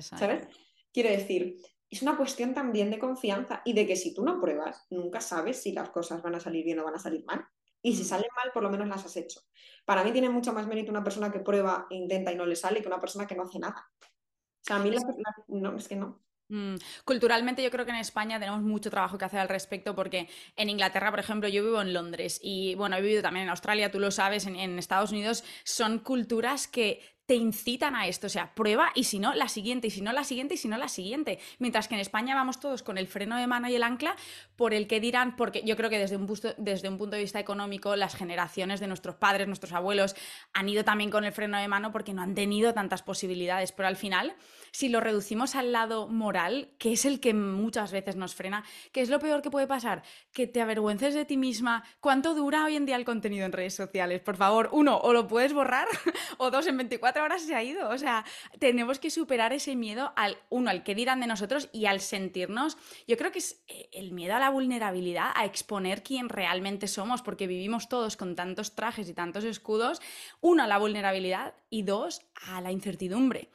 ¿Sabes? 0.00 0.48
Quiero 0.92 1.10
decir, 1.10 1.56
es 1.90 2.02
una 2.02 2.16
cuestión 2.16 2.54
también 2.54 2.90
de 2.90 2.98
confianza 2.98 3.62
y 3.64 3.72
de 3.72 3.86
que 3.86 3.96
si 3.96 4.14
tú 4.14 4.24
no 4.24 4.40
pruebas, 4.40 4.86
nunca 4.90 5.20
sabes 5.20 5.60
si 5.60 5.72
las 5.72 5.90
cosas 5.90 6.22
van 6.22 6.36
a 6.36 6.40
salir 6.40 6.64
bien 6.64 6.78
o 6.78 6.84
van 6.84 6.94
a 6.94 7.00
salir 7.00 7.24
mal. 7.24 7.44
Y 7.82 7.96
si 7.96 8.02
mm. 8.02 8.06
salen 8.06 8.30
mal, 8.36 8.52
por 8.52 8.62
lo 8.62 8.70
menos 8.70 8.86
las 8.86 9.04
has 9.04 9.16
hecho. 9.16 9.40
Para 9.84 10.04
mí 10.04 10.12
tiene 10.12 10.30
mucho 10.30 10.52
más 10.52 10.66
mérito 10.66 10.92
una 10.92 11.02
persona 11.02 11.32
que 11.32 11.40
prueba, 11.40 11.86
e 11.90 11.96
intenta 11.96 12.32
y 12.32 12.36
no 12.36 12.46
le 12.46 12.54
sale 12.54 12.80
que 12.80 12.88
una 12.88 13.00
persona 13.00 13.26
que 13.26 13.34
no 13.34 13.42
hace 13.42 13.58
nada. 13.58 13.90
O 14.00 14.62
sea, 14.62 14.76
a 14.76 14.78
mí 14.78 14.90
la, 14.90 15.00
no, 15.48 15.76
es 15.76 15.88
que 15.88 15.96
no. 15.96 16.22
Mm, 16.48 16.76
culturalmente 17.04 17.62
yo 17.62 17.70
creo 17.70 17.84
que 17.84 17.92
en 17.92 17.98
España 17.98 18.38
tenemos 18.38 18.60
mucho 18.60 18.90
trabajo 18.90 19.16
que 19.16 19.24
hacer 19.24 19.40
al 19.40 19.48
respecto 19.48 19.94
porque 19.94 20.28
en 20.56 20.68
Inglaterra, 20.68 21.10
por 21.10 21.20
ejemplo, 21.20 21.48
yo 21.48 21.64
vivo 21.64 21.80
en 21.80 21.92
Londres 21.92 22.40
y 22.42 22.74
bueno, 22.74 22.96
he 22.96 23.00
vivido 23.00 23.22
también 23.22 23.44
en 23.44 23.50
Australia, 23.50 23.90
tú 23.90 24.00
lo 24.00 24.10
sabes, 24.10 24.46
en 24.46 24.78
Estados 24.78 25.12
Unidos 25.12 25.44
son 25.64 26.00
culturas 26.00 26.66
que 26.66 27.00
te 27.30 27.36
incitan 27.36 27.94
a 27.94 28.08
esto, 28.08 28.26
o 28.26 28.30
sea, 28.30 28.56
prueba 28.56 28.90
y 28.92 29.04
si 29.04 29.20
no, 29.20 29.32
la 29.34 29.46
siguiente, 29.46 29.86
y 29.86 29.90
si 29.90 30.00
no, 30.00 30.12
la 30.12 30.24
siguiente, 30.24 30.54
y 30.54 30.56
si 30.56 30.66
no, 30.66 30.76
la 30.76 30.88
siguiente. 30.88 31.38
Mientras 31.60 31.86
que 31.86 31.94
en 31.94 32.00
España 32.00 32.34
vamos 32.34 32.58
todos 32.58 32.82
con 32.82 32.98
el 32.98 33.06
freno 33.06 33.36
de 33.36 33.46
mano 33.46 33.68
y 33.68 33.76
el 33.76 33.84
ancla 33.84 34.16
por 34.56 34.74
el 34.74 34.88
que 34.88 34.98
dirán, 34.98 35.36
porque 35.36 35.62
yo 35.64 35.76
creo 35.76 35.90
que 35.90 36.00
desde 36.00 36.16
un, 36.16 36.26
desde 36.58 36.88
un 36.88 36.98
punto 36.98 37.14
de 37.14 37.22
vista 37.22 37.38
económico, 37.38 37.94
las 37.94 38.16
generaciones 38.16 38.80
de 38.80 38.88
nuestros 38.88 39.14
padres, 39.14 39.46
nuestros 39.46 39.72
abuelos, 39.72 40.16
han 40.52 40.68
ido 40.68 40.82
también 40.82 41.08
con 41.08 41.24
el 41.24 41.30
freno 41.30 41.56
de 41.56 41.68
mano 41.68 41.92
porque 41.92 42.12
no 42.12 42.22
han 42.22 42.34
tenido 42.34 42.74
tantas 42.74 43.04
posibilidades, 43.04 43.70
pero 43.70 43.86
al 43.86 43.96
final 43.96 44.34
si 44.72 44.88
lo 44.88 45.00
reducimos 45.00 45.54
al 45.54 45.72
lado 45.72 46.08
moral, 46.08 46.70
que 46.78 46.92
es 46.92 47.04
el 47.04 47.20
que 47.20 47.34
muchas 47.34 47.92
veces 47.92 48.16
nos 48.16 48.34
frena, 48.34 48.64
¿qué 48.92 49.00
es 49.00 49.10
lo 49.10 49.18
peor 49.18 49.42
que 49.42 49.50
puede 49.50 49.66
pasar? 49.66 50.02
Que 50.32 50.46
te 50.46 50.60
avergüences 50.60 51.14
de 51.14 51.24
ti 51.24 51.36
misma. 51.36 51.84
¿Cuánto 52.00 52.34
dura 52.34 52.64
hoy 52.64 52.76
en 52.76 52.86
día 52.86 52.96
el 52.96 53.04
contenido 53.04 53.46
en 53.46 53.52
redes 53.52 53.74
sociales? 53.74 54.20
Por 54.20 54.36
favor, 54.36 54.68
uno, 54.72 54.98
o 54.98 55.12
lo 55.12 55.26
puedes 55.26 55.52
borrar, 55.52 55.88
o 56.38 56.50
dos, 56.50 56.66
en 56.66 56.76
24 56.76 57.19
horas 57.22 57.42
se 57.42 57.54
ha 57.54 57.62
ido. 57.62 57.88
O 57.88 57.98
sea, 57.98 58.24
tenemos 58.58 58.98
que 58.98 59.10
superar 59.10 59.52
ese 59.52 59.76
miedo 59.76 60.12
al, 60.16 60.38
uno, 60.48 60.70
al 60.70 60.82
que 60.82 60.94
dirán 60.94 61.20
de 61.20 61.26
nosotros 61.26 61.68
y 61.72 61.86
al 61.86 62.00
sentirnos. 62.00 62.76
Yo 63.06 63.16
creo 63.16 63.32
que 63.32 63.38
es 63.38 63.62
eh, 63.68 63.88
el 63.92 64.12
miedo 64.12 64.34
a 64.34 64.38
la 64.38 64.50
vulnerabilidad, 64.50 65.30
a 65.34 65.44
exponer 65.44 66.02
quién 66.02 66.28
realmente 66.28 66.88
somos, 66.88 67.22
porque 67.22 67.46
vivimos 67.46 67.88
todos 67.88 68.16
con 68.16 68.34
tantos 68.36 68.74
trajes 68.74 69.08
y 69.08 69.14
tantos 69.14 69.44
escudos. 69.44 70.00
Uno, 70.40 70.62
a 70.62 70.66
la 70.66 70.78
vulnerabilidad 70.78 71.54
y 71.68 71.82
dos, 71.82 72.22
a 72.48 72.60
la 72.60 72.72
incertidumbre. 72.72 73.50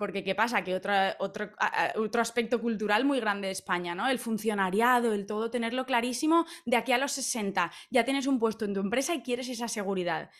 Porque 0.00 0.24
¿qué 0.24 0.34
pasa? 0.34 0.64
Que 0.64 0.74
otro, 0.74 0.94
otro, 1.18 1.50
otro 1.96 2.22
aspecto 2.22 2.58
cultural 2.58 3.04
muy 3.04 3.20
grande 3.20 3.48
de 3.48 3.52
España, 3.52 3.94
¿no? 3.94 4.08
El 4.08 4.18
funcionariado, 4.18 5.12
el 5.12 5.26
todo, 5.26 5.50
tenerlo 5.50 5.84
clarísimo, 5.84 6.46
de 6.64 6.78
aquí 6.78 6.92
a 6.92 6.98
los 6.98 7.12
60, 7.12 7.70
ya 7.90 8.02
tienes 8.02 8.26
un 8.26 8.38
puesto 8.38 8.64
en 8.64 8.72
tu 8.72 8.80
empresa 8.80 9.14
y 9.14 9.20
quieres 9.20 9.50
esa 9.50 9.68
seguridad. 9.68 10.30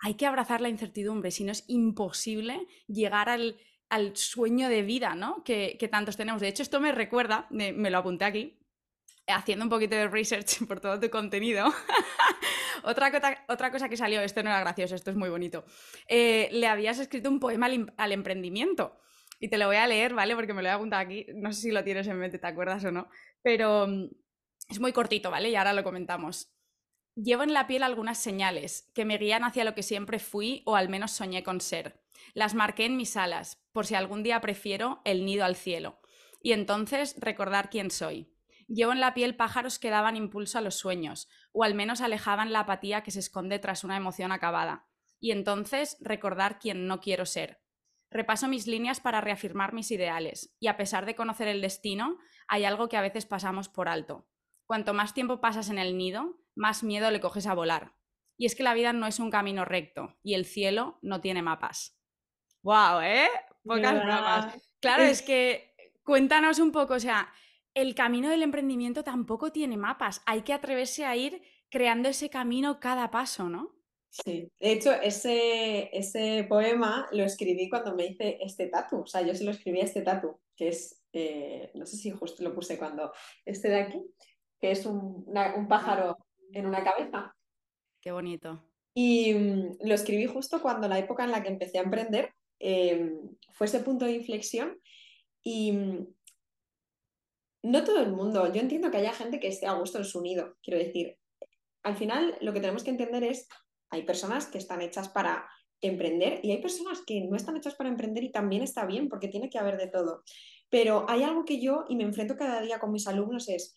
Hay 0.00 0.14
que 0.14 0.26
abrazar 0.26 0.60
la 0.60 0.68
incertidumbre, 0.68 1.30
si 1.30 1.44
no 1.44 1.52
es 1.52 1.64
imposible 1.68 2.66
llegar 2.86 3.28
al, 3.28 3.56
sueño 4.14 4.68
de 4.68 4.82
vida 4.82 5.14
¿no? 5.14 5.42
que, 5.44 5.88
tantos 5.90 6.16
tenemos. 6.16 6.40
De 6.40 6.48
hecho, 6.48 6.62
esto 6.62 6.80
me 6.80 6.92
recuerda, 6.92 7.46
me, 7.50 7.72
lo 7.72 7.98
apunté 7.98 8.24
aquí, 8.24 8.58
haciendo 9.26 9.64
un 9.64 9.70
poquito 9.70 9.96
de 9.96 10.08
research 10.08 10.64
por 10.68 10.80
todo 10.80 11.00
tu 11.00 11.10
contenido. 11.10 11.66
otra, 12.82 13.10
cosa, 13.10 13.44
otra, 13.48 13.70
cosa, 13.70 13.88
que 13.88 13.96
salió, 13.96 14.20
esto 14.20 14.42
no 14.42 14.50
era 14.50 14.60
gracioso, 14.60 14.94
esto 14.94 15.10
es 15.10 15.16
muy 15.16 15.28
bonito. 15.28 15.64
Eh, 16.08 16.48
le 16.52 16.66
habías 16.66 16.98
escrito 16.98 17.30
un 17.30 17.40
poema 17.40 17.68
al, 17.96 18.12
emprendimiento. 18.12 18.98
Y 19.38 19.48
te 19.48 19.58
lo 19.58 19.66
voy 19.66 19.76
a 19.76 19.86
leer, 19.86 20.14
¿vale? 20.14 20.34
Porque 20.34 20.54
me 20.54 20.62
lo 20.62 20.68
he 20.68 20.72
apuntado 20.72 21.02
aquí. 21.02 21.26
No 21.34 21.52
sé 21.52 21.60
si 21.60 21.70
lo 21.70 21.84
tienes 21.84 22.06
en 22.06 22.18
mente, 22.18 22.38
¿te 22.38 22.46
acuerdas 22.46 22.82
o 22.86 22.90
no? 22.90 23.08
Pero 23.42 23.86
mm, 23.86 24.08
es 24.70 24.80
muy 24.80 24.92
cortito, 24.92 25.30
¿vale? 25.30 25.50
Y 25.50 25.56
ahora 25.56 25.74
lo 25.74 25.84
comentamos. 25.84 26.55
Llevo 27.16 27.44
en 27.44 27.54
la 27.54 27.66
piel 27.66 27.82
algunas 27.82 28.18
señales 28.18 28.90
que 28.94 29.06
me 29.06 29.16
guían 29.16 29.42
hacia 29.42 29.64
lo 29.64 29.74
que 29.74 29.82
siempre 29.82 30.18
fui 30.18 30.62
o 30.66 30.76
al 30.76 30.90
menos 30.90 31.12
soñé 31.12 31.42
con 31.42 31.62
ser. 31.62 32.04
Las 32.34 32.54
marqué 32.54 32.84
en 32.84 32.98
mis 32.98 33.16
alas, 33.16 33.64
por 33.72 33.86
si 33.86 33.94
algún 33.94 34.22
día 34.22 34.42
prefiero 34.42 35.00
el 35.06 35.24
nido 35.24 35.46
al 35.46 35.56
cielo. 35.56 35.98
Y 36.42 36.52
entonces 36.52 37.16
recordar 37.18 37.70
quién 37.70 37.90
soy. 37.90 38.30
Llevo 38.68 38.92
en 38.92 39.00
la 39.00 39.14
piel 39.14 39.34
pájaros 39.34 39.78
que 39.78 39.88
daban 39.88 40.16
impulso 40.16 40.58
a 40.58 40.60
los 40.60 40.74
sueños, 40.74 41.30
o 41.52 41.64
al 41.64 41.74
menos 41.74 42.02
alejaban 42.02 42.52
la 42.52 42.60
apatía 42.60 43.02
que 43.02 43.10
se 43.10 43.20
esconde 43.20 43.58
tras 43.58 43.82
una 43.82 43.96
emoción 43.96 44.30
acabada. 44.30 44.86
Y 45.18 45.30
entonces 45.30 45.96
recordar 46.00 46.58
quién 46.58 46.86
no 46.86 47.00
quiero 47.00 47.24
ser. 47.24 47.62
Repaso 48.10 48.46
mis 48.46 48.66
líneas 48.66 49.00
para 49.00 49.22
reafirmar 49.22 49.72
mis 49.72 49.90
ideales, 49.90 50.54
y 50.60 50.66
a 50.66 50.76
pesar 50.76 51.06
de 51.06 51.14
conocer 51.14 51.48
el 51.48 51.62
destino, 51.62 52.18
hay 52.46 52.64
algo 52.64 52.90
que 52.90 52.98
a 52.98 53.02
veces 53.02 53.24
pasamos 53.24 53.70
por 53.70 53.88
alto. 53.88 54.28
Cuanto 54.66 54.92
más 54.92 55.14
tiempo 55.14 55.40
pasas 55.40 55.70
en 55.70 55.78
el 55.78 55.96
nido, 55.96 56.36
más 56.56 56.82
miedo 56.82 57.10
le 57.12 57.20
coges 57.20 57.46
a 57.46 57.54
volar. 57.54 57.92
Y 58.36 58.46
es 58.46 58.54
que 58.54 58.62
la 58.62 58.74
vida 58.74 58.92
no 58.92 59.06
es 59.06 59.20
un 59.20 59.30
camino 59.30 59.64
recto 59.64 60.16
y 60.22 60.34
el 60.34 60.44
cielo 60.44 60.98
no 61.02 61.20
tiene 61.20 61.42
mapas. 61.42 61.98
¡Wow! 62.62 63.00
¿Eh? 63.02 63.28
Pocas 63.62 63.94
mapas. 63.94 64.70
Claro, 64.80 65.04
es 65.04 65.22
que 65.22 65.74
cuéntanos 66.02 66.58
un 66.58 66.72
poco, 66.72 66.94
o 66.94 67.00
sea, 67.00 67.32
el 67.74 67.94
camino 67.94 68.28
del 68.28 68.42
emprendimiento 68.42 69.04
tampoco 69.04 69.52
tiene 69.52 69.76
mapas. 69.76 70.22
Hay 70.26 70.42
que 70.42 70.52
atreverse 70.52 71.04
a 71.04 71.16
ir 71.16 71.42
creando 71.70 72.08
ese 72.08 72.30
camino 72.30 72.80
cada 72.80 73.10
paso, 73.10 73.48
¿no? 73.48 73.76
Sí, 74.10 74.50
de 74.60 74.72
hecho, 74.72 74.92
ese, 74.92 75.90
ese 75.96 76.46
poema 76.48 77.06
lo 77.12 77.24
escribí 77.24 77.68
cuando 77.68 77.94
me 77.94 78.06
hice 78.06 78.38
este 78.40 78.68
tatu. 78.68 79.00
O 79.00 79.06
sea, 79.06 79.22
yo 79.22 79.34
se 79.34 79.44
lo 79.44 79.50
escribí 79.50 79.80
a 79.80 79.84
este 79.84 80.02
tatu, 80.02 80.40
que 80.56 80.68
es, 80.68 81.02
eh, 81.12 81.70
no 81.74 81.84
sé 81.84 81.96
si 81.96 82.10
justo 82.10 82.42
lo 82.42 82.54
puse 82.54 82.78
cuando, 82.78 83.12
este 83.44 83.68
de 83.68 83.80
aquí, 83.80 84.02
que 84.58 84.70
es 84.70 84.86
un, 84.86 85.26
un 85.26 85.68
pájaro 85.68 86.25
en 86.52 86.66
una 86.66 86.82
cabeza. 86.82 87.34
Qué 88.00 88.12
bonito. 88.12 88.62
Y 88.94 89.34
mm, 89.34 89.78
lo 89.82 89.94
escribí 89.94 90.26
justo 90.26 90.62
cuando 90.62 90.88
la 90.88 90.98
época 90.98 91.24
en 91.24 91.32
la 91.32 91.42
que 91.42 91.50
empecé 91.50 91.78
a 91.78 91.82
emprender 91.82 92.32
em, 92.58 93.36
fue 93.52 93.66
ese 93.66 93.80
punto 93.80 94.04
de 94.04 94.12
inflexión 94.12 94.80
y 95.42 95.72
mm, 95.72 96.06
no 97.64 97.84
todo 97.84 98.00
el 98.00 98.12
mundo, 98.12 98.52
yo 98.52 98.60
entiendo 98.60 98.90
que 98.90 98.98
haya 98.98 99.12
gente 99.12 99.40
que 99.40 99.48
esté 99.48 99.66
a 99.66 99.74
gusto 99.74 99.98
en 99.98 100.04
su 100.04 100.22
nido, 100.22 100.56
quiero 100.62 100.78
decir, 100.78 101.18
al 101.82 101.96
final 101.96 102.36
lo 102.40 102.52
que 102.52 102.60
tenemos 102.60 102.84
que 102.84 102.90
entender 102.90 103.24
es, 103.24 103.48
hay 103.90 104.04
personas 104.04 104.46
que 104.46 104.58
están 104.58 104.82
hechas 104.82 105.08
para 105.08 105.48
emprender 105.80 106.40
y 106.42 106.52
hay 106.52 106.62
personas 106.62 107.02
que 107.06 107.20
no 107.22 107.36
están 107.36 107.56
hechas 107.56 107.74
para 107.74 107.88
emprender 107.88 108.24
y 108.24 108.32
también 108.32 108.62
está 108.62 108.86
bien 108.86 109.08
porque 109.08 109.28
tiene 109.28 109.50
que 109.50 109.58
haber 109.58 109.76
de 109.76 109.88
todo. 109.88 110.22
Pero 110.70 111.06
hay 111.08 111.22
algo 111.22 111.44
que 111.44 111.60
yo, 111.60 111.84
y 111.88 111.96
me 111.96 112.04
enfrento 112.04 112.36
cada 112.36 112.60
día 112.60 112.78
con 112.78 112.92
mis 112.92 113.06
alumnos, 113.06 113.48
es, 113.48 113.76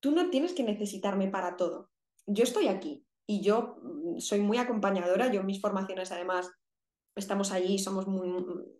tú 0.00 0.12
no 0.12 0.30
tienes 0.30 0.52
que 0.52 0.62
necesitarme 0.62 1.28
para 1.28 1.56
todo. 1.56 1.90
Yo 2.26 2.44
estoy 2.44 2.68
aquí 2.68 3.04
y 3.26 3.40
yo 3.40 3.76
mm, 3.82 4.18
soy 4.18 4.40
muy 4.40 4.58
acompañadora, 4.58 5.30
yo 5.32 5.40
en 5.40 5.46
mis 5.46 5.60
formaciones 5.60 6.12
además 6.12 6.50
estamos 7.14 7.52
allí, 7.52 7.78
somos 7.78 8.06
muy, 8.06 8.30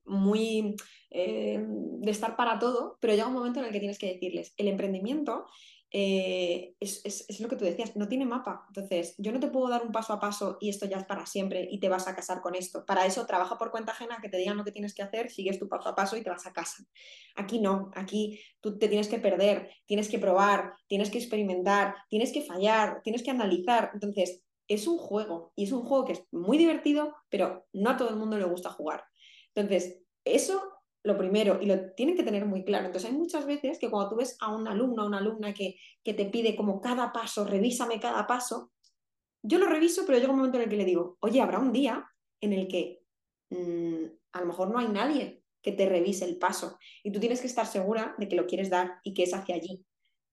muy 0.05 0.77
eh, 1.11 1.61
de 1.61 2.11
estar 2.11 2.37
para 2.37 2.59
todo, 2.59 2.97
pero 3.01 3.12
llega 3.14 3.27
un 3.27 3.35
momento 3.35 3.59
en 3.59 3.66
el 3.66 3.73
que 3.73 3.81
tienes 3.81 3.99
que 3.99 4.12
decirles, 4.14 4.55
el 4.57 4.69
emprendimiento 4.69 5.47
eh, 5.91 6.74
es, 6.80 7.41
lo 7.41 7.49
que 7.49 7.57
tú 7.57 7.64
decías, 7.64 7.97
no 7.97 8.09
tiene 8.09 8.26
mapa. 8.26 8.64
Entonces, 8.68 9.14
yo 9.18 9.32
no 9.32 9.41
te 9.41 9.49
puedo 9.49 9.68
dar 9.68 9.82
un 9.82 9.93
paso 9.93 10.12
a 10.12 10.20
paso 10.20 10.59
y 10.61 10.68
esto 10.68 10.86
ya 10.86 10.99
es 10.99 11.05
para 11.05 11.24
siempre 11.26 11.66
y 11.70 11.80
te 11.80 11.89
vas 11.89 12.09
a 12.09 12.14
casar 12.14 12.41
con 12.41 12.55
esto. 12.55 12.84
Para 12.84 13.07
eso, 13.07 13.26
trabaja 13.26 13.57
por 13.57 13.70
cuenta 13.70 13.93
ajena, 13.93 14.18
que 14.20 14.28
te 14.28 14.36
digan 14.36 14.57
lo 14.57 14.64
que 14.64 14.72
tienes 14.72 14.95
que 14.95 15.03
hacer, 15.03 15.30
sigues 15.30 15.59
tu 15.59 15.68
paso 15.68 15.89
a 15.89 15.95
paso 15.95 16.16
y 16.16 16.22
te 16.22 16.30
vas 16.30 16.47
a 16.47 16.53
casa. 16.53 16.84
Aquí 17.36 17.61
no, 17.61 17.91
aquí 17.95 18.41
tú 18.61 18.78
te 18.78 18.89
tienes 18.89 19.09
que 19.09 19.18
perder, 19.18 19.70
tienes 19.86 20.09
que 20.09 20.18
probar, 20.18 20.74
tienes 20.86 21.11
que 21.11 21.18
experimentar, 21.18 21.95
tienes 22.09 22.32
que 22.32 22.43
fallar, 22.43 23.01
tienes 23.03 23.22
que 23.22 23.30
analizar. 23.30 23.91
Entonces, 23.95 24.43
es 24.68 24.86
un 24.86 24.99
juego 24.99 25.53
y 25.57 25.64
es 25.64 25.72
un 25.72 25.84
juego 25.84 26.05
que 26.05 26.12
es 26.12 26.24
muy 26.30 26.59
divertido, 26.59 27.14
pero 27.30 27.66
no 27.72 27.91
a 27.91 27.97
todo 27.97 28.11
el 28.11 28.16
mundo 28.16 28.36
le 28.36 28.45
gusta 28.45 28.70
jugar. 28.70 29.05
Entonces, 29.55 29.99
eso 30.24 30.62
lo 31.05 31.16
primero, 31.16 31.59
y 31.61 31.66
lo 31.66 31.92
tienen 31.92 32.16
que 32.16 32.22
tener 32.22 32.44
muy 32.44 32.64
claro. 32.64 32.86
Entonces 32.86 33.11
hay 33.11 33.16
muchas 33.16 33.46
veces 33.46 33.78
que 33.78 33.90
cuando 33.90 34.11
tú 34.11 34.16
ves 34.16 34.36
a 34.40 34.55
un 34.55 34.66
alumno 34.66 35.05
o 35.05 35.07
una 35.07 35.18
alumna 35.18 35.55
que, 35.55 35.76
que 36.05 36.14
te 36.14 36.26
pide 36.26 36.57
como 36.57 36.80
cada 36.80 37.12
paso, 37.12 37.44
revísame 37.44 38.01
cada 38.01 38.26
paso, 38.26 38.72
yo 39.42 39.59
lo 39.59 39.66
reviso, 39.66 40.05
pero 40.07 40.18
llega 40.18 40.30
un 40.30 40.38
momento 40.38 40.59
en 40.59 40.64
el 40.64 40.70
que 40.70 40.76
le 40.76 40.84
digo, 40.84 41.16
oye, 41.20 41.40
habrá 41.40 41.59
un 41.59 41.72
día 41.72 42.05
en 42.40 42.53
el 42.53 42.68
que 42.68 43.03
mm, 43.51 44.05
a 44.32 44.40
lo 44.40 44.46
mejor 44.46 44.70
no 44.70 44.78
hay 44.78 44.88
nadie 44.88 45.42
que 45.62 45.72
te 45.72 45.88
revise 45.88 46.24
el 46.24 46.38
paso 46.38 46.78
y 47.03 47.12
tú 47.12 47.20
tienes 47.20 47.40
que 47.40 47.46
estar 47.46 47.66
segura 47.66 48.14
de 48.18 48.28
que 48.28 48.36
lo 48.36 48.46
quieres 48.46 48.70
dar 48.70 48.99
y 49.05 49.14
que 49.14 49.24
es 49.24 49.34
hacia 49.34 49.55
allí. 49.55 49.84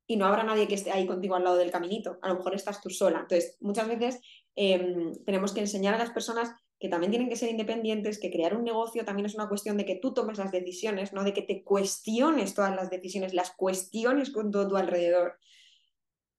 Y 0.08 0.18
no 0.18 0.26
habrá 0.26 0.44
nadie 0.44 0.68
que 0.68 0.76
esté 0.76 0.92
ahí 0.92 1.08
contigo 1.08 1.36
al 1.36 1.44
lado 1.44 1.58
del 1.58 1.72
caminito, 1.72 2.20
a 2.22 2.30
lo 2.30 2.36
mejor 2.36 2.54
estás 2.54 2.80
tú 2.80 2.90
sola. 2.90 3.22
Entonces, 3.22 3.58
muchas 3.60 3.88
veces 3.88 4.20
em, 4.56 5.14
tenemos 5.26 5.52
que 5.52 5.62
enseñar 5.62 5.96
a 5.96 5.98
las 5.98 6.12
personas 6.12 6.52
que 6.86 6.90
también 6.90 7.10
tienen 7.10 7.30
que 7.30 7.36
ser 7.36 7.50
independientes, 7.50 8.20
que 8.20 8.30
crear 8.30 8.56
un 8.56 8.64
negocio 8.64 9.04
también 9.04 9.26
es 9.26 9.34
una 9.34 9.50
cuestión 9.50 9.76
de 9.76 9.86
que 9.86 9.96
tú 9.96 10.14
tomes 10.14 10.38
las 10.38 10.52
decisiones, 10.52 11.14
no 11.14 11.24
de 11.24 11.34
que 11.34 11.42
te 11.42 11.64
cuestiones 11.64 12.54
todas 12.54 12.76
las 12.76 12.92
decisiones, 12.92 13.34
las 13.34 13.50
cuestiones 13.56 14.30
con 14.30 14.52
todo 14.52 14.68
tu 14.68 14.78
alrededor, 14.78 15.40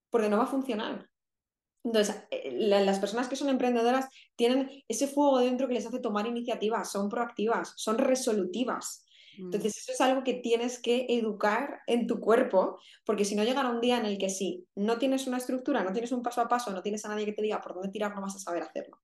porque 0.09 0.29
no 0.29 0.37
va 0.37 0.45
a 0.45 0.47
funcionar. 0.47 1.11
Entonces, 1.83 2.23
eh, 2.31 2.53
las 2.53 3.01
personas 3.01 3.27
que 3.27 3.35
son 3.35 3.49
emprendedoras 3.49 4.07
tienen 4.37 4.85
ese 4.87 5.09
fuego 5.09 5.41
dentro 5.41 5.67
que 5.67 5.75
les 5.75 5.87
hace 5.87 5.99
tomar 5.99 6.29
iniciativas, 6.29 6.93
son 6.93 7.09
proactivas, 7.09 7.73
son 7.77 7.99
resolutivas. 7.99 9.05
Mm. 9.39 9.47
Entonces, 9.47 9.77
eso 9.77 9.93
es 9.95 10.01
algo 10.01 10.23
que 10.23 10.35
tienes 10.35 10.81
que 10.81 11.07
educar 11.09 11.81
en 11.89 12.07
tu 12.07 12.21
cuerpo, 12.21 12.79
porque 13.05 13.25
si 13.25 13.35
no 13.35 13.43
llegará 13.43 13.69
un 13.69 13.81
día 13.81 13.99
en 13.99 14.07
el 14.07 14.17
que 14.17 14.31
sí, 14.31 14.65
no 14.77 14.97
tienes 14.99 15.27
una 15.27 15.39
estructura, 15.39 15.83
no 15.83 15.91
tienes 15.91 16.13
un 16.13 16.23
paso 16.23 16.41
a 16.41 16.47
paso, 16.47 16.71
no 16.71 16.83
tienes 16.83 17.05
a 17.05 17.09
nadie 17.09 17.25
que 17.25 17.33
te 17.33 17.43
diga 17.43 17.61
por 17.61 17.75
dónde 17.75 17.89
tirar, 17.89 18.15
no 18.15 18.23
vas 18.23 18.37
a 18.37 18.39
saber 18.39 18.63
hacerlo. 18.63 19.01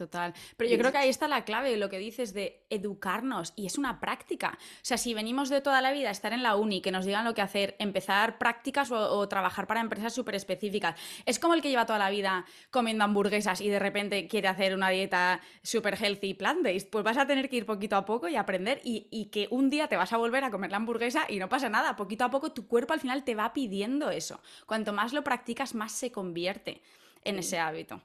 Total. 0.00 0.32
Pero 0.56 0.70
yo 0.70 0.78
creo 0.78 0.92
que 0.92 0.96
ahí 0.96 1.10
está 1.10 1.28
la 1.28 1.44
clave, 1.44 1.76
lo 1.76 1.90
que 1.90 1.98
dices 1.98 2.32
de 2.32 2.64
educarnos, 2.70 3.52
y 3.54 3.66
es 3.66 3.76
una 3.76 4.00
práctica. 4.00 4.56
O 4.58 4.80
sea, 4.80 4.96
si 4.96 5.12
venimos 5.12 5.50
de 5.50 5.60
toda 5.60 5.82
la 5.82 5.92
vida 5.92 6.08
a 6.08 6.12
estar 6.12 6.32
en 6.32 6.42
la 6.42 6.56
uni, 6.56 6.80
que 6.80 6.90
nos 6.90 7.04
digan 7.04 7.26
lo 7.26 7.34
que 7.34 7.42
hacer, 7.42 7.76
empezar 7.78 8.38
prácticas 8.38 8.90
o, 8.90 9.28
trabajar 9.28 9.66
para 9.66 9.82
empresas 9.82 10.14
súper 10.14 10.36
específicas, 10.36 10.98
es 11.26 11.38
como 11.38 11.52
el 11.52 11.60
que 11.60 11.68
lleva 11.68 11.84
toda 11.84 11.98
la 11.98 12.08
vida 12.08 12.46
comiendo 12.70 13.04
hamburguesas 13.04 13.60
y 13.60 13.68
de 13.68 13.78
repente 13.78 14.26
quiere 14.26 14.48
hacer 14.48 14.74
una 14.74 14.88
dieta 14.88 15.42
súper 15.62 16.02
healthy, 16.02 16.32
plant-based, 16.32 16.88
pues 16.88 17.04
vas 17.04 17.18
a 17.18 17.26
tener 17.26 17.50
que 17.50 17.56
ir 17.56 17.66
poquito 17.66 17.96
a 17.96 18.06
poco 18.06 18.26
y 18.26 18.36
aprender 18.36 18.80
y, 18.82 19.06
y 19.10 19.26
que 19.26 19.48
un 19.50 19.68
día 19.68 19.86
te 19.86 19.98
vas 19.98 20.14
a 20.14 20.16
volver 20.16 20.44
a 20.44 20.50
comer 20.50 20.70
la 20.70 20.78
hamburguesa 20.78 21.26
y 21.28 21.38
no 21.38 21.50
pasa 21.50 21.68
nada. 21.68 21.96
Poquito 21.96 22.24
a 22.24 22.30
poco 22.30 22.52
tu 22.52 22.66
cuerpo 22.66 22.94
al 22.94 23.00
final 23.00 23.22
te 23.22 23.34
va 23.34 23.52
pidiendo 23.52 24.08
eso. 24.08 24.40
Cuanto 24.64 24.94
más 24.94 25.12
lo 25.12 25.22
practicas, 25.22 25.74
más 25.74 25.92
se 25.92 26.10
convierte 26.10 26.80
en 27.22 27.38
ese 27.38 27.58
hábito. 27.58 28.00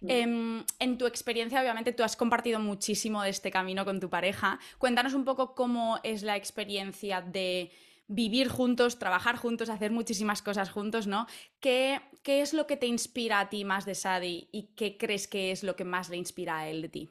Mm. 0.00 0.10
Em, 0.10 0.64
en 0.78 0.98
tu 0.98 1.06
experiencia, 1.06 1.60
obviamente, 1.60 1.92
tú 1.92 2.02
has 2.02 2.16
compartido 2.16 2.60
muchísimo 2.60 3.22
de 3.22 3.30
este 3.30 3.50
camino 3.50 3.84
con 3.84 4.00
tu 4.00 4.10
pareja. 4.10 4.58
Cuéntanos 4.78 5.14
un 5.14 5.24
poco 5.24 5.54
cómo 5.54 5.98
es 6.02 6.22
la 6.22 6.36
experiencia 6.36 7.20
de 7.20 7.70
vivir 8.08 8.48
juntos, 8.48 8.98
trabajar 8.98 9.36
juntos, 9.36 9.68
hacer 9.68 9.90
muchísimas 9.90 10.42
cosas 10.42 10.70
juntos, 10.70 11.06
¿no? 11.06 11.26
¿Qué, 11.60 12.00
¿Qué, 12.22 12.40
es 12.40 12.54
lo 12.54 12.66
que 12.66 12.76
te 12.76 12.86
inspira 12.86 13.40
a 13.40 13.48
ti 13.48 13.64
más 13.64 13.84
de 13.84 13.94
Sadi 13.94 14.48
y 14.52 14.74
qué 14.76 14.96
crees 14.96 15.26
que 15.26 15.50
es 15.50 15.64
lo 15.64 15.74
que 15.74 15.84
más 15.84 16.08
le 16.08 16.16
inspira 16.16 16.58
a 16.58 16.68
él 16.68 16.82
de 16.82 16.88
ti? 16.88 17.10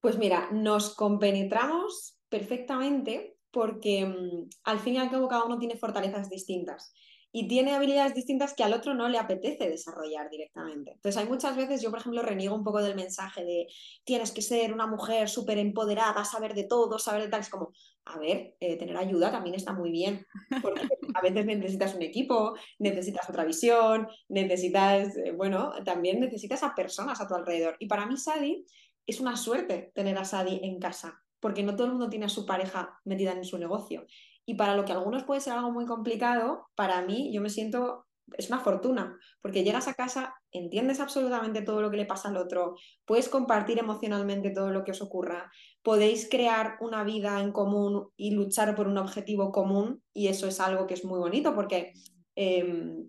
Pues 0.00 0.18
mira, 0.18 0.48
nos 0.52 0.94
compenetramos 0.94 2.18
perfectamente 2.28 3.38
porque 3.50 4.06
mm, 4.06 4.48
al 4.64 4.80
fin 4.80 4.94
y 4.94 4.98
al 4.98 5.10
cabo 5.10 5.28
cada 5.28 5.44
uno 5.44 5.58
tiene 5.58 5.76
fortalezas 5.76 6.28
distintas 6.28 6.92
y 7.30 7.46
tiene 7.46 7.74
habilidades 7.74 8.14
distintas 8.14 8.54
que 8.54 8.64
al 8.64 8.72
otro 8.72 8.94
no 8.94 9.08
le 9.08 9.18
apetece 9.18 9.68
desarrollar 9.68 10.30
directamente. 10.30 10.92
Entonces 10.92 11.20
hay 11.20 11.28
muchas 11.28 11.56
veces, 11.56 11.82
yo 11.82 11.90
por 11.90 12.00
ejemplo 12.00 12.22
reniego 12.22 12.54
un 12.54 12.64
poco 12.64 12.82
del 12.82 12.94
mensaje 12.94 13.44
de 13.44 13.66
tienes 14.04 14.32
que 14.32 14.40
ser 14.40 14.72
una 14.72 14.86
mujer 14.86 15.28
súper 15.28 15.58
empoderada, 15.58 16.24
saber 16.24 16.54
de 16.54 16.64
todo, 16.64 16.98
saber 16.98 17.22
de 17.22 17.28
tal. 17.28 17.40
Es 17.40 17.50
como, 17.50 17.72
a 18.06 18.18
ver, 18.18 18.54
eh, 18.60 18.76
tener 18.78 18.96
ayuda 18.96 19.30
también 19.30 19.54
está 19.54 19.74
muy 19.74 19.90
bien, 19.90 20.26
porque 20.62 20.80
a 21.14 21.20
veces 21.20 21.44
necesitas 21.44 21.94
un 21.94 22.02
equipo, 22.02 22.54
necesitas 22.78 23.28
otra 23.28 23.44
visión, 23.44 24.08
necesitas, 24.28 25.14
eh, 25.18 25.32
bueno, 25.32 25.72
también 25.84 26.20
necesitas 26.20 26.62
a 26.62 26.74
personas 26.74 27.20
a 27.20 27.28
tu 27.28 27.34
alrededor. 27.34 27.76
Y 27.78 27.88
para 27.88 28.06
mí 28.06 28.16
Sadi 28.16 28.64
es 29.06 29.20
una 29.20 29.36
suerte 29.36 29.92
tener 29.94 30.16
a 30.16 30.24
Sadi 30.24 30.60
en 30.62 30.78
casa, 30.78 31.22
porque 31.40 31.62
no 31.62 31.76
todo 31.76 31.86
el 31.86 31.92
mundo 31.92 32.08
tiene 32.08 32.26
a 32.26 32.30
su 32.30 32.46
pareja 32.46 32.98
metida 33.04 33.32
en 33.32 33.44
su 33.44 33.58
negocio. 33.58 34.06
Y 34.48 34.54
para 34.54 34.74
lo 34.74 34.86
que 34.86 34.92
a 34.92 34.94
algunos 34.94 35.24
puede 35.24 35.42
ser 35.42 35.52
algo 35.52 35.70
muy 35.70 35.84
complicado, 35.84 36.70
para 36.74 37.02
mí 37.02 37.30
yo 37.34 37.42
me 37.42 37.50
siento 37.50 38.06
es 38.32 38.48
una 38.48 38.60
fortuna, 38.60 39.18
porque 39.42 39.62
llegas 39.62 39.88
a 39.88 39.94
casa, 39.94 40.34
entiendes 40.52 41.00
absolutamente 41.00 41.60
todo 41.60 41.82
lo 41.82 41.90
que 41.90 41.98
le 41.98 42.06
pasa 42.06 42.28
al 42.28 42.38
otro, 42.38 42.76
puedes 43.04 43.28
compartir 43.28 43.78
emocionalmente 43.78 44.50
todo 44.50 44.70
lo 44.70 44.84
que 44.84 44.92
os 44.92 45.02
ocurra, 45.02 45.50
podéis 45.82 46.28
crear 46.30 46.78
una 46.80 47.04
vida 47.04 47.40
en 47.40 47.52
común 47.52 48.08
y 48.16 48.30
luchar 48.30 48.74
por 48.74 48.88
un 48.88 48.96
objetivo 48.96 49.52
común, 49.52 50.02
y 50.14 50.28
eso 50.28 50.46
es 50.46 50.60
algo 50.60 50.86
que 50.86 50.94
es 50.94 51.04
muy 51.04 51.18
bonito, 51.18 51.54
porque 51.54 51.92
em, 52.34 53.06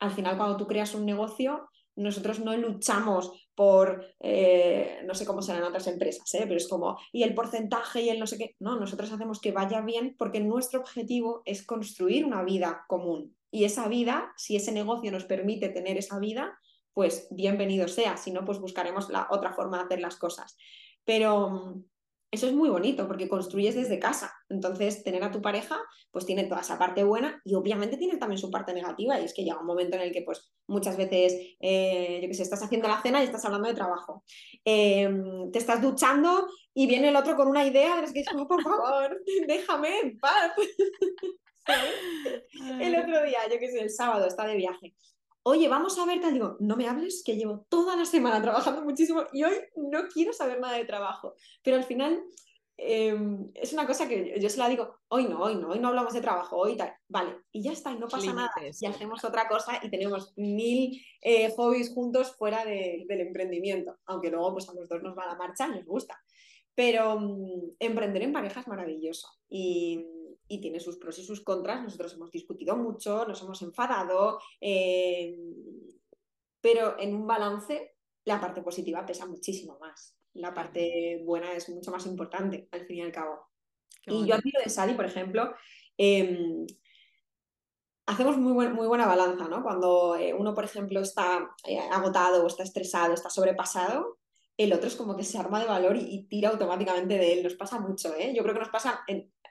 al 0.00 0.10
final 0.10 0.36
cuando 0.36 0.56
tú 0.56 0.66
creas 0.66 0.94
un 0.94 1.06
negocio, 1.06 1.68
nosotros 1.94 2.40
no 2.40 2.56
luchamos 2.56 3.49
por, 3.60 4.06
eh, 4.20 5.02
no 5.04 5.14
sé 5.14 5.26
cómo 5.26 5.42
serán 5.42 5.64
otras 5.64 5.86
empresas, 5.86 6.32
¿eh? 6.32 6.44
pero 6.44 6.56
es 6.56 6.66
como, 6.66 6.98
y 7.12 7.24
el 7.24 7.34
porcentaje 7.34 8.00
y 8.00 8.08
el 8.08 8.18
no 8.18 8.26
sé 8.26 8.38
qué. 8.38 8.56
No, 8.58 8.80
nosotros 8.80 9.12
hacemos 9.12 9.38
que 9.38 9.52
vaya 9.52 9.82
bien 9.82 10.16
porque 10.18 10.40
nuestro 10.40 10.80
objetivo 10.80 11.42
es 11.44 11.62
construir 11.62 12.24
una 12.24 12.42
vida 12.42 12.86
común. 12.88 13.36
Y 13.50 13.64
esa 13.64 13.86
vida, 13.86 14.32
si 14.38 14.56
ese 14.56 14.72
negocio 14.72 15.12
nos 15.12 15.26
permite 15.26 15.68
tener 15.68 15.98
esa 15.98 16.18
vida, 16.18 16.58
pues 16.94 17.28
bienvenido 17.32 17.86
sea. 17.86 18.16
Si 18.16 18.30
no, 18.30 18.46
pues 18.46 18.60
buscaremos 18.60 19.10
la 19.10 19.28
otra 19.30 19.52
forma 19.52 19.76
de 19.76 19.84
hacer 19.84 20.00
las 20.00 20.16
cosas. 20.16 20.56
Pero 21.04 21.50
mm, 21.50 21.84
eso 22.30 22.46
es 22.46 22.52
muy 22.52 22.68
bonito 22.68 23.08
porque 23.08 23.28
construyes 23.28 23.74
desde 23.74 23.98
casa. 23.98 24.32
Entonces, 24.48 25.02
tener 25.02 25.24
a 25.24 25.32
tu 25.32 25.42
pareja, 25.42 25.80
pues 26.12 26.26
tiene 26.26 26.44
toda 26.44 26.60
esa 26.60 26.78
parte 26.78 27.02
buena 27.02 27.40
y 27.44 27.54
obviamente 27.54 27.96
tiene 27.96 28.18
también 28.18 28.38
su 28.38 28.50
parte 28.50 28.72
negativa. 28.72 29.18
Y 29.18 29.24
es 29.24 29.34
que 29.34 29.42
llega 29.42 29.60
un 29.60 29.66
momento 29.66 29.96
en 29.96 30.02
el 30.02 30.12
que, 30.12 30.22
pues, 30.22 30.52
muchas 30.68 30.96
veces, 30.96 31.34
eh, 31.58 32.20
yo 32.22 32.28
qué 32.28 32.34
sé, 32.34 32.42
estás 32.42 32.62
haciendo 32.62 32.88
la 32.88 33.02
cena 33.02 33.20
y 33.20 33.24
estás 33.24 33.44
hablando 33.44 33.68
de 33.68 33.74
trabajo. 33.74 34.24
Em, 34.64 35.50
te 35.50 35.58
estás 35.58 35.82
duchando 35.82 36.46
y 36.72 36.86
viene 36.86 37.08
el 37.08 37.16
otro 37.16 37.36
con 37.36 37.48
una 37.48 37.66
idea, 37.66 38.00
es 38.00 38.12
que 38.12 38.20
es 38.20 38.28
como, 38.28 38.46
por 38.46 38.62
favor, 38.62 39.20
déjame 39.48 39.98
en 40.00 40.18
paz. 40.18 40.52
el 42.80 42.96
otro 42.96 43.24
día, 43.24 43.40
yo 43.50 43.58
qué 43.58 43.70
sé, 43.70 43.80
el 43.80 43.90
sábado, 43.90 44.26
está 44.26 44.46
de 44.46 44.56
viaje 44.56 44.94
oye, 45.42 45.68
vamos 45.68 45.98
a 45.98 46.06
ver, 46.06 46.20
tal, 46.20 46.32
digo, 46.32 46.56
no 46.60 46.76
me 46.76 46.88
hables, 46.88 47.22
que 47.24 47.36
llevo 47.36 47.66
toda 47.68 47.96
la 47.96 48.04
semana 48.04 48.42
trabajando 48.42 48.82
muchísimo 48.82 49.24
y 49.32 49.44
hoy 49.44 49.54
no 49.76 50.08
quiero 50.08 50.32
saber 50.32 50.60
nada 50.60 50.76
de 50.76 50.84
trabajo. 50.84 51.34
Pero 51.62 51.76
al 51.76 51.84
final 51.84 52.22
em, 52.76 53.50
es 53.54 53.72
una 53.72 53.86
cosa 53.86 54.08
que 54.08 54.38
yo, 54.40 54.48
se 54.48 54.58
la 54.58 54.68
digo, 54.68 55.00
hoy 55.08 55.26
no, 55.26 55.40
hoy 55.40 55.56
no, 55.56 55.68
hoy 55.68 55.78
no 55.78 55.88
hablamos 55.88 56.12
de 56.12 56.20
trabajo, 56.20 56.56
hoy 56.56 56.76
tal, 56.76 56.92
vale, 57.08 57.36
y 57.52 57.62
ya 57.62 57.72
está, 57.72 57.92
y 57.92 57.98
no 57.98 58.08
pasa 58.08 58.32
nada, 58.32 58.50
y 58.80 58.86
hacemos 58.86 59.24
otra 59.24 59.48
cosa 59.48 59.80
y 59.82 59.90
tenemos 59.90 60.32
mil 60.36 61.00
eh, 61.20 61.50
hobbies 61.56 61.92
juntos 61.92 62.34
fuera 62.36 62.64
del 62.64 63.20
emprendimiento, 63.20 63.98
aunque 64.06 64.30
luego 64.30 64.52
pues 64.52 64.68
a 64.68 64.74
los 64.74 64.88
dos 64.88 65.02
nos 65.02 65.16
va 65.16 65.26
la 65.26 65.36
marcha, 65.36 65.68
nos 65.68 65.84
gusta. 65.84 66.18
Pero 66.74 67.18
mm, 67.18 67.76
emprender 67.78 68.22
en 68.22 68.32
pareja 68.32 68.60
es 68.60 68.68
maravilloso 68.68 69.28
y 69.48 70.06
y 70.50 70.60
tiene 70.60 70.80
sus 70.80 70.96
pros 70.96 71.18
y 71.20 71.24
sus 71.24 71.42
contras. 71.42 71.82
Nosotros 71.82 72.12
hemos 72.14 72.30
discutido 72.30 72.76
mucho, 72.76 73.24
nos 73.24 73.40
hemos 73.40 73.62
enfadado, 73.62 74.40
eh, 74.60 75.38
pero 76.60 76.98
en 76.98 77.14
un 77.14 77.26
balance 77.26 77.94
la 78.24 78.40
parte 78.40 78.60
positiva 78.60 79.06
pesa 79.06 79.26
muchísimo 79.26 79.78
más. 79.78 80.16
La 80.34 80.52
parte 80.52 81.22
buena 81.24 81.52
es 81.52 81.68
mucho 81.68 81.92
más 81.92 82.04
importante, 82.06 82.68
al 82.72 82.84
fin 82.84 82.96
y 82.98 83.02
al 83.02 83.12
cabo. 83.12 83.48
y 84.06 84.26
yo 84.26 84.34
aquí 84.34 84.50
de 84.62 84.68
Sally, 84.68 84.94
por 84.94 85.04
ejemplo, 85.04 85.54
em, 85.96 86.66
hacemos 88.06 88.36
muy, 88.36 88.68
muy, 88.68 88.86
buena 88.88 89.06
balanza, 89.06 89.46
¿no? 89.46 89.62
Cuando 89.62 90.16
eh, 90.16 90.34
uno, 90.34 90.52
por 90.52 90.64
ejemplo, 90.64 91.00
está 91.00 91.54
eh, 91.64 91.78
agotado 91.78 92.42
o 92.42 92.46
está 92.48 92.64
estresado, 92.64 93.14
está 93.14 93.30
sobrepasado, 93.30 94.18
el 94.64 94.72
otro 94.72 94.88
es 94.88 94.96
como 94.96 95.16
que 95.16 95.24
se 95.24 95.38
arma 95.38 95.60
de 95.60 95.66
valor 95.66 95.96
y, 95.96 96.26
tira 96.28 96.50
automáticamente 96.50 97.18
de 97.18 97.32
él. 97.32 97.42
Nos 97.42 97.54
pasa 97.54 97.80
mucho, 97.80 98.14
¿eh? 98.14 98.32
Yo 98.34 98.42
creo 98.42 98.54
que 98.54 98.60
nos 98.60 98.68
pasa 98.70 99.04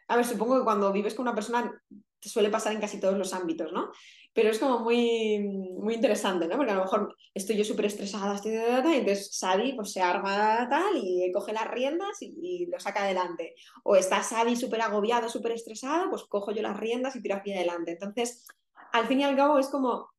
a 0.09 0.15
ver, 0.15 0.25
supongo 0.25 0.57
que 0.57 0.63
cuando 0.63 0.91
vives 0.91 1.13
con 1.13 1.23
una 1.23 1.35
persona 1.35 1.71
te 2.19 2.29
suele 2.29 2.49
pasar 2.49 2.73
en 2.73 2.81
casi 2.81 2.99
todos 2.99 3.17
los 3.17 3.33
ámbitos, 3.33 3.71
¿no? 3.71 3.91
Pero 4.33 4.49
es 4.49 4.59
como 4.59 4.79
muy, 4.79 5.39
muy 5.39 5.93
interesante, 5.93 6.47
¿no? 6.47 6.57
Porque 6.57 6.71
a 6.71 6.75
lo 6.75 6.81
mejor 6.81 7.15
estoy 7.33 7.55
yo 7.55 7.63
súper 7.63 7.85
estresada, 7.85 8.35
estoy 8.35 8.51
de 8.51 8.67
data, 8.67 8.93
y 8.93 8.99
entonces 8.99 9.35
Sadi 9.37 9.73
pues, 9.73 9.93
se 9.93 10.01
arma 10.01 10.67
tal 10.69 10.97
y 10.97 11.31
coge 11.31 11.53
las 11.53 11.69
riendas 11.69 12.17
y, 12.21 12.65
lo 12.65 12.79
saca 12.79 13.03
adelante. 13.03 13.55
O 13.83 13.95
está 13.95 14.21
Sadi 14.23 14.55
súper 14.55 14.81
agobiado, 14.81 15.29
súper 15.29 15.53
estresado, 15.53 16.09
pues 16.09 16.23
cojo 16.23 16.51
yo 16.51 16.61
las 16.61 16.77
riendas 16.77 17.15
y 17.15 17.21
tiro 17.21 17.35
hacia 17.35 17.55
adelante. 17.55 17.91
Entonces, 17.91 18.47
al 18.91 19.07
fin 19.07 19.21
y 19.21 19.23
al 19.23 19.35
cabo 19.35 19.59
es 19.59 19.67
como 19.67 20.09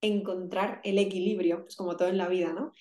encontrar 0.00 0.80
el 0.84 0.98
equilibrio, 0.98 1.64
es 1.68 1.76
como 1.76 1.96
todo 1.96 2.08
en 2.08 2.18
la 2.18 2.28
vida, 2.28 2.52
¿no? 2.52 2.72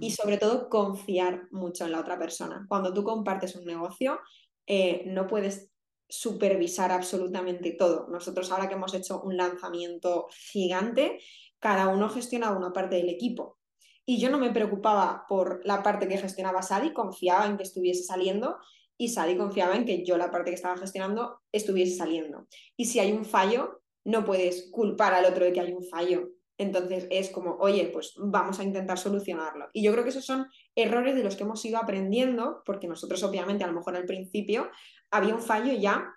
Y 0.00 0.08
mm. 0.08 0.12
sobre 0.12 0.38
todo 0.38 0.68
confiar 0.68 1.48
mucho 1.50 1.84
en 1.84 1.92
la 1.92 2.00
otra 2.00 2.18
persona. 2.18 2.66
Cuando 2.68 2.92
tú 2.92 3.04
compartes 3.04 3.56
un 3.56 3.64
negocio, 3.64 4.20
eh, 4.66 5.04
no 5.06 5.26
puedes 5.26 5.70
supervisar 6.08 6.92
absolutamente 6.92 7.72
todo. 7.72 8.06
Nosotros 8.08 8.50
ahora 8.50 8.68
que 8.68 8.74
hemos 8.74 8.94
hecho 8.94 9.22
un 9.22 9.36
lanzamiento 9.36 10.26
gigante, 10.30 11.20
cada 11.58 11.88
uno 11.88 12.08
gestionaba 12.08 12.56
una 12.56 12.72
parte 12.72 12.96
del 12.96 13.08
equipo. 13.08 13.58
Y 14.06 14.18
yo 14.18 14.30
no 14.30 14.38
me 14.38 14.50
preocupaba 14.50 15.24
por 15.28 15.62
la 15.64 15.82
parte 15.82 16.06
que 16.06 16.18
gestionaba 16.18 16.62
Sadi, 16.62 16.92
confiaba 16.92 17.46
en 17.46 17.56
que 17.56 17.62
estuviese 17.62 18.04
saliendo 18.04 18.58
y 18.98 19.08
Sadi 19.08 19.36
confiaba 19.36 19.74
en 19.74 19.86
que 19.86 20.04
yo 20.04 20.18
la 20.18 20.30
parte 20.30 20.50
que 20.50 20.56
estaba 20.56 20.76
gestionando 20.76 21.40
estuviese 21.52 21.96
saliendo. 21.96 22.46
Y 22.76 22.84
si 22.84 23.00
hay 23.00 23.12
un 23.12 23.24
fallo, 23.24 23.82
no 24.04 24.24
puedes 24.24 24.70
culpar 24.70 25.14
al 25.14 25.24
otro 25.24 25.44
de 25.44 25.52
que 25.52 25.60
hay 25.60 25.72
un 25.72 25.84
fallo. 25.84 26.28
Entonces 26.56 27.06
es 27.10 27.30
como, 27.30 27.56
oye, 27.56 27.90
pues 27.92 28.14
vamos 28.16 28.60
a 28.60 28.64
intentar 28.64 28.98
solucionarlo. 28.98 29.68
Y 29.72 29.82
yo 29.82 29.92
creo 29.92 30.04
que 30.04 30.10
esos 30.10 30.24
son 30.24 30.46
errores 30.74 31.16
de 31.16 31.24
los 31.24 31.36
que 31.36 31.42
hemos 31.42 31.64
ido 31.64 31.78
aprendiendo, 31.78 32.62
porque 32.64 32.86
nosotros 32.86 33.22
obviamente 33.24 33.64
a 33.64 33.66
lo 33.66 33.72
mejor 33.72 33.96
al 33.96 34.06
principio 34.06 34.70
había 35.10 35.34
un 35.34 35.42
fallo 35.42 35.72
y 35.72 35.80
ya 35.80 36.14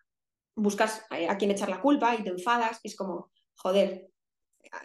buscas 0.55 1.05
a 1.09 1.37
quién 1.37 1.51
echar 1.51 1.69
la 1.69 1.81
culpa 1.81 2.15
y 2.15 2.23
te 2.23 2.29
enfadas. 2.29 2.79
Y 2.83 2.89
es 2.89 2.95
como, 2.95 3.31
joder, 3.55 4.09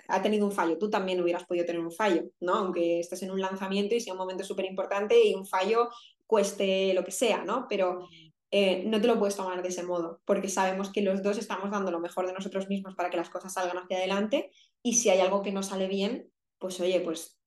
ha 0.09 0.22
tenido 0.22 0.46
un 0.46 0.53
fallo, 0.53 0.78
tú 0.78 0.88
también 0.88 1.20
hubieras 1.20 1.44
podido 1.44 1.66
tener 1.66 1.82
un 1.82 1.92
fallo, 1.92 2.24
¿no? 2.40 2.55
Aunque 2.55 3.00
estés 3.00 3.22
en 3.22 3.30
un 3.30 3.40
lanzamiento 3.40 3.94
y 3.94 4.00
sea 4.00 4.12
un 4.12 4.18
momento 4.18 4.44
súper 4.44 4.64
importante 4.66 5.22
y 5.22 5.34
un 5.34 5.46
fallo 5.46 5.90
cueste 6.26 6.94
lo 6.94 7.05
que 7.05 7.11
sea, 7.11 7.44
¿no? 7.44 7.66
Pero 7.68 8.07
eh, 8.50 8.84
no 8.86 9.00
te 9.00 9.07
lo 9.07 9.18
puedes 9.18 9.36
tomar 9.36 9.62
de 9.62 9.68
ese 9.68 9.82
modo, 9.82 10.20
porque 10.24 10.48
sabemos 10.48 10.90
que 10.90 11.03
los 11.03 11.22
dos 11.22 11.38
estamos 11.38 11.70
dando 11.70 11.90
lo 11.90 12.00
mejor 12.00 12.26
de 12.26 12.32
nosotros 12.32 12.68
mismos 12.68 12.94
para 12.94 13.11
que 13.11 13.16
las 13.16 13.30
cosas 13.30 13.53
salgan 13.53 13.78
hacia 13.78 13.98
adelante 13.98 14.50
y 14.83 14.95
si 14.95 15.11
hay 15.11 15.20
algo 15.20 15.43
que 15.43 15.53
no 15.53 15.62
sale 15.62 15.89
bien, 15.89 16.30
pues 16.59 16.80
oye, 16.80 17.01
pues 17.01 17.39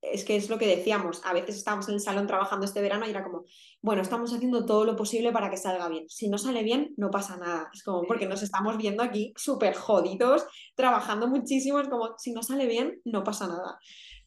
es 0.00 0.24
que 0.24 0.36
es 0.36 0.48
lo 0.48 0.58
que 0.58 0.66
decíamos, 0.66 1.20
a 1.24 1.32
veces 1.32 1.56
estábamos 1.56 1.88
en 1.88 1.94
el 1.94 2.00
salón 2.00 2.26
trabajando 2.26 2.64
este 2.64 2.80
verano 2.80 3.06
y 3.06 3.10
era 3.10 3.24
como, 3.24 3.44
bueno, 3.82 4.02
estamos 4.02 4.32
haciendo 4.32 4.64
todo 4.64 4.84
lo 4.84 4.96
posible 4.96 5.32
para 5.32 5.50
que 5.50 5.56
salga 5.56 5.88
bien. 5.88 6.08
Si 6.08 6.28
no 6.28 6.38
sale 6.38 6.62
bien, 6.62 6.94
no 6.96 7.10
pasa 7.10 7.36
nada. 7.36 7.68
Es 7.72 7.82
como 7.82 8.06
porque 8.06 8.26
nos 8.26 8.42
estamos 8.42 8.76
viendo 8.76 9.02
aquí 9.02 9.32
súper 9.36 9.74
jodidos, 9.74 10.46
trabajando 10.76 11.26
muchísimo, 11.26 11.80
es 11.80 11.88
como, 11.88 12.16
si 12.16 12.32
no 12.32 12.42
sale 12.42 12.66
bien, 12.66 13.00
no 13.04 13.24
pasa 13.24 13.48
nada. 13.48 13.78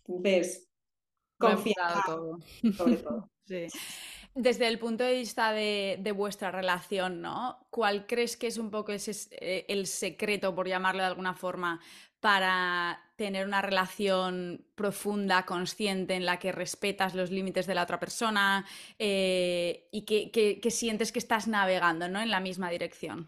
Entonces, 0.06 0.68
confía 1.38 2.04
sobre 2.76 2.97
todo. 2.97 3.30
sí. 3.45 3.68
Desde 4.34 4.70
el 4.70 4.80
punto 4.80 5.04
de 5.04 5.14
vista 5.14 5.52
de, 5.52 6.14
vuestra 6.16 6.52
relación, 6.52 7.22
¿no? 7.22 7.68
¿Cuál 7.70 8.08
crees 8.08 8.38
que 8.38 8.47
es 8.47 8.58
un 8.58 8.72
poco 8.72 8.93
ese, 8.93 9.12
eh, 9.32 9.66
el 9.68 9.88
secreto, 9.88 10.56
por 10.56 10.70
llamarlo 10.70 11.02
de 11.02 11.08
alguna 11.08 11.34
forma, 11.34 11.82
para 12.22 13.11
tener 13.17 13.45
una 13.45 13.61
relación 13.61 14.65
profunda, 14.76 15.45
consciente, 15.45 16.13
en 16.13 16.26
la 16.26 16.39
que 16.39 16.51
respetas 16.51 17.13
los 17.13 17.32
límites 17.32 17.67
de 17.67 17.76
la 17.76 17.84
otra 17.84 17.99
persona 17.99 18.65
eh, 18.97 19.88
y 19.91 20.03
que, 20.03 20.72
sientes 20.72 21.11
que 21.11 21.19
estás 21.19 21.47
navegando 21.47 22.07
¿no? 22.07 22.22
en 22.22 22.30
la 22.30 22.39
misma 22.39 22.69
dirección? 22.69 23.28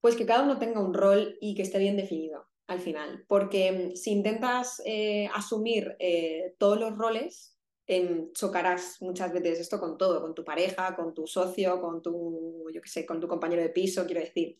Pues 0.00 0.14
que 0.16 0.26
cada 0.26 0.44
uno 0.44 0.58
tenga 0.58 0.80
un 0.80 0.94
rol 0.94 1.36
y 1.40 1.54
que 1.54 1.62
esté 1.62 1.78
bien 1.78 1.96
definido 1.96 2.46
al 2.68 2.80
final, 2.80 3.24
porque 3.28 3.72
mm, 3.72 3.96
si 3.96 4.12
intentas 4.12 4.80
eh, 4.84 5.28
asumir 5.34 5.96
eh, 5.98 6.54
todos 6.58 6.78
los 6.78 6.96
roles, 6.96 7.58
em, 7.86 8.32
chocarás 8.32 9.00
muchas 9.00 9.32
veces 9.32 9.60
esto 9.60 9.80
con 9.80 9.98
todo, 9.98 10.20
con 10.20 10.34
tu 10.34 10.44
pareja, 10.44 10.94
con 10.96 11.12
tu 11.12 11.26
socio, 11.26 11.80
con 11.80 12.02
tu, 12.02 12.66
yo 12.72 12.80
sé, 12.84 13.04
con 13.04 13.20
tu 13.20 13.28
compañero 13.28 13.62
de 13.62 13.70
piso, 13.70 14.06
quiero 14.06 14.20
decir 14.20 14.56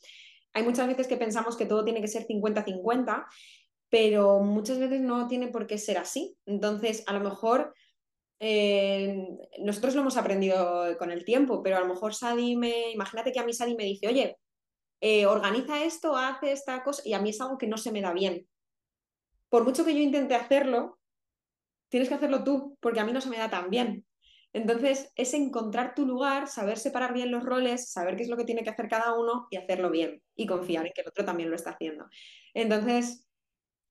hay 0.53 0.63
muchas 0.63 0.87
veces 0.87 1.07
que 1.07 1.17
pensamos 1.17 1.57
que 1.57 1.67
todo 1.67 1.85
tiene 1.85 2.01
que 2.01 2.09
ser 2.09 2.27
50-50, 2.27 3.27
pero 3.89 4.41
muchas 4.41 4.79
veces 4.79 5.01
no 5.01 5.29
tiene 5.29 5.49
por 5.49 5.67
qué 5.67 5.79
ser 5.79 5.99
así. 5.99 6.37
Entonces, 6.47 7.05
a 7.07 7.13
lo 7.13 7.21
mejor 7.21 7.75
eh, 8.41 9.27
nosotros 9.61 9.95
lo 9.95 10.01
hemos 10.01 10.17
aprendido 10.17 10.97
con 10.99 11.11
el 11.11 11.25
tiempo, 11.25 11.63
pero 11.63 11.77
a 11.77 11.81
lo 11.81 11.87
mejor 11.87 12.15
Sadi 12.15 12.57
me, 12.57 12.91
imagínate 12.91 13.33
que 13.33 13.41
a 13.41 13.45
mí 13.45 13.53
Sadi 13.53 13.77
me 13.77 13.85
dice, 13.85 14.09
oye, 14.09 14.39
eh, 15.01 15.27
organiza 15.27 15.85
esto, 15.85 16.17
hace 16.17 16.53
esta 16.53 16.83
cosa, 16.83 17.03
y 17.05 17.13
a 17.13 17.21
mí 17.21 17.31
es 17.31 17.41
algo 17.41 17.59
que 17.59 17.67
no 17.67 17.77
se 17.77 17.93
me 17.93 18.01
da 18.01 18.13
bien. 18.13 18.49
Por 19.49 19.65
mucho 19.65 19.85
que 19.85 19.95
yo 19.95 20.01
intente 20.01 20.35
hacerlo, 20.35 20.99
tienes 21.89 22.09
que 22.09 22.15
hacerlo 22.15 22.43
tú, 22.43 22.77
porque 22.81 23.01
a 23.01 23.05
mí 23.05 23.13
no 23.13 23.21
se 23.21 23.29
me 23.29 23.39
da 23.39 23.51
tan 23.51 23.69
bien. 23.69 24.07
Entonces, 24.53 25.11
es 25.17 25.33
encontrar 25.33 25.95
tu 25.95 26.07
lugar, 26.07 26.47
saber 26.47 26.79
separar 26.79 27.15
bien 27.15 27.31
los 27.31 27.43
roles, 27.43 27.91
saber 27.91 28.17
qué 28.17 28.25
es 28.25 28.29
lo 28.29 28.37
que 28.37 28.45
tiene 28.45 28.63
que 28.63 28.71
hacer 28.71 28.89
cada 28.89 29.19
uno 29.19 29.47
y 29.51 29.57
hacerlo 29.57 29.91
bien 29.91 30.23
y 30.37 30.47
confiar 30.47 30.87
en 30.87 30.93
que 30.95 31.01
el 31.01 31.09
otro 31.09 31.25
también 31.25 31.49
lo 31.49 31.57
está 31.57 31.71
haciendo. 31.71 32.07
Entonces, 32.53 33.27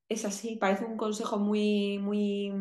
es 0.07 0.25
así, 0.25 0.57
parece 0.57 0.85
un 0.85 0.97
consejo 0.97 1.39
muy, 1.39 1.97
muy, 1.97 2.51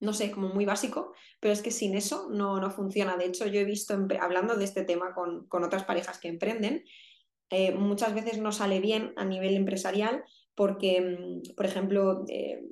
no 0.00 0.12
sé, 0.12 0.30
como 0.30 0.48
muy 0.50 0.64
básico, 0.64 1.12
pero 1.40 1.52
es 1.52 1.62
que 1.62 1.70
sin 1.70 1.96
eso 1.96 2.28
no, 2.30 2.60
no 2.60 2.70
funciona. 2.70 3.16
De 3.16 3.24
hecho, 3.24 3.46
yo 3.46 3.60
he 3.60 3.64
visto, 3.64 3.94
hablando 4.20 4.56
de 4.56 4.64
este 4.64 4.84
tema 4.84 5.14
con, 5.14 5.48
otras 5.64 5.84
parejas 5.84 6.18
que 6.18 6.28
emprenden, 6.28 6.84
eh, 7.50 7.72
muchas 7.72 8.14
veces 8.14 8.38
no 8.38 8.52
sale 8.52 8.80
bien 8.80 9.12
a 9.16 9.24
nivel 9.24 9.56
empresarial 9.56 10.24
porque, 10.54 11.00
mm, 11.00 11.54
por 11.54 11.66
ejemplo, 11.66 12.24
eh, 12.28 12.62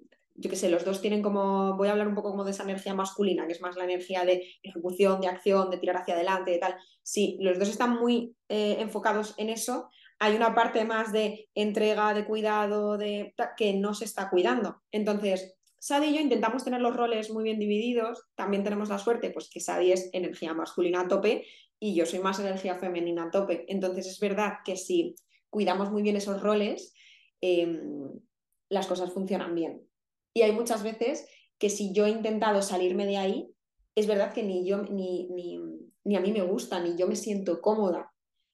yo 0.41 0.49
qué 0.49 0.57
sé, 0.57 0.71
los 0.71 0.87
dos 0.87 1.03
tienen 1.03 1.21
como, 1.21 1.77
voy 1.77 1.89
a 1.89 1.93
hablar 1.93 2.09
un 2.09 2.15
poco 2.15 2.31
como 2.31 2.45
de 2.45 2.53
esa 2.53 2.63
energía 2.63 2.95
masculina, 2.95 3.47
que 3.47 3.53
es 3.53 3.61
más 3.61 3.77
la 3.77 3.85
energía 3.85 4.25
de 4.25 4.55
ejecución, 4.63 5.21
de 5.21 5.29
acción, 5.29 5.69
de 5.71 5.77
tirar 5.77 5.99
hacia 5.99 6.15
adelante, 6.15 6.53
de 6.53 6.59
tal. 6.59 6.77
Sí, 7.03 7.37
los 7.41 7.59
dos 7.59 7.69
están 7.69 8.01
muy 8.01 8.35
eh, 8.49 8.77
enfocados 8.79 9.35
en 9.37 9.51
eso. 9.51 9.91
Hay 10.19 10.35
una 10.35 10.55
parte 10.55 10.85
más 10.87 11.13
de 11.13 11.51
entrega, 11.55 12.15
de 12.15 12.25
cuidado, 12.25 12.97
de 12.97 13.35
que 13.55 13.75
no 13.75 13.93
se 13.93 14.07
está 14.07 14.31
cuidando. 14.31 14.83
Entonces, 14.91 15.59
Sadie 15.79 16.11
y 16.11 16.15
yo 16.15 16.21
intentamos 16.21 16.65
tener 16.65 16.81
los 16.81 16.97
roles 16.97 17.31
muy 17.31 17.45
bien 17.45 17.59
divididos. 17.59 18.25
También 18.35 18.65
tenemos 18.65 18.89
la 18.89 18.99
suerte, 18.99 19.31
pues 19.31 19.51
que 19.51 19.61
Sadie 19.61 19.93
es 19.93 20.09
energía 20.15 20.55
masculina 20.55 21.03
a 21.03 21.09
tope 21.09 21.47
y 21.79 21.95
yo 21.95 22.07
soy 22.07 22.21
más 22.21 22.41
energía 22.41 22.77
femenina 22.77 23.25
a 23.25 23.31
tope. 23.31 23.67
Entonces, 23.69 24.07
es 24.07 24.21
verdad 24.21 24.55
que 24.65 24.77
si 24.77 25.17
cuidamos 25.51 25.91
muy 25.91 26.03
bien 26.03 26.17
esos 26.17 26.41
roles, 26.41 26.95
em, 27.43 28.11
las 28.71 28.87
cosas 28.87 29.13
funcionan 29.13 29.55
bien. 29.55 29.90
Y 30.35 30.43
hay 30.43 30.53
muchas 30.53 30.83
veces 30.83 31.27
que 31.59 31.71
si 31.71 31.93
yo 31.93 32.07
he 32.07 32.11
intentado 32.11 32.63
salirme 32.63 33.07
de 33.07 33.19
ahí, 33.19 33.55
es 33.95 34.07
verdad 34.07 34.33
que 34.33 34.43
ni 34.43 34.67
yo, 34.67 34.83
ni, 34.83 35.29
ni, 36.05 36.17
a 36.17 36.21
mí 36.21 36.33
me 36.33 36.43
gusta, 36.43 36.81
ni 36.81 36.97
yo 36.97 37.07
me 37.07 37.17
siento 37.17 37.61
cómoda. 37.61 38.13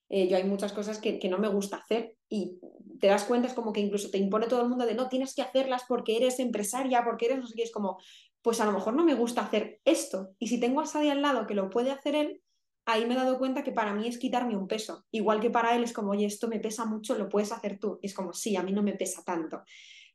Eh, 0.08 0.28
yo 0.28 0.36
hay 0.36 0.44
muchas 0.44 0.72
cosas 0.72 0.98
que, 0.98 1.18
que, 1.18 1.28
no 1.28 1.38
me 1.38 1.48
gusta 1.48 1.78
hacer 1.78 2.16
y 2.28 2.58
te 3.00 3.08
das 3.08 3.24
cuenta, 3.24 3.48
es 3.48 3.54
como 3.54 3.72
que 3.72 3.80
incluso 3.80 4.10
te 4.10 4.18
impone 4.18 4.46
todo 4.46 4.62
el 4.62 4.68
mundo 4.68 4.86
de 4.86 4.94
no, 4.94 5.08
tienes 5.08 5.34
que 5.34 5.42
hacerlas 5.42 5.82
porque 5.88 6.16
eres 6.16 6.38
empresaria, 6.38 7.04
porque 7.04 7.26
eres 7.26 7.38
no 7.38 7.46
sé 7.46 7.54
qué, 7.56 7.64
es 7.64 7.72
como, 7.72 7.98
pues 8.40 8.60
a 8.60 8.64
lo 8.64 8.72
mejor 8.72 8.94
no 8.94 9.04
me 9.04 9.14
gusta 9.14 9.42
hacer 9.42 9.80
esto. 9.84 10.30
Y 10.38 10.48
si 10.48 10.60
tengo 10.60 10.80
a 10.80 10.86
Sadie 10.86 11.10
al 11.10 11.22
lado 11.22 11.46
que 11.46 11.54
lo 11.54 11.68
puede 11.68 11.90
hacer 11.90 12.14
él, 12.14 12.42
ahí 12.84 13.04
me 13.04 13.14
he 13.14 13.16
dado 13.16 13.38
cuenta 13.38 13.64
que 13.64 13.72
para 13.72 13.92
mí 13.92 14.06
es 14.06 14.18
quitarme 14.18 14.56
un 14.56 14.68
peso. 14.68 15.04
Igual 15.10 15.40
que 15.40 15.50
para 15.50 15.74
él 15.74 15.82
es 15.82 15.92
como, 15.92 16.12
oye, 16.12 16.26
esto 16.26 16.48
me 16.48 16.60
pesa 16.60 16.84
mucho, 16.84 17.18
lo 17.18 17.28
puedes 17.28 17.50
hacer 17.52 17.78
tú. 17.78 17.98
Es 18.00 18.14
como, 18.14 18.32
sí, 18.32 18.56
a 18.56 18.62
mí 18.62 18.72
no 18.72 18.82
me 18.82 18.94
pesa 18.94 19.22
tanto. 19.24 19.62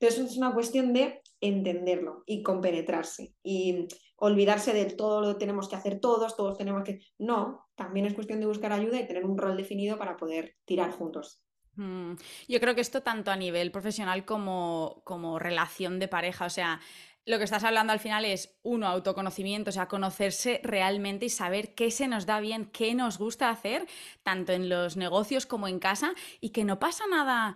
Entonces 0.01 0.31
es 0.31 0.37
una 0.37 0.51
cuestión 0.51 0.93
de 0.93 1.21
entenderlo 1.41 2.23
y 2.25 2.41
compenetrarse 2.41 3.35
y 3.43 3.87
olvidarse 4.15 4.73
de 4.73 4.85
todo 4.85 5.21
lo 5.21 5.33
que 5.33 5.39
tenemos 5.39 5.69
que 5.69 5.75
hacer 5.75 5.99
todos, 5.99 6.35
todos 6.35 6.57
tenemos 6.57 6.83
que... 6.83 7.01
No, 7.19 7.69
también 7.75 8.07
es 8.07 8.15
cuestión 8.15 8.39
de 8.39 8.47
buscar 8.47 8.73
ayuda 8.73 8.99
y 8.99 9.05
tener 9.05 9.25
un 9.25 9.37
rol 9.37 9.55
definido 9.55 9.99
para 9.99 10.17
poder 10.17 10.55
tirar 10.65 10.89
juntos. 10.89 11.43
Mm, 11.75 12.13
yo 12.47 12.59
creo 12.59 12.73
que 12.73 12.81
esto 12.81 13.03
tanto 13.03 13.29
a 13.29 13.35
nivel 13.35 13.71
profesional 13.71 14.25
como, 14.25 15.03
como 15.05 15.37
relación 15.37 15.99
de 15.99 16.07
pareja, 16.07 16.45
o 16.45 16.49
sea, 16.49 16.79
lo 17.25 17.37
que 17.37 17.43
estás 17.43 17.63
hablando 17.63 17.93
al 17.93 17.99
final 17.99 18.25
es, 18.25 18.57
uno, 18.63 18.87
autoconocimiento, 18.87 19.69
o 19.69 19.73
sea, 19.73 19.87
conocerse 19.87 20.59
realmente 20.63 21.27
y 21.27 21.29
saber 21.29 21.75
qué 21.75 21.91
se 21.91 22.07
nos 22.07 22.25
da 22.25 22.39
bien, 22.39 22.65
qué 22.65 22.95
nos 22.95 23.19
gusta 23.19 23.51
hacer, 23.51 23.87
tanto 24.23 24.51
en 24.51 24.67
los 24.67 24.97
negocios 24.97 25.45
como 25.45 25.67
en 25.67 25.77
casa, 25.77 26.13
y 26.39 26.49
que 26.49 26.63
no 26.63 26.79
pasa 26.79 27.03
nada 27.07 27.55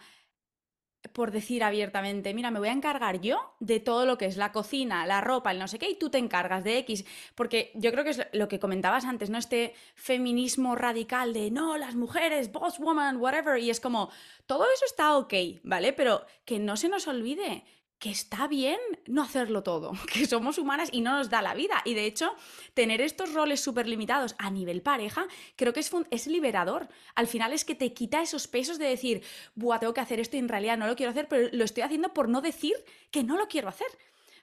por 1.14 1.32
decir 1.32 1.64
abiertamente, 1.64 2.34
mira, 2.34 2.52
me 2.52 2.60
voy 2.60 2.70
a 2.70 2.74
encargar 2.74 3.22
yo 3.22 3.56
de 3.60 3.80
todo 3.80 4.06
lo 4.06 4.18
que 4.18 4.26
es 4.26 4.38
la 4.38 4.52
cocina, 4.52 5.06
la 5.06 5.22
ropa, 5.22 5.52
el 5.52 5.60
no 5.60 5.68
sé 5.68 5.80
qué, 5.80 5.90
y 5.90 5.96
tú 5.96 6.10
te 6.10 6.18
encargas 6.18 6.64
de 6.64 6.78
X. 6.80 7.06
Porque 7.36 7.72
yo 7.76 7.92
creo 7.92 8.04
que 8.04 8.12
es 8.12 8.28
lo 8.34 8.48
que 8.48 8.60
comentabas 8.60 9.06
antes, 9.06 9.30
¿no? 9.30 9.38
Este 9.38 9.74
feminismo 9.96 10.76
radical 10.76 11.34
de 11.34 11.52
no, 11.52 11.78
las 11.78 11.96
mujeres, 11.96 12.52
boss 12.52 12.80
woman, 12.80 13.18
whatever. 13.18 13.60
Y 13.60 13.70
es 13.70 13.80
como, 13.80 14.10
todo 14.46 14.66
eso 14.66 14.86
está 14.86 15.18
ok, 15.18 15.34
¿vale? 15.64 15.94
Pero 15.94 16.26
que 16.46 16.60
no 16.60 16.78
se 16.78 16.90
nos 16.90 17.08
olvide 17.08 17.64
que 18.00 18.10
está 18.10 18.48
bien 18.48 18.80
no 19.08 19.24
hacerlo 19.24 19.64
todo, 19.64 19.94
que 20.14 20.26
somos 20.26 20.58
humanas 20.58 20.90
y 20.92 21.02
no 21.02 21.18
nos 21.18 21.30
da 21.30 21.42
la 21.42 21.54
vida. 21.54 21.82
Y 21.86 21.94
de 21.94 22.06
hecho, 22.06 22.34
tener 22.74 23.02
estos 23.02 23.34
roles 23.34 23.62
súper 23.62 23.88
limitados 23.88 24.36
a 24.38 24.50
nivel 24.50 24.82
pareja, 24.82 25.28
creo 25.56 25.74
que 25.74 25.80
es, 25.80 25.92
es 26.12 26.28
liberador. 26.28 26.88
Al 27.16 27.28
final 27.28 27.54
es 27.54 27.66
que 27.66 27.76
te 27.76 27.94
quita 27.94 28.22
esos 28.22 28.48
pesos 28.48 28.78
de 28.78 28.86
decir, 28.86 29.24
buah, 29.56 29.80
tengo 29.80 29.94
que 29.94 30.02
hacer 30.02 30.20
esto 30.20 30.36
y 30.36 30.40
en 30.40 30.50
realidad 30.50 30.78
no 30.78 30.88
lo 30.88 30.96
quiero 30.96 31.12
hacer, 31.12 31.28
pero 31.28 31.50
lo 31.52 31.64
estoy 31.64 31.84
haciendo 31.84 32.14
por 32.14 32.30
no 32.30 32.42
decir 32.42 32.76
que 33.12 33.24
no 33.24 33.38
lo 33.38 33.48
quiero 33.48 33.70
hacer. 33.70 33.88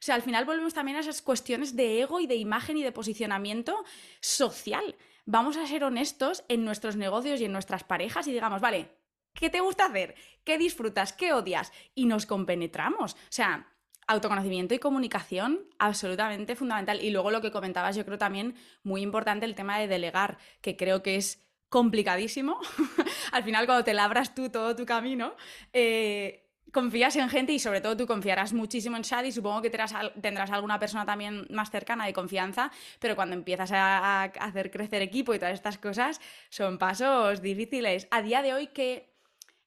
O 0.02 0.04
sea, 0.04 0.16
al 0.16 0.22
final 0.22 0.44
volvemos 0.44 0.74
también 0.74 0.96
a 0.96 1.00
esas 1.00 1.22
cuestiones 1.22 1.76
de 1.76 2.00
ego 2.00 2.18
y 2.18 2.26
de 2.26 2.34
imagen 2.34 2.76
y 2.76 2.82
de 2.82 2.90
posicionamiento 2.90 3.84
social. 4.20 4.96
Vamos 5.26 5.56
a 5.56 5.66
ser 5.68 5.84
honestos 5.84 6.42
en 6.48 6.64
nuestros 6.64 6.96
negocios 6.96 7.40
y 7.40 7.44
en 7.44 7.52
nuestras 7.52 7.84
parejas 7.84 8.26
y 8.26 8.32
digamos, 8.32 8.60
vale, 8.60 9.01
¿Qué 9.34 9.50
te 9.50 9.60
gusta 9.60 9.86
hacer? 9.86 10.14
¿Qué 10.44 10.58
disfrutas? 10.58 11.12
¿Qué 11.12 11.32
odias? 11.32 11.72
Y 11.94 12.06
nos 12.06 12.26
compenetramos. 12.26 13.14
O 13.14 13.16
sea, 13.30 13.72
autoconocimiento 14.06 14.74
y 14.74 14.78
comunicación 14.78 15.60
absolutamente 15.78 16.56
fundamental. 16.56 17.02
Y 17.02 17.10
luego 17.10 17.30
lo 17.30 17.40
que 17.40 17.50
comentabas, 17.50 17.96
yo 17.96 18.04
creo 18.04 18.18
también 18.18 18.54
muy 18.82 19.02
importante 19.02 19.46
el 19.46 19.54
tema 19.54 19.78
de 19.78 19.88
delegar, 19.88 20.38
que 20.60 20.76
creo 20.76 21.02
que 21.02 21.16
es 21.16 21.46
complicadísimo. 21.68 22.60
Al 23.32 23.44
final, 23.44 23.66
cuando 23.66 23.84
te 23.84 23.94
labras 23.94 24.34
tú 24.34 24.50
todo 24.50 24.76
tu 24.76 24.84
camino, 24.84 25.34
eh, 25.72 26.50
confías 26.72 27.16
en 27.16 27.28
gente 27.28 27.52
y 27.52 27.58
sobre 27.58 27.80
todo 27.80 27.96
tú 27.96 28.06
confiarás 28.06 28.52
muchísimo 28.52 28.96
en 28.96 29.02
Shadi. 29.02 29.32
Supongo 29.32 29.62
que 29.62 29.70
tendrás, 29.70 30.50
alguna 30.50 30.78
persona 30.78 31.06
también 31.06 31.46
más 31.50 31.70
cercana 31.70 32.06
de 32.06 32.12
confianza, 32.12 32.70
pero 32.98 33.16
cuando 33.16 33.34
empiezas 33.34 33.72
a, 33.72 34.22
a 34.22 34.24
hacer 34.24 34.70
crecer 34.70 35.00
equipo 35.02 35.34
y 35.34 35.38
todas 35.38 35.54
estas 35.54 35.78
cosas, 35.78 36.20
son 36.50 36.78
pasos 36.78 37.40
difíciles. 37.40 38.08
A 38.10 38.20
día 38.20 38.42
de 38.42 38.52
hoy, 38.52 38.66
¿qué, 38.68 39.11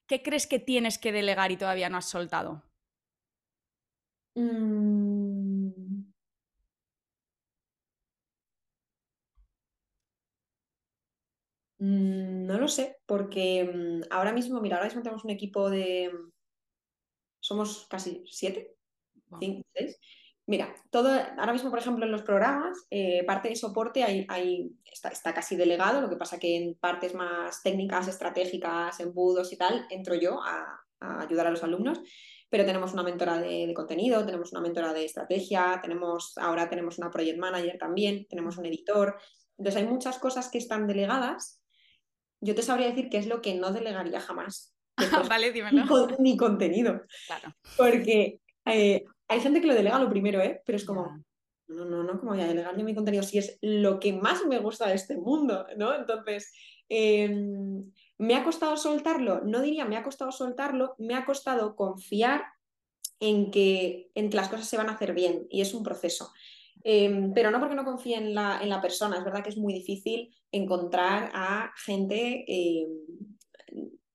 ¿qué 0.07 0.21
crees 0.23 0.47
que 0.47 0.59
tienes 0.59 0.97
que 0.97 1.11
delegar 1.11 1.51
y 1.51 1.57
todavía 1.57 1.89
no 1.89 1.97
has 1.97 2.09
soltado? 2.09 2.63
Mm. 4.37 6.05
Mm, 11.79 12.45
no 12.47 12.57
lo 12.59 12.67
sé, 12.67 12.97
porque 13.05 13.63
mm, 13.63 14.13
ahora 14.13 14.33
mismo, 14.33 14.61
mira, 14.61 14.77
ahora 14.77 14.87
mismo 14.87 15.01
tenemos 15.03 15.23
un 15.25 15.31
equipo 15.31 15.69
de... 15.69 16.11
Somos 17.39 17.87
casi 17.89 18.23
siete, 18.27 18.75
cinco, 19.39 19.63
seis. 19.73 19.97
Mira, 20.47 20.75
todo, 20.91 21.09
ahora 21.09 21.53
mismo, 21.53 21.71
por 21.71 21.79
ejemplo, 21.79 22.05
en 22.05 22.11
los 22.11 22.21
programas, 22.21 22.85
eh, 22.91 23.23
parte 23.25 23.49
de 23.49 23.55
soporte 23.55 24.03
hay, 24.03 24.71
está, 24.85 25.09
está, 25.09 25.33
casi 25.33 25.55
delegado, 25.55 26.01
lo 26.01 26.09
que 26.09 26.17
pasa 26.17 26.39
que 26.39 26.55
en 26.55 26.75
partes 26.75 27.15
más 27.15 27.63
técnicas, 27.63 28.07
estratégicas, 28.07 28.99
embudos 28.99 29.51
y 29.51 29.57
tal, 29.57 29.87
entro 29.89 30.13
yo 30.13 30.39
a, 30.43 30.81
ayudar 30.99 31.47
a 31.47 31.51
los 31.51 31.63
alumnos, 31.63 31.99
pero 32.49 32.63
tenemos 32.63 32.93
una 32.93 33.01
mentora 33.01 33.39
de, 33.39 33.73
contenido, 33.75 34.23
tenemos 34.23 34.51
una 34.51 34.61
mentora 34.61 34.93
de 34.93 35.05
estrategia, 35.05 35.79
tenemos, 35.81 36.37
ahora 36.37 36.69
tenemos 36.69 36.99
una 36.99 37.09
project 37.09 37.39
manager 37.39 37.77
también, 37.79 38.27
tenemos 38.29 38.57
un 38.57 38.67
editor, 38.67 39.17
entonces 39.57 39.81
hay 39.81 39.87
muchas 39.87 40.19
cosas 40.19 40.49
que 40.49 40.59
están 40.59 40.85
delegadas. 40.85 41.59
Yo 42.39 42.53
te 42.53 42.61
sabría 42.61 42.87
decir 42.87 43.09
qué 43.09 43.17
es 43.17 43.27
lo 43.27 43.41
que 43.41 43.55
no 43.55 43.71
delegaría 43.71 44.19
jamás. 44.19 44.75
vale, 45.29 45.51
dímelo. 45.51 45.85
Ni, 46.19 46.37
contenido. 46.37 47.01
Claro. 47.27 47.55
Porque 47.77 48.41
eh, 48.65 49.05
hay 49.27 49.39
gente 49.39 49.61
que 49.61 49.67
lo 49.67 49.73
delega 49.73 49.99
lo 49.99 50.09
primero, 50.09 50.41
¿eh? 50.41 50.61
Pero 50.65 50.77
es 50.77 50.85
como, 50.85 51.23
no, 51.67 51.85
no, 51.85 52.03
no, 52.03 52.19
como 52.19 52.33
voy 52.33 52.41
a 52.41 52.47
delegar 52.47 52.77
yo 52.77 52.83
mi 52.83 52.93
contenido 52.93 53.23
si 53.23 53.39
es 53.39 53.57
lo 53.61 53.99
que 53.99 54.13
más 54.13 54.45
me 54.45 54.59
gusta 54.59 54.87
de 54.87 54.95
este 54.95 55.17
mundo, 55.17 55.65
¿no? 55.77 55.95
Entonces, 55.95 56.53
em, 56.89 57.91
¿me 58.17 58.35
ha 58.35 58.43
costado 58.43 58.77
soltarlo? 58.77 59.41
No 59.41 59.61
diría 59.61 59.85
me 59.85 59.97
ha 59.97 60.03
costado 60.03 60.31
soltarlo, 60.31 60.95
me 60.99 61.15
ha 61.15 61.25
costado 61.25 61.75
confiar 61.75 62.43
en 63.19 63.49
que, 63.49 64.11
en 64.13 64.29
las 64.31 64.49
cosas 64.49 64.67
se 64.67 64.77
van 64.77 64.89
a 64.89 64.93
hacer 64.93 65.13
bien 65.13 65.47
y 65.49 65.61
es 65.61 65.73
un 65.73 65.83
proceso. 65.83 66.31
Em, 66.83 67.33
pero 67.33 67.49
no 67.49 67.59
porque 67.59 67.75
no 67.75 67.83
confíe 67.83 68.17
en 68.17 68.35
la, 68.35 68.59
en 68.61 68.69
la, 68.69 68.81
persona, 68.81 69.17
es 69.17 69.23
verdad 69.23 69.41
que 69.43 69.49
es 69.49 69.57
muy 69.57 69.73
difícil 69.73 70.35
encontrar 70.51 71.31
a 71.33 71.73
gente, 71.77 72.45
em, 72.47 72.89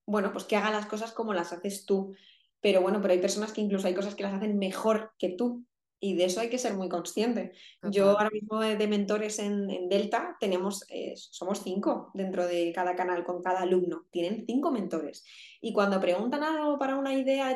bueno, 0.05 0.31
pues 0.31 0.45
que 0.45 0.55
haga 0.55 0.71
las 0.71 0.85
cosas 0.85 1.11
como 1.11 1.33
las 1.33 1.51
haces 1.51 1.85
tú. 1.85 2.13
Pero 2.61 2.81
bueno, 2.81 3.01
pero 3.01 3.13
hay 3.13 3.19
personas 3.19 3.51
que 3.51 3.61
incluso 3.61 3.87
hay 3.87 3.93
cosas 3.93 4.15
que 4.15 4.23
las 4.23 4.33
hacen 4.33 4.57
mejor 4.57 5.11
que 5.17 5.29
tú 5.29 5.65
y 6.03 6.15
de 6.15 6.25
eso 6.25 6.41
hay 6.41 6.49
que 6.49 6.57
ser 6.57 6.73
muy 6.73 6.89
consciente. 6.89 7.53
Yo 7.83 8.09
ahora 8.09 8.31
mismo 8.31 8.59
de, 8.59 8.87
mentores 8.87 9.37
en, 9.37 9.87
Delta 9.87 10.35
tenemos, 10.39 10.83
eh, 10.89 11.13
somos 11.15 11.61
cinco 11.63 12.09
dentro 12.15 12.47
de 12.47 12.73
cada 12.73 12.95
canal 12.95 13.23
con 13.23 13.43
cada 13.43 13.61
alumno, 13.61 14.07
tienen 14.09 14.43
cinco 14.47 14.71
mentores. 14.71 15.23
Y 15.61 15.73
cuando 15.73 15.99
preguntan 15.99 16.43
algo 16.43 16.79
para 16.79 16.97
una 16.97 17.13
idea, 17.13 17.55